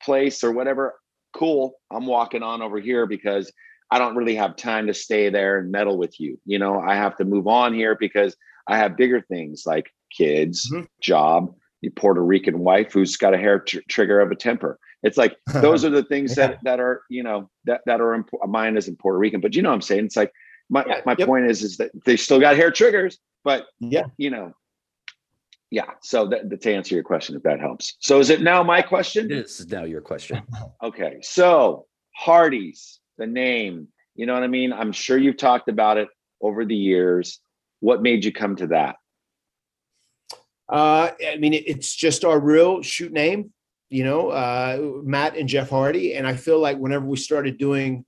place 0.02 0.42
or 0.42 0.54
whatever, 0.54 0.96
cool, 1.34 1.74
I'm 1.92 2.06
walking 2.06 2.44
on 2.44 2.62
over 2.62 2.80
here 2.80 3.06
because 3.06 3.52
I 3.92 4.00
don't 4.00 4.16
really 4.16 4.36
have 4.36 4.56
time 4.56 4.88
to 4.88 4.94
stay 4.94 5.30
there 5.30 5.60
and 5.60 5.70
meddle 5.70 5.98
with 5.98 6.18
you. 6.18 6.40
You 6.46 6.60
know, 6.60 6.80
I 6.80 6.96
have 6.96 7.18
to 7.18 7.26
move 7.26 7.48
on 7.48 7.74
here 7.74 7.98
because 8.00 8.38
I 8.70 8.78
have 8.78 8.96
bigger 8.96 9.20
things 9.20 9.64
like 9.66 9.92
kids, 10.18 10.72
mm-hmm. 10.72 10.86
job, 11.02 11.54
Puerto 11.96 12.24
Rican 12.24 12.60
wife 12.60 12.92
who's 12.92 13.18
got 13.18 13.34
a 13.34 13.38
hair 13.38 13.60
tr- 13.60 13.80
trigger 13.88 14.20
of 14.20 14.32
a 14.32 14.36
temper. 14.36 14.80
It's 15.04 15.18
like 15.18 15.38
those 15.54 15.86
are 15.86 15.90
the 15.90 16.04
things 16.04 16.36
yeah. 16.38 16.48
that 16.48 16.64
that 16.64 16.80
are 16.80 17.04
you 17.10 17.24
know 17.24 17.50
that 17.66 17.82
that 17.86 18.02
are 18.02 18.14
imp- 18.14 18.30
mine 18.48 18.78
is 18.78 18.88
in 18.88 18.96
Puerto 18.96 19.18
Rican, 19.18 19.42
but 19.42 19.56
you 19.56 19.62
know 19.62 19.70
what 19.70 19.76
I'm 19.76 19.82
saying. 19.82 20.06
It's 20.06 20.18
like 20.18 20.32
my 20.70 20.84
yeah, 20.88 21.02
my 21.06 21.16
yep. 21.18 21.28
point 21.28 21.50
is 21.50 21.64
is 21.64 21.78
that 21.78 21.92
they 22.06 22.18
still 22.18 22.40
got 22.40 22.56
hair 22.56 22.72
triggers, 22.72 23.20
but 23.44 23.68
yeah, 23.80 24.06
you 24.18 24.30
know, 24.30 24.54
yeah. 25.70 25.92
So 26.02 26.28
that, 26.28 26.62
to 26.62 26.74
answer 26.74 26.96
your 26.96 27.04
question, 27.04 27.36
if 27.36 27.44
that 27.44 27.60
helps. 27.60 27.96
So 28.00 28.20
is 28.20 28.30
it 28.30 28.42
now 28.42 28.64
my 28.64 28.82
question? 28.82 29.28
This 29.28 29.60
is 29.60 29.68
now 29.68 29.84
your 29.84 30.02
question. 30.02 30.42
okay. 30.84 31.18
So 31.22 31.86
Hardy's, 32.16 33.00
the 33.18 33.28
name, 33.28 33.88
you 34.16 34.26
know 34.26 34.34
what 34.34 34.44
I 34.44 34.48
mean? 34.48 34.74
I'm 34.74 34.92
sure 34.92 35.18
you've 35.18 35.38
talked 35.38 35.70
about 35.70 35.98
it 35.98 36.10
over 36.42 36.66
the 36.66 36.76
years. 36.76 37.40
What 37.80 38.02
made 38.02 38.26
you 38.26 38.32
come 38.32 38.56
to 38.58 38.68
that? 38.68 38.96
Uh, 40.70 41.12
I 41.26 41.38
mean, 41.38 41.54
it's 41.54 41.96
just 41.96 42.26
our 42.26 42.40
real 42.40 42.82
shoot 42.82 43.12
name. 43.12 43.54
you 43.90 44.04
know, 44.04 44.30
uh, 44.30 44.78
Matt 45.04 45.38
and 45.38 45.48
Jeff 45.48 45.70
Hardy. 45.70 46.16
And 46.16 46.28
I 46.28 46.36
feel 46.36 46.60
like 46.60 46.78
whenever 46.78 47.06
we 47.06 47.18
started 47.18 47.58
doing 47.58 48.04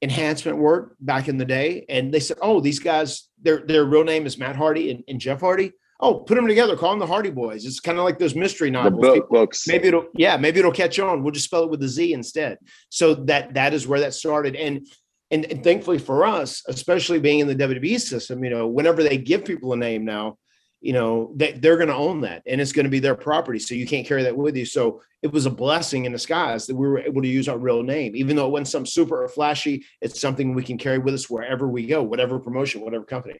enhancement 0.00 0.58
work 0.58 0.96
back 1.00 1.28
in 1.28 1.36
the 1.38 1.44
day, 1.44 1.84
and 1.88 2.12
they 2.12 2.20
said, 2.20 2.38
"Oh, 2.40 2.60
these 2.60 2.78
guys, 2.78 3.28
their 3.42 3.64
their 3.66 3.84
real 3.84 4.04
name 4.04 4.26
is 4.26 4.38
Matt 4.38 4.56
Hardy 4.56 4.90
and, 4.90 5.04
and 5.08 5.20
Jeff 5.20 5.40
Hardy." 5.40 5.72
Oh, 6.00 6.14
put 6.14 6.36
them 6.36 6.46
together, 6.46 6.76
call 6.76 6.90
them 6.90 7.00
the 7.00 7.06
Hardy 7.08 7.32
Boyz. 7.32 7.66
It's 7.66 7.80
kind 7.80 7.98
of 7.98 8.04
like 8.04 8.20
those 8.20 8.36
mystery 8.36 8.70
novels. 8.70 9.00
Book, 9.00 9.28
books. 9.28 9.66
Maybe 9.66 9.88
it'll, 9.88 10.06
yeah, 10.14 10.36
maybe 10.36 10.60
it'll 10.60 10.70
catch 10.70 11.00
on. 11.00 11.24
We'll 11.24 11.32
just 11.32 11.46
spell 11.46 11.64
it 11.64 11.70
with 11.70 11.82
a 11.82 11.88
Z 11.88 12.12
instead. 12.12 12.58
So 12.88 13.14
that 13.14 13.54
that 13.54 13.74
is 13.74 13.88
where 13.88 14.00
that 14.00 14.14
started, 14.14 14.54
and 14.54 14.86
and, 15.30 15.44
and 15.46 15.62
thankfully 15.64 15.98
for 15.98 16.24
us, 16.24 16.62
especially 16.68 17.18
being 17.18 17.40
in 17.40 17.48
the 17.48 17.56
WWE 17.56 18.00
system, 18.00 18.44
you 18.44 18.50
know, 18.50 18.66
whenever 18.68 19.02
they 19.02 19.18
give 19.18 19.44
people 19.44 19.72
a 19.72 19.76
name 19.76 20.04
now, 20.04 20.38
you 20.80 20.92
know 20.92 21.32
that 21.36 21.60
they're 21.60 21.76
going 21.76 21.88
to 21.88 21.94
own 21.94 22.20
that 22.20 22.42
and 22.46 22.60
it's 22.60 22.72
going 22.72 22.84
to 22.84 22.90
be 22.90 23.00
their 23.00 23.14
property 23.14 23.58
so 23.58 23.74
you 23.74 23.86
can't 23.86 24.06
carry 24.06 24.22
that 24.22 24.36
with 24.36 24.56
you. 24.56 24.64
So 24.64 25.02
it 25.22 25.32
was 25.32 25.46
a 25.46 25.50
blessing 25.50 26.04
in 26.04 26.12
disguise 26.12 26.66
that 26.66 26.76
we 26.76 26.86
were 26.86 27.00
able 27.00 27.22
to 27.22 27.28
use 27.28 27.48
our 27.48 27.58
real 27.58 27.82
name 27.82 28.14
even 28.14 28.36
though 28.36 28.46
it 28.46 28.52
wasn't 28.52 28.68
some 28.68 28.86
super 28.86 29.26
flashy 29.28 29.84
it's 30.00 30.20
something 30.20 30.54
we 30.54 30.62
can 30.62 30.78
carry 30.78 30.98
with 30.98 31.14
us 31.14 31.28
wherever 31.28 31.68
we 31.68 31.86
go 31.86 32.02
whatever 32.02 32.38
promotion 32.38 32.80
whatever 32.80 33.04
company. 33.04 33.34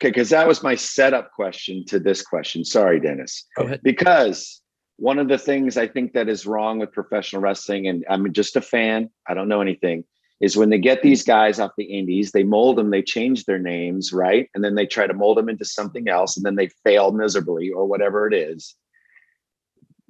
Okay 0.00 0.10
because 0.10 0.30
that 0.30 0.46
was 0.46 0.62
my 0.62 0.76
setup 0.76 1.32
question 1.32 1.84
to 1.86 1.98
this 1.98 2.22
question. 2.22 2.64
Sorry 2.64 3.00
dennis. 3.00 3.46
Go 3.56 3.64
ahead. 3.64 3.80
because 3.82 4.62
one 4.98 5.18
of 5.18 5.28
the 5.28 5.38
things 5.38 5.76
i 5.76 5.86
think 5.86 6.12
that 6.12 6.28
is 6.28 6.46
wrong 6.46 6.78
with 6.78 6.92
professional 6.92 7.40
wrestling 7.40 7.86
and 7.86 8.04
i'm 8.10 8.32
just 8.32 8.56
a 8.56 8.60
fan 8.60 9.08
i 9.28 9.34
don't 9.34 9.48
know 9.48 9.60
anything 9.60 10.04
is 10.40 10.56
when 10.56 10.70
they 10.70 10.78
get 10.78 11.00
hmm. 11.00 11.08
these 11.08 11.24
guys 11.24 11.58
off 11.58 11.72
the 11.76 11.84
indies, 11.84 12.32
they 12.32 12.44
mold 12.44 12.76
them, 12.76 12.90
they 12.90 13.02
change 13.02 13.44
their 13.44 13.58
names, 13.58 14.12
right? 14.12 14.48
And 14.54 14.62
then 14.62 14.74
they 14.74 14.86
try 14.86 15.06
to 15.06 15.14
mold 15.14 15.36
them 15.36 15.48
into 15.48 15.64
something 15.64 16.08
else 16.08 16.36
and 16.36 16.44
then 16.44 16.56
they 16.56 16.68
fail 16.84 17.12
miserably 17.12 17.70
or 17.70 17.86
whatever 17.86 18.26
it 18.26 18.34
is. 18.34 18.74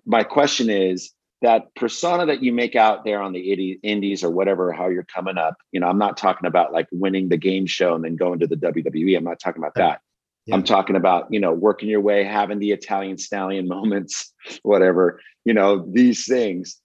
My 0.04 0.22
question 0.22 0.70
is 0.70 1.12
that 1.42 1.74
persona 1.76 2.26
that 2.26 2.42
you 2.42 2.52
make 2.52 2.74
out 2.74 3.04
there 3.04 3.22
on 3.22 3.32
the 3.32 3.78
indies 3.82 4.24
or 4.24 4.30
whatever, 4.30 4.72
how 4.72 4.88
you're 4.88 5.04
coming 5.04 5.38
up, 5.38 5.56
you 5.70 5.78
know, 5.78 5.86
I'm 5.86 5.98
not 5.98 6.16
talking 6.16 6.46
about 6.46 6.72
like 6.72 6.88
winning 6.90 7.28
the 7.28 7.36
game 7.36 7.66
show 7.66 7.94
and 7.94 8.04
then 8.04 8.16
going 8.16 8.40
to 8.40 8.46
the 8.46 8.56
WWE. 8.56 9.16
I'm 9.16 9.24
not 9.24 9.38
talking 9.38 9.62
about 9.62 9.74
that. 9.76 10.00
Yeah. 10.46 10.54
I'm 10.54 10.64
talking 10.64 10.96
about, 10.96 11.26
you 11.30 11.38
know, 11.38 11.52
working 11.52 11.88
your 11.88 12.00
way, 12.00 12.24
having 12.24 12.58
the 12.58 12.72
Italian 12.72 13.18
stallion 13.18 13.68
moments, 13.76 14.32
whatever, 14.62 15.20
you 15.44 15.54
know, 15.54 15.86
these 15.92 16.26
things 16.26 16.80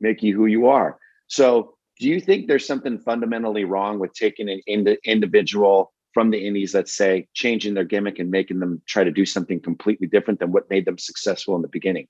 make 0.00 0.22
you 0.22 0.34
who 0.34 0.46
you 0.46 0.66
are. 0.66 0.98
So 1.28 1.73
do 1.98 2.08
you 2.08 2.20
think 2.20 2.46
there's 2.46 2.66
something 2.66 2.98
fundamentally 2.98 3.64
wrong 3.64 3.98
with 3.98 4.12
taking 4.14 4.48
an 4.48 4.60
ind- 4.66 4.98
individual 5.04 5.92
from 6.12 6.30
the 6.30 6.46
indies 6.46 6.74
let's 6.74 6.94
say 6.94 7.28
changing 7.34 7.74
their 7.74 7.84
gimmick 7.84 8.18
and 8.18 8.30
making 8.30 8.60
them 8.60 8.80
try 8.86 9.04
to 9.04 9.10
do 9.10 9.26
something 9.26 9.60
completely 9.60 10.06
different 10.06 10.40
than 10.40 10.52
what 10.52 10.70
made 10.70 10.86
them 10.86 10.98
successful 10.98 11.56
in 11.56 11.62
the 11.62 11.68
beginning? 11.68 12.06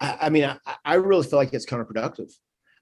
I, 0.00 0.18
I 0.22 0.30
mean 0.30 0.44
I, 0.44 0.58
I, 0.84 0.94
really 0.94 1.26
feel 1.26 1.38
like 1.38 1.52
it's 1.52 1.66
counterproductive. 1.66 2.32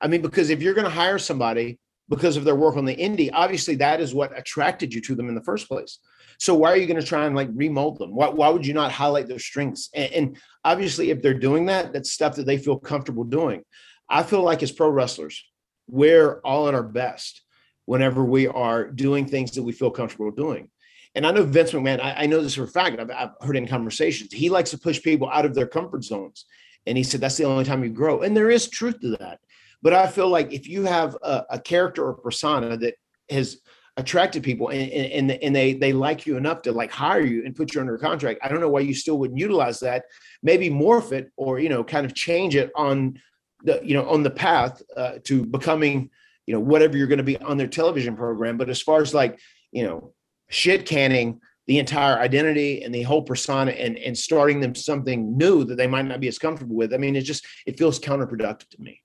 I 0.01 0.09
mean 0.09 0.23
because 0.23 0.51
if 0.51 0.63
you're 0.63 0.75
going 0.75 0.87
to 0.87 0.91
hire 0.91 1.19
somebody 1.19 1.79
because 2.09 2.39
of 2.39 2.45
their 2.45 2.57
work 2.57 2.77
on 2.77 2.87
the 2.87 2.97
indie 2.97 3.31
obviously 3.33 3.77
that 3.77 4.01
is 4.01 4.15
what 4.15 4.37
attracted 4.39 4.95
you 4.95 5.01
to 5.03 5.15
them 5.15 5.29
in 5.29 5.35
the 5.35 5.45
first 5.45 5.69
place. 5.69 5.99
So 6.39 6.55
why 6.55 6.71
are 6.71 6.77
you 6.77 6.87
going 6.87 7.01
to 7.01 7.07
try 7.07 7.27
and 7.27 7.35
like 7.35 7.49
remold 7.53 7.99
them? 7.99 8.15
Why, 8.15 8.29
why 8.29 8.49
would 8.49 8.67
you 8.67 8.73
not 8.73 8.93
highlight 8.93 9.27
their 9.27 9.41
strengths? 9.41 9.91
And, 9.95 10.13
and 10.13 10.37
obviously 10.65 11.11
if 11.11 11.21
they're 11.21 11.35
doing 11.35 11.67
that 11.67 11.93
that's 11.93 12.11
stuff 12.11 12.37
that 12.37 12.47
they 12.47 12.59
feel 12.59 12.79
comfortable 12.79 13.25
doing. 13.25 13.63
I 14.09 14.23
feel 14.23 14.43
like 14.43 14.63
as 14.63 14.73
pro 14.73 14.89
wrestlers 14.89 15.45
we're 15.89 16.41
all 16.41 16.69
at 16.69 16.75
our 16.75 16.83
best 16.83 17.43
whenever 17.87 18.23
we 18.23 18.47
are 18.47 18.91
doing 18.91 19.27
things 19.27 19.53
that 19.53 19.63
we 19.63 19.73
feel 19.73 19.91
comfortable 19.91 20.31
doing. 20.31 20.69
And 21.15 21.27
I 21.27 21.31
know 21.31 21.43
Vince 21.43 21.73
McMahon, 21.73 22.01
I, 22.01 22.13
I 22.13 22.27
know 22.27 22.43
this 22.43 22.55
for 22.55 22.65
a 22.65 22.69
fact, 22.69 23.01
I've, 23.01 23.11
I've, 23.11 23.31
heard 23.41 23.57
in 23.57 23.67
conversations, 23.67 24.33
he 24.33 24.51
likes 24.51 24.71
to 24.71 24.79
push 24.79 25.03
people 25.03 25.29
out 25.31 25.47
of 25.47 25.55
their 25.55 25.67
comfort 25.67 26.05
zones. 26.05 26.45
And 26.87 26.97
he 26.97 27.03
said, 27.03 27.21
that's 27.21 27.37
the 27.37 27.45
only 27.45 27.65
time 27.65 27.83
you 27.83 27.91
grow. 27.91 28.21
And 28.21 28.37
there 28.37 28.51
is 28.51 28.69
truth 28.69 29.01
to 29.01 29.17
that. 29.19 29.41
But 29.83 29.95
I 29.95 30.07
feel 30.07 30.29
like 30.29 30.53
if 30.53 30.69
you 30.69 30.85
have 30.85 31.17
a, 31.23 31.45
a 31.51 31.61
character 31.61 32.05
or 32.05 32.15
persona 32.15 32.77
that 32.77 32.95
has 33.31 33.59
attracted 33.97 34.43
people 34.43 34.69
and, 34.69 34.91
and, 34.91 35.31
and 35.31 35.57
they, 35.57 35.73
they 35.73 35.93
like 35.93 36.27
you 36.27 36.37
enough 36.37 36.63
to 36.63 36.73
like 36.73 36.91
hire 36.91 37.25
you 37.25 37.45
and 37.45 37.57
put 37.57 37.75
you 37.75 37.81
under 37.81 37.95
a 37.95 37.99
contract, 37.99 38.41
I 38.43 38.49
don't 38.49 38.61
know 38.61 38.69
why 38.69 38.81
you 38.81 38.95
still 38.95 39.19
wouldn't 39.19 39.39
utilize 39.39 39.81
that, 39.81 40.05
maybe 40.43 40.69
morph 40.69 41.13
it 41.13 41.31
or, 41.37 41.59
you 41.59 41.69
know, 41.69 41.83
kind 41.83 42.07
of 42.07 42.15
change 42.15 42.55
it 42.55 42.71
on 42.77 43.19
the 43.65 43.81
you 43.83 43.95
know 43.95 44.09
on 44.09 44.23
the 44.23 44.31
path 44.31 44.83
uh, 44.97 45.19
to 45.25 45.45
becoming 45.45 46.11
you 46.47 46.55
know 46.55 46.61
whatever 46.61 46.97
you're 46.97 47.07
going 47.07 47.19
to 47.19 47.25
be 47.25 47.37
on 47.39 47.57
their 47.57 47.67
television 47.67 48.17
program. 48.17 48.57
But 48.57 48.71
as 48.71 48.81
far 48.81 49.03
as 49.03 49.15
like 49.15 49.39
you 49.73 49.85
know 49.85 50.15
shit 50.49 50.87
canning 50.87 51.41
the 51.67 51.79
entire 51.79 52.19
identity 52.19 52.83
and 52.83 52.95
the 52.95 53.03
whole 53.03 53.23
persona 53.23 53.71
and 53.73 53.99
and 53.99 54.17
starting 54.17 54.61
them 54.61 54.75
something 54.75 55.37
new 55.37 55.65
that 55.65 55.77
they 55.77 55.87
might 55.87 56.07
not 56.07 56.21
be 56.21 56.29
as 56.29 56.39
comfortable 56.39 56.75
with 56.75 56.95
i 56.95 56.97
mean 56.97 57.15
it 57.15 57.21
just 57.21 57.47
it 57.67 57.79
feels 57.79 58.01
counterproductive 58.01 58.69
to 58.71 58.81
me. 58.81 59.01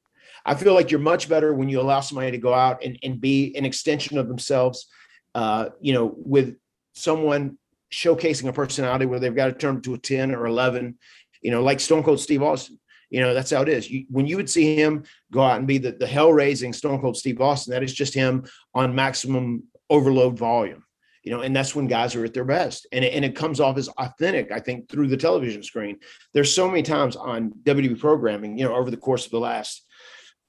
I 0.45 0.55
feel 0.55 0.73
like 0.73 0.91
you're 0.91 0.99
much 0.99 1.29
better 1.29 1.53
when 1.53 1.69
you 1.69 1.79
allow 1.79 2.01
somebody 2.01 2.31
to 2.31 2.37
go 2.37 2.53
out 2.53 2.83
and, 2.83 2.99
and 3.01 3.21
be 3.21 3.55
an 3.55 3.63
extension 3.65 4.17
of 4.17 4.27
themselves 4.27 4.87
uh, 5.35 5.69
you 5.81 5.93
know 5.93 6.13
with 6.15 6.55
someone 6.93 7.57
showcasing 7.91 8.47
a 8.47 8.53
personality 8.53 9.05
where 9.05 9.19
they've 9.19 9.35
got 9.35 9.47
to 9.47 9.53
turn 9.53 9.81
to 9.81 9.93
a 9.93 9.97
10 9.97 10.33
or 10.33 10.47
11 10.47 10.97
you 11.41 11.51
know 11.51 11.61
like 11.61 11.79
stone 11.79 12.03
cold 12.03 12.19
steve 12.19 12.41
austin 12.41 12.79
you 13.13 13.21
know, 13.21 13.35
that's 13.35 13.51
how 13.51 13.61
it 13.61 13.69
is. 13.69 13.91
You, 13.91 14.05
when 14.09 14.25
you 14.25 14.37
would 14.37 14.49
see 14.49 14.75
him 14.75 15.03
go 15.31 15.43
out 15.43 15.59
and 15.59 15.67
be 15.67 15.77
the, 15.77 15.91
the 15.91 16.07
hell 16.07 16.33
raising 16.33 16.73
Stone 16.73 16.99
Cold 16.99 17.15
Steve 17.15 17.39
Austin, 17.39 17.71
that 17.71 17.83
is 17.83 17.93
just 17.93 18.15
him 18.15 18.43
on 18.73 18.95
maximum 18.95 19.65
overload 19.87 20.37
volume. 20.37 20.83
You 21.21 21.31
know, 21.31 21.41
and 21.41 21.55
that's 21.55 21.75
when 21.75 21.85
guys 21.85 22.15
are 22.15 22.25
at 22.25 22.33
their 22.33 22.43
best. 22.43 22.87
And 22.91 23.05
it, 23.05 23.13
and 23.13 23.23
it 23.23 23.35
comes 23.35 23.59
off 23.59 23.77
as 23.77 23.87
authentic, 23.87 24.51
I 24.51 24.59
think, 24.59 24.89
through 24.89 25.09
the 25.09 25.15
television 25.15 25.61
screen. 25.61 25.99
There's 26.33 26.53
so 26.53 26.67
many 26.67 26.81
times 26.81 27.15
on 27.15 27.51
WWE 27.63 27.99
programming, 27.99 28.57
you 28.57 28.65
know, 28.65 28.75
over 28.75 28.89
the 28.89 28.97
course 28.97 29.25
of 29.25 29.31
the 29.31 29.39
last 29.39 29.85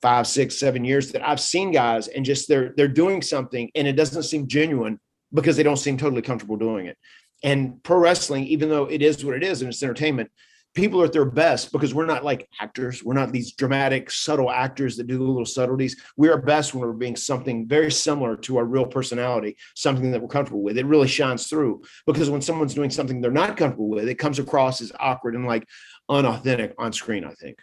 five, 0.00 0.26
six, 0.26 0.56
seven 0.56 0.86
years 0.86 1.12
that 1.12 1.26
I've 1.28 1.40
seen 1.40 1.70
guys 1.70 2.08
and 2.08 2.24
just 2.24 2.48
they're 2.48 2.72
they're 2.76 2.88
doing 2.88 3.20
something 3.20 3.70
and 3.74 3.86
it 3.86 3.92
doesn't 3.92 4.22
seem 4.22 4.48
genuine 4.48 4.98
because 5.34 5.56
they 5.56 5.62
don't 5.62 5.76
seem 5.76 5.98
totally 5.98 6.22
comfortable 6.22 6.56
doing 6.56 6.86
it. 6.86 6.96
And 7.42 7.82
pro 7.82 7.98
wrestling, 7.98 8.46
even 8.46 8.70
though 8.70 8.86
it 8.86 9.02
is 9.02 9.22
what 9.22 9.36
it 9.36 9.44
is 9.44 9.60
and 9.60 9.70
it's 9.70 9.82
entertainment, 9.82 10.30
people 10.74 11.00
are 11.00 11.04
at 11.04 11.12
their 11.12 11.24
best 11.24 11.72
because 11.72 11.94
we're 11.94 12.04
not 12.04 12.24
like 12.24 12.48
actors. 12.60 13.02
We're 13.02 13.14
not 13.14 13.32
these 13.32 13.52
dramatic, 13.52 14.10
subtle 14.10 14.50
actors 14.50 14.96
that 14.96 15.06
do 15.06 15.16
the 15.16 15.24
little 15.24 15.46
subtleties. 15.46 15.96
We 16.16 16.28
are 16.28 16.36
best 16.36 16.74
when 16.74 16.84
we're 16.84 16.92
being 16.92 17.16
something 17.16 17.66
very 17.66 17.90
similar 17.90 18.36
to 18.38 18.58
our 18.58 18.64
real 18.64 18.84
personality, 18.84 19.56
something 19.74 20.10
that 20.10 20.20
we're 20.20 20.28
comfortable 20.28 20.62
with. 20.62 20.76
It 20.76 20.86
really 20.86 21.08
shines 21.08 21.46
through 21.46 21.82
because 22.06 22.28
when 22.28 22.42
someone's 22.42 22.74
doing 22.74 22.90
something 22.90 23.20
they're 23.20 23.30
not 23.30 23.56
comfortable 23.56 23.88
with, 23.88 24.08
it 24.08 24.16
comes 24.16 24.38
across 24.38 24.80
as 24.80 24.92
awkward 24.98 25.36
and 25.36 25.46
like 25.46 25.66
unauthentic 26.08 26.74
on 26.76 26.92
screen, 26.92 27.24
I 27.24 27.32
think. 27.34 27.58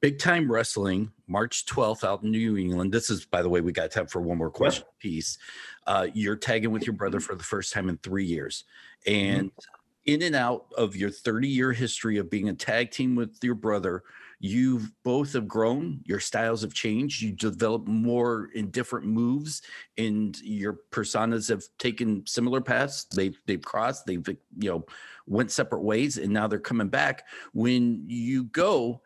Big 0.00 0.18
Time 0.18 0.52
Wrestling, 0.52 1.10
March 1.26 1.64
12th 1.64 2.04
out 2.04 2.22
in 2.22 2.30
New 2.30 2.58
England. 2.58 2.92
This 2.92 3.08
is, 3.08 3.24
by 3.24 3.40
the 3.40 3.48
way, 3.48 3.62
we 3.62 3.72
got 3.72 3.90
time 3.90 4.06
for 4.06 4.20
one 4.20 4.36
more 4.36 4.50
question 4.50 4.84
piece. 5.00 5.38
Uh, 5.86 6.08
you're 6.12 6.36
tagging 6.36 6.70
with 6.70 6.86
your 6.86 6.92
brother 6.92 7.20
for 7.20 7.34
the 7.34 7.42
first 7.42 7.72
time 7.72 7.88
in 7.88 7.96
three 7.96 8.26
years. 8.26 8.64
And 9.06 9.48
mm-hmm 9.48 9.80
in 10.06 10.22
and 10.22 10.36
out 10.36 10.66
of 10.76 10.96
your 10.96 11.10
30 11.10 11.48
year 11.48 11.72
history 11.72 12.18
of 12.18 12.30
being 12.30 12.48
a 12.48 12.54
tag 12.54 12.90
team 12.90 13.14
with 13.14 13.38
your 13.42 13.54
brother, 13.54 14.02
you've 14.38 14.90
both 15.04 15.32
have 15.32 15.48
grown, 15.48 16.00
your 16.04 16.20
styles 16.20 16.60
have 16.62 16.74
changed, 16.74 17.22
you 17.22 17.32
develop 17.32 17.86
more 17.86 18.50
in 18.54 18.70
different 18.70 19.06
moves, 19.06 19.62
and 19.96 20.38
your 20.42 20.80
personas 20.90 21.48
have 21.48 21.62
taken 21.78 22.22
similar 22.26 22.60
paths. 22.60 23.06
They've 23.06 23.38
they've 23.46 23.62
crossed, 23.62 24.04
they've 24.06 24.26
you 24.58 24.70
know 24.70 24.84
went 25.26 25.50
separate 25.50 25.82
ways, 25.82 26.18
and 26.18 26.32
now 26.32 26.46
they're 26.46 26.58
coming 26.58 26.88
back. 26.88 27.24
When 27.52 28.04
you 28.06 28.44
go, 28.44 29.00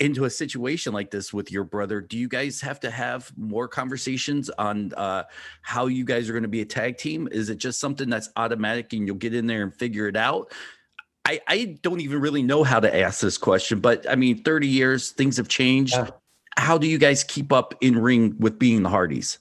into 0.00 0.24
a 0.24 0.30
situation 0.30 0.92
like 0.92 1.10
this 1.10 1.32
with 1.32 1.52
your 1.52 1.62
brother, 1.62 2.00
do 2.00 2.18
you 2.18 2.26
guys 2.26 2.60
have 2.62 2.80
to 2.80 2.90
have 2.90 3.30
more 3.36 3.68
conversations 3.68 4.48
on 4.50 4.92
uh, 4.94 5.24
how 5.60 5.86
you 5.86 6.04
guys 6.04 6.28
are 6.28 6.32
going 6.32 6.42
to 6.42 6.48
be 6.48 6.62
a 6.62 6.66
tag 6.66 6.96
team? 6.96 7.28
Is 7.30 7.50
it 7.50 7.58
just 7.58 7.78
something 7.78 8.08
that's 8.08 8.30
automatic 8.36 8.92
and 8.94 9.06
you'll 9.06 9.16
get 9.16 9.34
in 9.34 9.46
there 9.46 9.62
and 9.62 9.74
figure 9.74 10.08
it 10.08 10.16
out? 10.16 10.52
I, 11.26 11.40
I 11.46 11.78
don't 11.82 12.00
even 12.00 12.20
really 12.20 12.42
know 12.42 12.64
how 12.64 12.80
to 12.80 12.98
ask 12.98 13.20
this 13.20 13.36
question, 13.36 13.80
but 13.80 14.08
I 14.08 14.16
mean, 14.16 14.42
30 14.42 14.66
years, 14.66 15.10
things 15.10 15.36
have 15.36 15.48
changed. 15.48 15.92
Yeah. 15.92 16.08
How 16.56 16.78
do 16.78 16.86
you 16.86 16.98
guys 16.98 17.22
keep 17.22 17.52
up 17.52 17.74
in 17.82 17.98
ring 17.98 18.34
with 18.38 18.58
being 18.58 18.82
the 18.82 18.88
Hardys? 18.88 19.38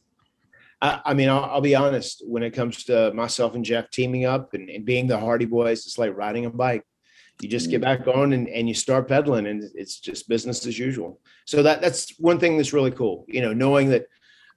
I, 0.81 1.01
I 1.05 1.13
mean, 1.13 1.29
I'll, 1.29 1.45
I'll, 1.45 1.61
be 1.61 1.75
honest. 1.75 2.21
When 2.25 2.43
it 2.43 2.51
comes 2.51 2.83
to 2.85 3.13
myself 3.13 3.55
and 3.55 3.63
Jeff 3.63 3.89
teaming 3.91 4.25
up 4.25 4.53
and, 4.53 4.69
and 4.69 4.85
being 4.85 5.07
the 5.07 5.17
Hardy 5.17 5.45
Boyz, 5.45 5.85
it's 5.85 5.97
like 5.97 6.15
riding 6.15 6.45
a 6.45 6.49
bike 6.49 6.83
you 7.41 7.49
just 7.49 7.69
get 7.69 7.81
back 7.81 8.05
on 8.07 8.33
and, 8.33 8.47
and 8.49 8.67
you 8.67 8.73
start 8.73 9.07
pedaling 9.07 9.47
and 9.47 9.63
it's 9.73 9.99
just 9.99 10.27
business 10.27 10.65
as 10.65 10.77
usual 10.77 11.19
so 11.45 11.63
that 11.63 11.81
that's 11.81 12.17
one 12.19 12.39
thing 12.39 12.57
that's 12.57 12.73
really 12.73 12.91
cool 12.91 13.25
you 13.27 13.41
know 13.41 13.53
knowing 13.53 13.89
that 13.89 14.05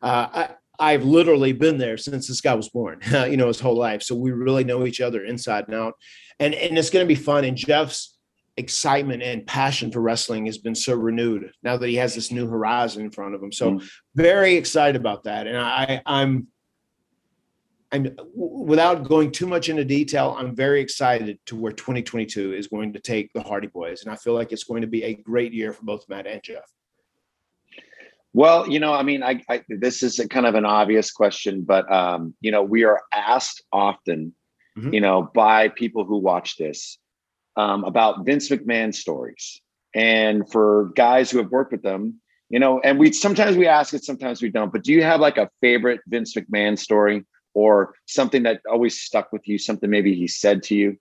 uh, 0.03 0.27
I, 0.33 0.49
I've 0.79 1.05
literally 1.05 1.53
been 1.53 1.79
there 1.79 1.97
since 1.97 2.27
this 2.27 2.41
guy 2.41 2.55
was 2.55 2.69
born, 2.69 3.01
you 3.13 3.37
know, 3.37 3.47
his 3.47 3.61
whole 3.61 3.77
life. 3.77 4.03
So 4.03 4.17
we 4.17 4.33
really 4.33 4.65
know 4.65 4.85
each 4.85 5.01
other 5.01 5.25
inside 5.25 5.67
and 5.69 5.77
out. 5.77 5.95
And 6.41 6.55
and 6.55 6.77
it's 6.77 6.91
going 6.91 7.05
to 7.05 7.09
be 7.09 7.21
fun. 7.21 7.45
And 7.45 7.57
Jeff's 7.57 8.19
excitement 8.57 9.23
and 9.23 9.47
passion 9.47 9.91
for 9.91 10.01
wrestling 10.01 10.47
has 10.47 10.59
been 10.59 10.75
so 10.75 10.95
renewed 10.95 11.51
now 11.63 11.77
that 11.77 11.89
he 11.89 11.95
has 11.97 12.15
this 12.15 12.31
new 12.31 12.47
horizon 12.47 13.03
in 13.03 13.11
front 13.11 13.35
of 13.35 13.43
him. 13.43 13.53
So 13.53 13.73
mm. 13.73 13.91
very 14.15 14.57
excited 14.57 14.97
about 14.97 15.25
that. 15.25 15.47
And 15.47 15.57
I 15.57 16.03
I'm 16.05 16.49
I'm 17.93 18.17
without 18.35 19.05
going 19.05 19.31
too 19.31 19.47
much 19.47 19.69
into 19.69 19.85
detail, 19.85 20.35
I'm 20.39 20.57
very 20.57 20.81
excited 20.81 21.39
to 21.47 21.57
where 21.57 21.73
2022 21.73 22.55
is 22.55 22.67
going 22.67 22.95
to 22.95 22.99
take 22.99 23.31
the 23.35 23.43
Hardy 23.43 23.69
Boyz, 23.69 24.03
and 24.03 24.11
I 24.11 24.17
feel 24.17 24.33
like 24.33 24.51
it's 24.51 24.65
going 24.65 24.81
to 24.81 24.89
be 24.89 25.05
a 25.05 25.15
great 25.15 25.53
year 25.53 25.73
for 25.73 25.85
both 25.85 26.09
Matt 26.09 26.27
and 26.27 26.43
Jeff. 26.43 26.65
Well, 28.33 28.67
you 28.67 28.81
know, 28.81 28.95
I 28.95 29.03
mean, 29.03 29.23
I, 29.23 29.43
I 29.51 29.63
this 29.69 30.03
is 30.03 30.19
kind 30.31 30.47
of 30.47 30.55
an 30.55 30.65
obvious 30.65 31.13
question, 31.13 31.63
but 31.63 31.91
um, 31.93 32.35
you 32.41 32.51
know, 32.51 32.63
we 32.63 32.85
are 32.85 33.03
asked 33.13 33.63
often, 33.73 34.35
mm-hmm. 34.79 34.95
you 34.95 35.03
know, 35.03 35.31
by 35.35 35.69
people 35.69 36.05
who 36.05 36.17
watch 36.17 36.57
this 36.57 36.99
um, 37.57 37.85
about 37.85 38.25
Vince 38.25 38.49
McMahon 38.49 38.95
stories, 38.95 39.61
and 39.95 40.51
for 40.51 40.93
guys 40.97 41.31
who 41.31 41.39
have 41.39 41.51
worked 41.51 41.73
with 41.73 41.83
them, 41.83 42.23
you 42.49 42.59
know, 42.59 42.81
and 42.81 42.99
we 42.99 43.13
sometimes 43.13 43.59
we 43.59 43.67
ask 43.67 43.93
it, 43.93 44.03
sometimes 44.03 44.41
we 44.41 44.49
don't. 44.49 44.73
But 44.73 44.83
do 44.83 44.95
you 44.95 45.03
have 45.03 45.21
like 45.21 45.37
a 45.37 45.51
favorite 45.61 46.01
Vince 46.07 46.35
McMahon 46.35 46.79
story 46.79 47.27
or 47.55 47.95
something 48.07 48.43
that 48.45 48.61
always 48.71 49.01
stuck 49.01 49.33
with 49.33 49.47
you? 49.47 49.59
Something 49.59 49.91
maybe 49.91 50.15
he 50.15 50.27
said 50.27 50.63
to 50.65 50.75
you? 50.75 50.97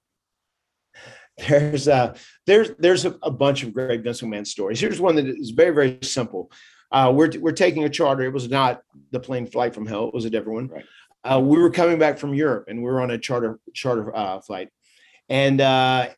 There's 1.47 1.88
a 1.88 2.16
there's 2.45 2.72
there's 2.78 3.06
a, 3.06 3.18
a 3.24 3.32
bunch 3.32 3.64
of 3.64 3.74
great 3.74 4.04
Vince 4.04 4.22
McMahon 4.22 4.45
stories. 4.45 4.80
Here's 4.80 4.99
one 4.99 5.16
that 5.16 5.28
is 5.28 5.52
very 5.52 5.74
very 5.74 5.97
simple. 6.04 6.52
Uh, 6.91 7.12
we're 7.14 7.32
we're 7.39 7.52
taking 7.52 7.84
a 7.86 7.89
charter. 7.89 8.24
It 8.24 8.34
was 8.34 8.49
not 8.49 8.82
the 9.12 9.20
plane 9.20 9.47
flight 9.47 9.74
from 9.74 9.86
hell. 9.86 10.08
It 10.08 10.14
was 10.14 10.26
a 10.26 10.30
different 10.30 10.56
one. 10.56 10.68
Right. 10.68 10.86
Uh, 11.24 11.39
we 11.39 11.58
were 11.58 11.70
coming 11.70 11.99
back 11.99 12.18
from 12.18 12.34
Europe, 12.34 12.66
and 12.68 12.80
we 12.80 12.84
were 12.84 13.02
on 13.02 13.12
a 13.12 13.18
charter 13.18 13.60
charter 13.74 14.16
uh, 14.16 14.41
flight, 14.41 14.70
and 15.30 15.62
uh, 15.62 16.10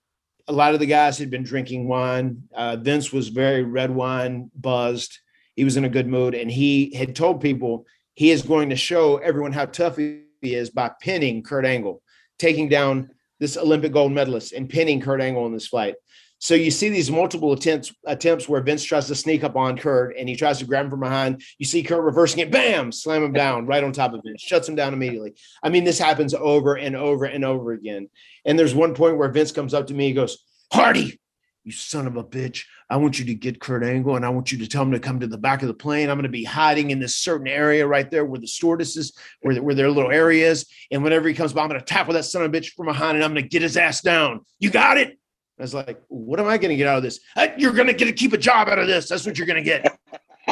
a 0.48 0.54
lot 0.54 0.74
of 0.74 0.80
the 0.80 0.86
guys 0.86 1.18
had 1.18 1.30
been 1.30 1.44
drinking 1.44 1.88
wine. 1.88 2.44
Uh, 2.54 2.78
Vince 2.78 3.14
was 3.14 3.30
very 3.30 3.64
red 3.64 3.92
wine 3.92 4.50
buzzed. 4.56 5.20
He 5.56 5.64
was 5.64 5.78
in 5.78 5.86
a 5.86 5.90
good 5.90 6.08
mood, 6.08 6.34
and 6.34 6.50
he 6.50 6.94
had 6.96 7.16
told 7.16 7.42
people 7.42 7.86
he 8.16 8.32
is 8.32 8.41
going 8.41 8.70
to 8.70 8.76
show 8.76 9.18
everyone 9.18 9.53
how 9.53 9.66
tough 9.66 9.97
he 9.97 10.24
is 10.41 10.70
by 10.70 10.91
pinning 11.01 11.43
Kurt 11.43 11.66
Angle, 11.66 12.01
taking 12.39 12.70
down 12.70 13.09
this 13.39 13.57
Olympic 13.57 13.91
gold 13.91 14.11
medalist 14.11 14.53
and 14.53 14.70
pinning 14.70 15.01
Kurt 15.01 15.22
Angle 15.22 15.45
in 15.45 15.53
this 15.53 15.68
fight. 15.68 15.95
So 16.39 16.55
you 16.55 16.72
see 16.72 16.89
these 16.89 17.09
multiple 17.09 17.53
attempts 17.53 17.93
attempts 18.05 18.49
where 18.49 18.61
Vince 18.61 18.84
tries 18.84 19.07
to 19.07 19.16
sneak 19.16 19.45
up 19.45 19.55
on 19.55 19.78
Kurt 19.78 20.18
and 20.18 20.28
he 20.28 20.36
tries 20.36 20.59
to 20.59 20.66
grab 20.66 20.84
him 20.84 20.91
from 20.91 20.99
behind. 20.99 21.41
You 21.57 21.66
see 21.66 21.84
Kurt 21.84 22.03
reversing 22.03 22.41
it, 22.41 22.51
bam, 22.51 22.91
slam 22.91 23.24
him 23.24 23.32
down 23.32 23.66
right 23.66 23.82
on 23.82 23.93
top 23.93 24.14
of 24.14 24.20
Vince, 24.26 24.41
shuts 24.41 24.68
him 24.68 24.76
down 24.76 24.93
immediately. 24.93 25.36
I 25.64 25.70
mean, 25.70 25.86
this 25.86 25.97
happens 25.97 26.34
over 26.34 26.76
and 26.76 26.97
over 26.97 27.24
and 27.24 27.45
over 27.45 27.72
again. 27.72 28.09
And 28.43 28.59
there's 28.59 28.76
one 28.76 28.93
point 28.93 29.18
where 29.18 29.32
Vince 29.32 29.53
comes 29.53 29.74
up 29.74 29.88
to 29.88 29.93
me, 29.93 30.07
he 30.07 30.14
goes, 30.14 30.43
Hardy, 30.74 31.18
you 31.64 31.72
son 31.72 32.07
of 32.07 32.18
a 32.18 32.24
bitch. 32.24 32.66
I 32.89 32.97
want 32.97 33.20
you 33.20 33.26
to 33.26 33.36
get 33.36 33.59
Kurt 33.59 33.84
Angle 33.84 34.16
and 34.16 34.26
I 34.26 34.30
want 34.30 34.51
you 34.51 34.57
to 34.59 34.68
tell 34.68 34.84
him 34.84 34.91
to 34.91 34.99
come 34.99 35.20
to 35.22 35.28
the 35.28 35.38
back 35.38 35.61
of 35.61 35.68
the 35.68 35.74
plane. 35.74 36.09
I'm 36.09 36.18
going 36.18 36.24
to 36.24 36.30
be 36.30 36.43
hiding 36.43 36.91
in 36.91 36.99
this 36.99 37.16
certain 37.16 37.47
area 37.47 37.88
right 37.88 38.09
there 38.09 38.26
where 38.26 38.39
the 38.39 38.47
stewardesses, 38.47 39.18
where, 39.41 39.61
where 39.61 39.76
their 39.76 39.89
little 39.89 40.11
area 40.11 40.49
is. 40.49 40.66
And 40.91 41.03
whenever 41.03 41.28
he 41.28 41.34
comes 41.34 41.53
by, 41.53 41.64
I'm 41.64 41.70
going 41.70 41.80
to 41.80 41.86
tackle 41.86 42.14
that 42.14 42.26
son 42.26 42.43
of 42.43 42.53
a 42.53 42.57
bitch 42.57 42.74
from 42.74 42.88
behind 42.88 43.16
and 43.16 43.24
I'm 43.24 43.32
going 43.32 43.43
to 43.43 43.49
get 43.49 43.61
his 43.61 43.78
ass 43.78 44.01
down. 44.01 44.41
You 44.59 44.70
got 44.72 44.97
it? 44.97 45.18
I 45.59 45.61
was 45.61 45.74
like, 45.74 46.01
what 46.07 46.39
am 46.39 46.47
I 46.47 46.57
going 46.57 46.72
to 46.72 46.76
get 46.76 46.88
out 46.88 46.97
of 46.97 47.03
this? 47.03 47.20
You're 47.57 47.74
going 47.74 47.88
to 47.88 47.93
get 47.93 48.05
to 48.05 48.14
keep 48.14 48.34
a 48.34 48.38
job 48.38 48.68
out 48.68 48.80
of 48.80 48.88
this. 48.88 49.07
That's 49.07 49.26
what 49.26 49.38
you're 49.38 49.47
going 49.47 49.64
to 49.64 49.70
get. 49.70 49.97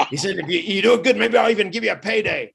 he 0.10 0.16
said, 0.16 0.38
if 0.38 0.48
you, 0.48 0.60
you 0.60 0.82
do 0.82 0.94
it 0.94 1.04
good, 1.04 1.18
maybe 1.18 1.38
I'll 1.38 1.50
even 1.50 1.72
give 1.72 1.84
you 1.84 1.92
a 1.92 1.98
payday. 1.98 2.54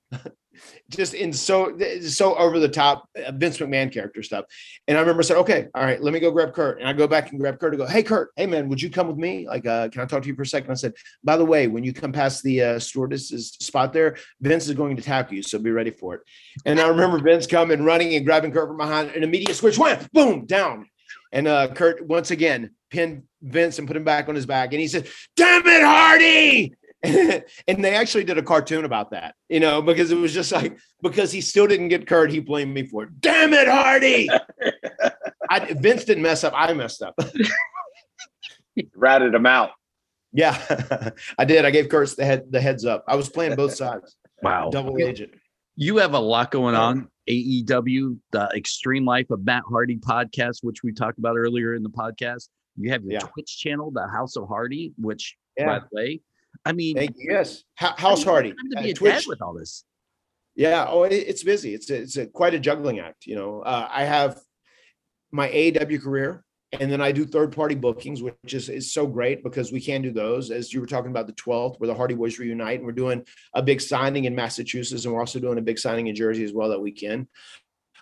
Just 0.90 1.14
in 1.14 1.32
so 1.32 1.78
so 2.02 2.34
over 2.36 2.58
the 2.58 2.68
top 2.68 3.08
uh, 3.16 3.32
Vince 3.32 3.58
McMahon 3.58 3.92
character 3.92 4.22
stuff. 4.22 4.44
And 4.88 4.96
I 4.96 5.00
remember 5.00 5.22
saying, 5.22 5.40
okay, 5.40 5.68
all 5.74 5.84
right, 5.84 6.02
let 6.02 6.12
me 6.12 6.20
go 6.20 6.30
grab 6.30 6.54
Kurt. 6.54 6.78
And 6.78 6.88
I 6.88 6.92
go 6.92 7.06
back 7.06 7.30
and 7.30 7.40
grab 7.40 7.58
Kurt 7.58 7.74
and 7.74 7.80
go, 7.80 7.86
hey 7.86 8.02
Kurt, 8.02 8.30
hey 8.36 8.46
man, 8.46 8.68
would 8.68 8.80
you 8.80 8.90
come 8.90 9.08
with 9.08 9.16
me? 9.16 9.46
Like, 9.46 9.66
uh, 9.66 9.88
can 9.88 10.02
I 10.02 10.06
talk 10.06 10.22
to 10.22 10.28
you 10.28 10.34
for 10.34 10.42
a 10.42 10.46
second? 10.46 10.70
I 10.70 10.74
said, 10.74 10.94
by 11.24 11.36
the 11.36 11.44
way, 11.44 11.66
when 11.66 11.84
you 11.84 11.92
come 11.92 12.12
past 12.12 12.42
the 12.42 12.62
uh, 12.62 12.78
stewardess's 12.78 13.50
spot 13.52 13.92
there, 13.92 14.16
Vince 14.40 14.68
is 14.68 14.74
going 14.74 14.96
to 14.96 15.02
tackle 15.02 15.34
you, 15.34 15.42
so 15.42 15.58
be 15.58 15.70
ready 15.70 15.90
for 15.90 16.14
it. 16.14 16.20
And 16.64 16.80
I 16.80 16.88
remember 16.88 17.18
Vince 17.18 17.46
coming, 17.46 17.84
running 17.84 18.14
and 18.14 18.24
grabbing 18.24 18.52
Kurt 18.52 18.68
from 18.68 18.76
behind, 18.76 19.10
an 19.10 19.22
immediate 19.22 19.56
switch, 19.56 19.78
wham, 19.78 20.06
boom, 20.12 20.46
down. 20.46 20.86
And 21.32 21.48
uh, 21.48 21.68
Kurt 21.68 22.06
once 22.06 22.30
again 22.30 22.70
pinned 22.90 23.24
Vince 23.42 23.78
and 23.78 23.86
put 23.86 23.96
him 23.96 24.04
back 24.04 24.28
on 24.28 24.34
his 24.34 24.46
back. 24.46 24.72
And 24.72 24.80
he 24.80 24.88
said, 24.88 25.08
Damn 25.36 25.66
it, 25.66 25.82
Hardy. 25.82 26.74
and 27.68 27.84
they 27.84 27.94
actually 27.94 28.24
did 28.24 28.38
a 28.38 28.42
cartoon 28.42 28.84
about 28.84 29.10
that, 29.10 29.34
you 29.48 29.60
know, 29.60 29.82
because 29.82 30.10
it 30.10 30.18
was 30.18 30.32
just 30.32 30.52
like, 30.52 30.78
because 31.02 31.32
he 31.32 31.40
still 31.40 31.66
didn't 31.66 31.88
get 31.88 32.06
Kurt, 32.06 32.30
he 32.30 32.40
blamed 32.40 32.74
me 32.74 32.86
for 32.86 33.04
it. 33.04 33.20
Damn 33.20 33.52
it, 33.52 33.68
Hardy. 33.68 34.28
I, 35.50 35.72
Vince 35.74 36.04
didn't 36.04 36.22
mess 36.22 36.44
up. 36.44 36.52
I 36.56 36.72
messed 36.72 37.02
up. 37.02 37.18
Ratted 38.94 39.34
him 39.34 39.46
out. 39.46 39.70
Yeah, 40.32 41.10
I 41.38 41.44
did. 41.44 41.64
I 41.64 41.70
gave 41.70 41.88
Kurt 41.88 42.14
the 42.16 42.24
head 42.24 42.44
the 42.50 42.60
heads 42.60 42.84
up. 42.84 43.04
I 43.08 43.16
was 43.16 43.28
playing 43.28 43.56
both 43.56 43.74
sides. 43.74 44.16
Wow. 44.42 44.68
Double 44.70 44.98
agent. 44.98 45.32
You 45.76 45.98
have 45.98 46.14
a 46.14 46.18
lot 46.18 46.50
going 46.50 46.74
on 46.74 47.08
AEW, 47.28 48.18
the 48.32 48.50
Extreme 48.54 49.04
Life 49.04 49.30
of 49.30 49.44
Matt 49.44 49.62
Hardy 49.68 49.96
podcast, 49.96 50.58
which 50.62 50.82
we 50.82 50.92
talked 50.92 51.18
about 51.18 51.36
earlier 51.36 51.74
in 51.74 51.82
the 51.82 51.90
podcast. 51.90 52.48
You 52.76 52.90
have 52.92 53.02
your 53.02 53.14
yeah. 53.14 53.18
Twitch 53.20 53.58
channel, 53.58 53.90
the 53.90 54.06
House 54.06 54.36
of 54.36 54.48
Hardy, 54.48 54.92
which, 54.98 55.36
yeah. 55.56 55.66
by 55.66 55.78
the 55.80 55.86
way, 55.92 56.20
I 56.66 56.72
mean, 56.72 56.96
Thank 56.96 57.16
you. 57.16 57.28
yes, 57.30 57.62
House 57.76 58.24
Hardy. 58.24 58.50
To 58.50 58.82
be 58.82 58.90
uh, 58.90 58.94
Twitch 58.94 59.26
with 59.26 59.40
all 59.40 59.54
this. 59.54 59.84
Yeah. 60.56 60.86
Oh, 60.88 61.04
it, 61.04 61.12
it's 61.12 61.44
busy. 61.44 61.74
It's 61.74 61.90
a, 61.90 61.96
it's 61.96 62.16
a, 62.16 62.26
quite 62.26 62.54
a 62.54 62.58
juggling 62.58 62.98
act. 62.98 63.26
You 63.26 63.36
know, 63.36 63.60
uh, 63.60 63.88
I 63.90 64.04
have 64.04 64.40
my 65.30 65.48
AEW 65.48 66.02
career 66.02 66.44
and 66.72 66.90
then 66.90 67.00
I 67.00 67.12
do 67.12 67.24
third 67.24 67.54
party 67.54 67.74
bookings, 67.74 68.22
which 68.22 68.52
is, 68.52 68.68
is 68.68 68.92
so 68.92 69.06
great 69.06 69.44
because 69.44 69.70
we 69.70 69.80
can 69.80 70.02
do 70.02 70.10
those. 70.10 70.50
As 70.50 70.72
you 70.72 70.80
were 70.80 70.86
talking 70.86 71.10
about 71.10 71.26
the 71.26 71.32
12th, 71.34 71.78
where 71.78 71.86
the 71.86 71.94
Hardy 71.94 72.14
Boyz 72.14 72.38
reunite, 72.38 72.78
and 72.78 72.86
we're 72.86 72.92
doing 72.92 73.24
a 73.54 73.62
big 73.62 73.80
signing 73.80 74.24
in 74.24 74.34
Massachusetts, 74.34 75.04
and 75.04 75.14
we're 75.14 75.20
also 75.20 75.38
doing 75.38 75.58
a 75.58 75.62
big 75.62 75.78
signing 75.78 76.08
in 76.08 76.16
Jersey 76.16 76.44
as 76.44 76.52
well 76.52 76.70
that 76.70 76.80
weekend. 76.80 77.28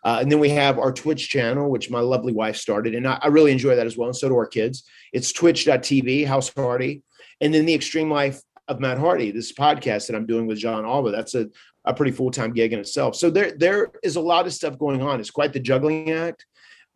Uh, 0.03 0.19
and 0.21 0.31
then 0.31 0.39
we 0.39 0.51
have 0.51 0.79
our 0.79 0.93
Twitch 0.93 1.29
channel, 1.29 1.71
which 1.71 1.91
my 1.91 2.01
lovely 2.01 2.33
wife 2.33 2.57
started, 2.57 2.95
and 2.95 3.07
I, 3.07 3.19
I 3.23 3.29
really 3.29 3.53
enjoy 3.53 3.77
that 3.77 3.87
as 3.87 3.97
well. 3.97 4.09
And 4.09 4.17
so 4.17 4.29
do 4.29 4.37
our 4.37 4.47
kids. 4.47 4.85
It's 5.12 5.33
twitch.tv, 5.33 6.27
House 6.27 6.53
Hardy. 6.55 7.03
And 7.41 7.53
then 7.53 7.67
the 7.67 7.75
Extreme 7.75 8.11
Life 8.11 8.41
of 8.69 8.81
Matt 8.81 8.99
Hardy, 8.99 9.31
this 9.31 9.53
podcast 9.53 10.07
that 10.07 10.17
I'm 10.17 10.27
doing 10.27 10.47
with 10.47 10.59
Jon 10.59 10.85
Alba. 10.85 11.11
That's 11.11 11.35
a, 11.35 11.49
a 11.85 11.95
pretty 11.95 12.12
full 12.12 12.31
time 12.31 12.53
gig 12.53 12.73
in 12.73 12.81
itself. 12.81 13.17
So 13.17 13.31
there 13.31 13.53
there 13.57 13.93
is 14.03 14.17
a 14.17 14.21
lot 14.21 14.47
of 14.47 14.53
stuff 14.53 14.79
going 14.79 15.03
on. 15.03 15.21
It's 15.21 15.31
quite 15.31 15.53
the 15.53 15.61
juggling 15.61 16.11
act, 16.11 16.47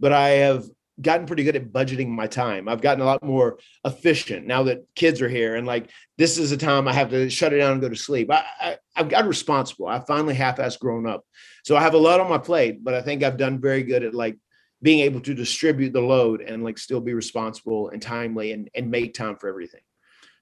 but 0.01 0.13
I 0.13 0.29
have 0.31 0.65
gotten 1.01 1.27
pretty 1.27 1.45
good 1.45 1.57
at 1.57 1.73
budgeting 1.73 2.09
my 2.09 2.27
time. 2.27 2.69
I've 2.69 2.81
gotten 2.81 3.03
a 3.03 3.07
lot 3.07 3.23
more 3.23 3.59
efficient 3.85 4.47
now 4.47 4.65
that 4.65 4.85
kids 4.95 5.23
are 5.23 5.29
here 5.29 5.55
and 5.55 5.67
like 5.67 5.91
this 6.17 6.39
is 6.39 6.51
a 6.51 6.57
time 6.57 6.89
I 6.89 6.93
have 6.93 7.11
to 7.11 7.31
shut 7.31 7.53
it 7.53 7.59
down 7.59 7.73
and 7.73 7.81
go 7.81 7.89
to 7.89 7.97
sleep. 7.97 8.31
I, 8.33 8.45
I 8.61 8.77
have 8.95 9.09
got 9.09 9.27
responsible. 9.27 9.87
I 9.87 10.01
finally 10.01 10.35
half-ass 10.35 10.77
grown 10.77 11.07
up. 11.07 11.25
So 11.65 11.77
I 11.77 11.83
have 11.83 11.95
a 11.95 11.99
lot 11.99 12.19
on 12.19 12.29
my 12.29 12.39
plate, 12.39 12.83
but 12.83 12.95
I 12.95 13.03
think 13.03 13.23
I've 13.23 13.37
done 13.37 13.61
very 13.61 13.85
good 13.85 14.03
at 14.03 14.15
like 14.15 14.39
being 14.83 15.01
able 15.01 15.21
to 15.21 15.35
distribute 15.35 15.93
the 15.93 16.01
load 16.01 16.41
and 16.41 16.65
like 16.65 16.79
still 16.79 17.01
be 17.01 17.15
responsible 17.15 17.91
and 17.91 18.03
timely 18.03 18.53
and, 18.53 18.69
and 18.75 18.91
make 18.91 19.15
time 19.15 19.37
for 19.37 19.49
everything. 19.49 19.81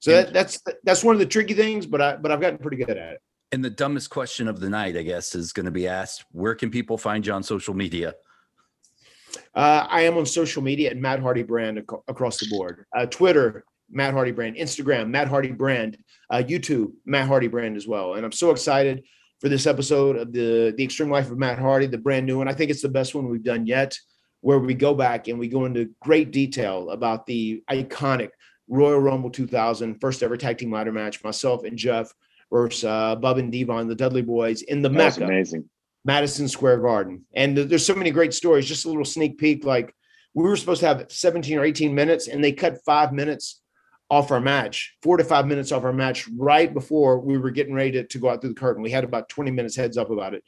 So 0.00 0.12
that, 0.12 0.32
that's 0.32 0.62
that's 0.84 1.02
one 1.02 1.14
of 1.14 1.18
the 1.18 1.26
tricky 1.26 1.54
things, 1.54 1.86
but 1.86 2.00
I 2.00 2.16
but 2.16 2.30
I've 2.30 2.40
gotten 2.40 2.58
pretty 2.58 2.76
good 2.76 2.90
at 2.90 3.14
it. 3.14 3.20
And 3.52 3.64
the 3.64 3.70
dumbest 3.70 4.10
question 4.10 4.48
of 4.48 4.60
the 4.60 4.68
night, 4.68 4.96
I 4.96 5.02
guess, 5.02 5.34
is 5.34 5.52
going 5.52 5.66
to 5.66 5.72
be 5.72 5.88
asked: 5.88 6.24
Where 6.32 6.54
can 6.54 6.70
people 6.70 6.98
find 6.98 7.26
you 7.26 7.32
on 7.32 7.42
social 7.42 7.74
media? 7.74 8.14
Uh, 9.54 9.86
I 9.88 10.02
am 10.02 10.16
on 10.16 10.26
social 10.26 10.62
media 10.62 10.90
at 10.90 10.96
Matt 10.96 11.20
Hardy 11.20 11.42
Brand 11.42 11.78
ac- 11.78 12.00
across 12.08 12.38
the 12.38 12.46
board. 12.48 12.84
Uh, 12.96 13.06
Twitter, 13.06 13.64
Matt 13.90 14.14
Hardy 14.14 14.32
Brand. 14.32 14.56
Instagram, 14.56 15.08
Matt 15.08 15.28
Hardy 15.28 15.52
Brand. 15.52 15.98
Uh, 16.30 16.42
YouTube, 16.46 16.92
Matt 17.04 17.28
Hardy 17.28 17.48
Brand 17.48 17.76
as 17.76 17.86
well. 17.86 18.14
And 18.14 18.24
I'm 18.24 18.32
so 18.32 18.50
excited 18.50 19.04
for 19.40 19.48
this 19.48 19.66
episode 19.66 20.16
of 20.16 20.32
the 20.32 20.74
the 20.76 20.84
Extreme 20.84 21.10
Life 21.10 21.30
of 21.30 21.38
Matt 21.38 21.58
Hardy, 21.58 21.86
the 21.86 21.98
brand 21.98 22.26
new 22.26 22.38
one. 22.38 22.48
I 22.48 22.54
think 22.54 22.70
it's 22.70 22.82
the 22.82 22.88
best 22.88 23.14
one 23.14 23.28
we've 23.28 23.44
done 23.44 23.66
yet, 23.66 23.96
where 24.40 24.58
we 24.58 24.74
go 24.74 24.94
back 24.94 25.28
and 25.28 25.38
we 25.38 25.48
go 25.48 25.64
into 25.64 25.90
great 26.00 26.30
detail 26.30 26.90
about 26.90 27.26
the 27.26 27.62
iconic 27.70 28.30
Royal 28.68 28.98
Rumble 28.98 29.30
2000, 29.30 30.00
first 30.00 30.22
ever 30.22 30.36
tag 30.36 30.58
team 30.58 30.72
ladder 30.72 30.92
match, 30.92 31.22
myself 31.22 31.64
and 31.64 31.76
Jeff 31.76 32.12
versus 32.52 32.84
uh, 32.84 33.16
Bub 33.16 33.38
and 33.38 33.50
D-Von, 33.50 33.88
the 33.88 33.94
Dudley 33.94 34.22
Boyz 34.22 34.62
in 34.62 34.82
the 34.82 34.90
Mecca. 34.90 35.24
amazing. 35.24 35.68
Madison 36.04 36.46
Square 36.48 36.78
Garden. 36.78 37.24
And 37.34 37.56
there's 37.56 37.84
so 37.84 37.94
many 37.94 38.12
great 38.12 38.32
stories. 38.32 38.66
Just 38.66 38.84
a 38.84 38.88
little 38.88 39.04
sneak 39.04 39.38
peek. 39.38 39.64
Like 39.64 39.92
we 40.34 40.44
were 40.44 40.56
supposed 40.56 40.80
to 40.80 40.86
have 40.86 41.06
17 41.10 41.58
or 41.58 41.64
18 41.64 41.94
minutes, 41.94 42.28
and 42.28 42.42
they 42.42 42.52
cut 42.52 42.78
five 42.84 43.12
minutes 43.12 43.60
off 44.08 44.30
our 44.30 44.40
match, 44.40 44.94
four 45.02 45.16
to 45.16 45.24
five 45.24 45.46
minutes 45.46 45.72
off 45.72 45.82
our 45.82 45.92
match 45.92 46.28
right 46.36 46.72
before 46.72 47.18
we 47.18 47.36
were 47.38 47.50
getting 47.50 47.74
ready 47.74 47.90
to, 47.90 48.04
to 48.04 48.18
go 48.18 48.30
out 48.30 48.40
through 48.40 48.50
the 48.50 48.60
curtain. 48.60 48.82
We 48.82 48.90
had 48.90 49.02
about 49.02 49.28
20 49.28 49.50
minutes 49.50 49.74
heads 49.74 49.96
up 49.96 50.10
about 50.10 50.34
it. 50.34 50.44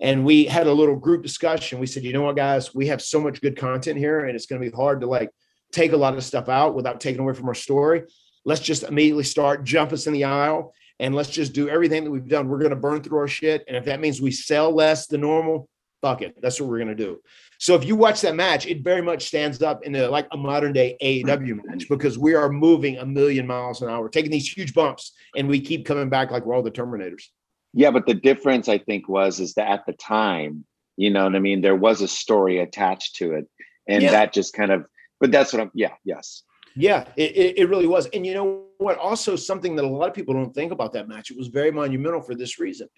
And 0.00 0.24
we 0.24 0.46
had 0.46 0.66
a 0.66 0.72
little 0.72 0.96
group 0.96 1.22
discussion. 1.22 1.78
We 1.78 1.86
said, 1.86 2.04
you 2.04 2.12
know 2.12 2.22
what, 2.22 2.36
guys, 2.36 2.74
we 2.74 2.86
have 2.86 3.02
so 3.02 3.20
much 3.20 3.42
good 3.42 3.56
content 3.56 3.98
here, 3.98 4.24
and 4.24 4.34
it's 4.34 4.46
going 4.46 4.62
to 4.62 4.70
be 4.70 4.74
hard 4.74 5.02
to 5.02 5.06
like 5.06 5.28
take 5.72 5.92
a 5.92 5.96
lot 5.96 6.14
of 6.14 6.24
stuff 6.24 6.48
out 6.48 6.74
without 6.74 7.00
taking 7.00 7.20
away 7.20 7.34
from 7.34 7.48
our 7.48 7.54
story. 7.54 8.02
Let's 8.44 8.60
just 8.60 8.82
immediately 8.82 9.24
start 9.24 9.64
jump 9.64 9.92
us 9.92 10.06
in 10.06 10.12
the 10.12 10.24
aisle 10.24 10.74
and 10.98 11.14
let's 11.14 11.30
just 11.30 11.52
do 11.52 11.68
everything 11.68 12.04
that 12.04 12.10
we've 12.10 12.28
done. 12.28 12.48
We're 12.48 12.58
going 12.58 12.70
to 12.70 12.76
burn 12.76 13.02
through 13.02 13.18
our 13.18 13.28
shit. 13.28 13.64
And 13.66 13.76
if 13.76 13.84
that 13.86 14.00
means 14.00 14.20
we 14.20 14.30
sell 14.30 14.72
less 14.72 15.06
than 15.06 15.22
normal, 15.22 15.68
fuck 16.00 16.22
it. 16.22 16.34
That's 16.42 16.60
what 16.60 16.68
we're 16.68 16.78
going 16.78 16.88
to 16.88 16.94
do. 16.94 17.20
So 17.58 17.74
if 17.74 17.84
you 17.84 17.94
watch 17.94 18.20
that 18.22 18.34
match, 18.34 18.66
it 18.66 18.82
very 18.82 19.02
much 19.02 19.26
stands 19.26 19.62
up 19.62 19.84
in 19.84 19.94
a, 19.94 20.08
like 20.08 20.26
a 20.32 20.36
modern 20.36 20.72
day 20.72 20.96
AEW 21.00 21.24
mm-hmm. 21.24 21.58
match 21.64 21.88
because 21.88 22.18
we 22.18 22.34
are 22.34 22.50
moving 22.50 22.98
a 22.98 23.06
million 23.06 23.46
miles 23.46 23.82
an 23.82 23.88
hour, 23.88 24.08
taking 24.08 24.32
these 24.32 24.48
huge 24.48 24.74
bumps, 24.74 25.12
and 25.36 25.48
we 25.48 25.60
keep 25.60 25.86
coming 25.86 26.08
back 26.08 26.30
like 26.30 26.44
we're 26.44 26.54
all 26.54 26.62
the 26.62 26.70
Terminators. 26.70 27.24
Yeah, 27.72 27.90
but 27.92 28.06
the 28.06 28.14
difference 28.14 28.68
I 28.68 28.78
think 28.78 29.08
was 29.08 29.40
is 29.40 29.54
that 29.54 29.70
at 29.70 29.86
the 29.86 29.92
time, 29.94 30.64
You 30.98 31.10
know 31.10 31.24
what 31.24 31.34
I 31.34 31.38
mean? 31.38 31.62
There 31.62 31.74
was 31.74 32.02
a 32.02 32.08
story 32.08 32.58
attached 32.58 33.16
to 33.16 33.32
it, 33.32 33.46
and 33.88 34.02
Yeah. 34.02 34.10
that 34.10 34.32
just 34.32 34.52
kind 34.52 34.70
of. 34.70 34.86
But 35.22 35.30
that's 35.30 35.52
what 35.52 35.62
I'm. 35.62 35.70
Yeah. 35.72 35.92
Yes. 36.04 36.42
Yeah, 36.74 37.04
it, 37.16 37.54
it, 37.58 37.68
really 37.68 37.86
was. 37.86 38.06
And 38.06 38.26
you 38.26 38.34
know 38.34 38.64
what? 38.78 38.98
Also, 38.98 39.36
something 39.36 39.76
that 39.76 39.84
a 39.84 39.88
lot 39.88 40.08
of 40.08 40.14
people 40.14 40.34
don't 40.34 40.52
think 40.52 40.72
about 40.72 40.92
that 40.94 41.06
match. 41.06 41.30
It 41.30 41.36
was 41.36 41.46
very 41.46 41.70
monumental 41.70 42.20
for 42.20 42.34
this 42.34 42.58
reason. 42.58 42.88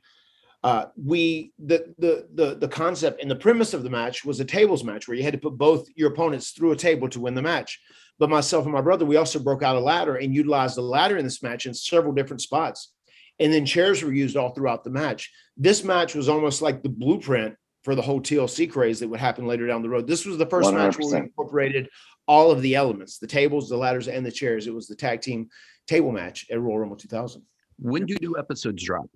Uh, 0.63 0.87
we 0.97 1.53
the 1.59 1.93
the 1.99 2.27
the 2.33 2.55
the 2.55 2.69
concept 2.69 3.21
and 3.21 3.31
the 3.31 3.37
premise 3.37 3.75
of 3.75 3.83
the 3.83 3.91
match 3.91 4.25
was 4.25 4.41
a 4.41 4.45
tables 4.45 4.85
match 4.85 5.07
where 5.07 5.17
you 5.19 5.23
had 5.23 5.35
to 5.35 5.39
put 5.39 5.59
both 5.59 5.87
your 5.97 6.11
opponents 6.13 6.53
through 6.53 6.73
a 6.73 6.77
table 6.77 7.11
to 7.11 7.21
win 7.21 7.35
the 7.35 7.43
match. 7.43 7.79
But 8.19 8.31
myself 8.31 8.65
and 8.65 8.73
my 8.73 8.81
brother, 8.81 9.05
we 9.05 9.17
also 9.17 9.39
broke 9.39 9.63
out 9.63 9.77
a 9.77 9.81
ladder 9.81 10.17
and 10.17 10.35
utilized 10.35 10.79
the 10.79 10.83
ladder 10.83 11.19
in 11.19 11.25
this 11.25 11.43
match 11.43 11.67
in 11.67 11.75
several 11.75 12.15
different 12.15 12.41
spots. 12.41 12.93
And 13.39 13.53
then 13.53 13.67
chairs 13.67 14.03
were 14.03 14.15
used 14.15 14.37
all 14.37 14.55
throughout 14.55 14.85
the 14.85 14.91
match. 14.91 15.31
This 15.59 15.85
match 15.85 16.15
was 16.15 16.31
almost 16.31 16.63
like 16.63 16.83
the 16.83 16.89
blueprint 16.89 17.57
for 17.85 17.95
the 17.95 18.03
whole 18.03 18.21
TLC 18.21 18.69
craze 18.71 18.99
that 19.01 19.09
would 19.09 19.21
happen 19.21 19.47
later 19.47 19.67
down 19.67 19.83
the 19.83 19.89
road. 19.89 20.07
This 20.07 20.25
was 20.25 20.39
the 20.39 20.47
first 20.47 20.73
match 20.73 20.99
where 20.99 21.11
we 21.11 21.17
incorporated 21.19 21.89
all 22.27 22.51
of 22.51 22.63
the 22.63 22.75
elements 22.75 23.19
the 23.19 23.27
tables 23.27 23.69
the 23.69 23.77
ladders 23.77 24.09
and 24.09 24.25
the 24.25 24.33
chairs 24.33 24.67
it 24.67 24.75
was 24.75 24.87
the 24.87 24.97
tag 24.97 25.21
team 25.21 25.49
table 25.87 26.11
match 26.11 26.47
at 26.51 26.61
royal 26.61 26.79
rumble 26.79 26.97
2000 26.97 27.43
When 27.79 28.07
do 28.07 28.17
new 28.21 28.39
episodes 28.39 28.83
drop? 28.83 29.11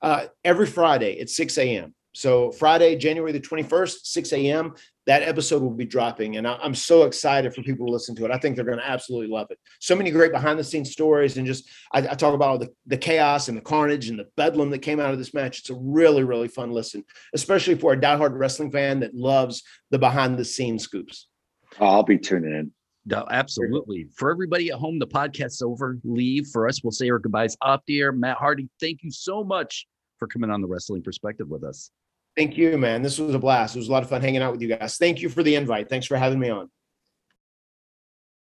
uh, 0.00 0.26
every 0.44 0.66
friday 0.66 1.18
at 1.20 1.28
6 1.28 1.58
a.m 1.58 1.94
so 2.18 2.50
friday 2.52 2.96
january 2.96 3.32
the 3.32 3.40
21st 3.40 3.98
6 4.04 4.32
a.m 4.32 4.74
that 5.06 5.22
episode 5.22 5.62
will 5.62 5.70
be 5.70 5.86
dropping 5.86 6.36
and 6.36 6.46
I, 6.46 6.58
am 6.64 6.74
so 6.74 7.04
excited 7.04 7.54
for 7.54 7.62
people 7.62 7.86
to 7.86 7.92
listen 7.92 8.14
to 8.16 8.24
it 8.24 8.30
i 8.30 8.38
think 8.38 8.56
they're 8.56 8.64
going 8.64 8.78
to 8.78 8.88
absolutely 8.88 9.28
love 9.28 9.46
it 9.50 9.58
so 9.80 9.94
many 9.94 10.10
great 10.10 10.32
behind 10.32 10.58
the 10.58 10.64
scenes 10.64 10.90
stories 10.90 11.36
and 11.36 11.46
just 11.46 11.68
I, 11.92 12.00
I 12.00 12.14
talk 12.14 12.34
about 12.34 12.48
all 12.48 12.58
the, 12.58 12.70
the 12.86 12.98
chaos 12.98 13.48
and 13.48 13.56
the 13.56 13.62
carnage 13.62 14.08
and 14.08 14.18
the 14.18 14.28
bedlam 14.36 14.70
that 14.70 14.80
came 14.80 15.00
out 15.00 15.12
of 15.12 15.18
this 15.18 15.34
match 15.34 15.60
it's 15.60 15.70
a 15.70 15.78
really 15.80 16.24
really 16.24 16.48
fun 16.48 16.72
listen 16.72 17.04
especially 17.34 17.74
for 17.74 17.92
a 17.92 18.00
diehard 18.00 18.38
wrestling 18.38 18.70
fan 18.70 19.00
that 19.00 19.14
loves 19.14 19.62
the 19.90 19.98
behind 19.98 20.38
the 20.38 20.44
scenes 20.44 20.82
scoops 20.82 21.28
Oh, 21.80 21.86
I'll 21.86 22.02
be 22.02 22.18
tuning 22.18 22.52
in. 22.52 22.72
No, 23.06 23.26
absolutely. 23.30 24.08
For 24.16 24.30
everybody 24.30 24.70
at 24.70 24.78
home, 24.78 24.98
the 24.98 25.06
podcast's 25.06 25.62
over. 25.62 25.98
Leave. 26.04 26.46
For 26.48 26.68
us, 26.68 26.82
we'll 26.82 26.90
say 26.90 27.08
our 27.10 27.18
goodbyes 27.18 27.56
up 27.62 27.82
the 27.86 28.00
air. 28.00 28.12
Matt 28.12 28.36
Hardy, 28.36 28.68
thank 28.80 29.02
you 29.02 29.10
so 29.10 29.42
much 29.42 29.86
for 30.18 30.26
coming 30.26 30.50
on 30.50 30.60
the 30.60 30.68
wrestling 30.68 31.02
perspective 31.02 31.48
with 31.48 31.64
us. 31.64 31.90
Thank 32.38 32.56
you, 32.56 32.78
man. 32.78 33.02
This 33.02 33.18
was 33.18 33.34
a 33.34 33.38
blast. 33.40 33.74
It 33.74 33.80
was 33.80 33.88
a 33.88 33.90
lot 33.90 34.04
of 34.04 34.08
fun 34.08 34.20
hanging 34.20 34.42
out 34.42 34.52
with 34.52 34.62
you 34.62 34.68
guys. 34.68 34.96
Thank 34.96 35.20
you 35.20 35.28
for 35.28 35.42
the 35.42 35.56
invite. 35.56 35.88
Thanks 35.88 36.06
for 36.06 36.16
having 36.16 36.38
me 36.38 36.50
on. 36.50 36.70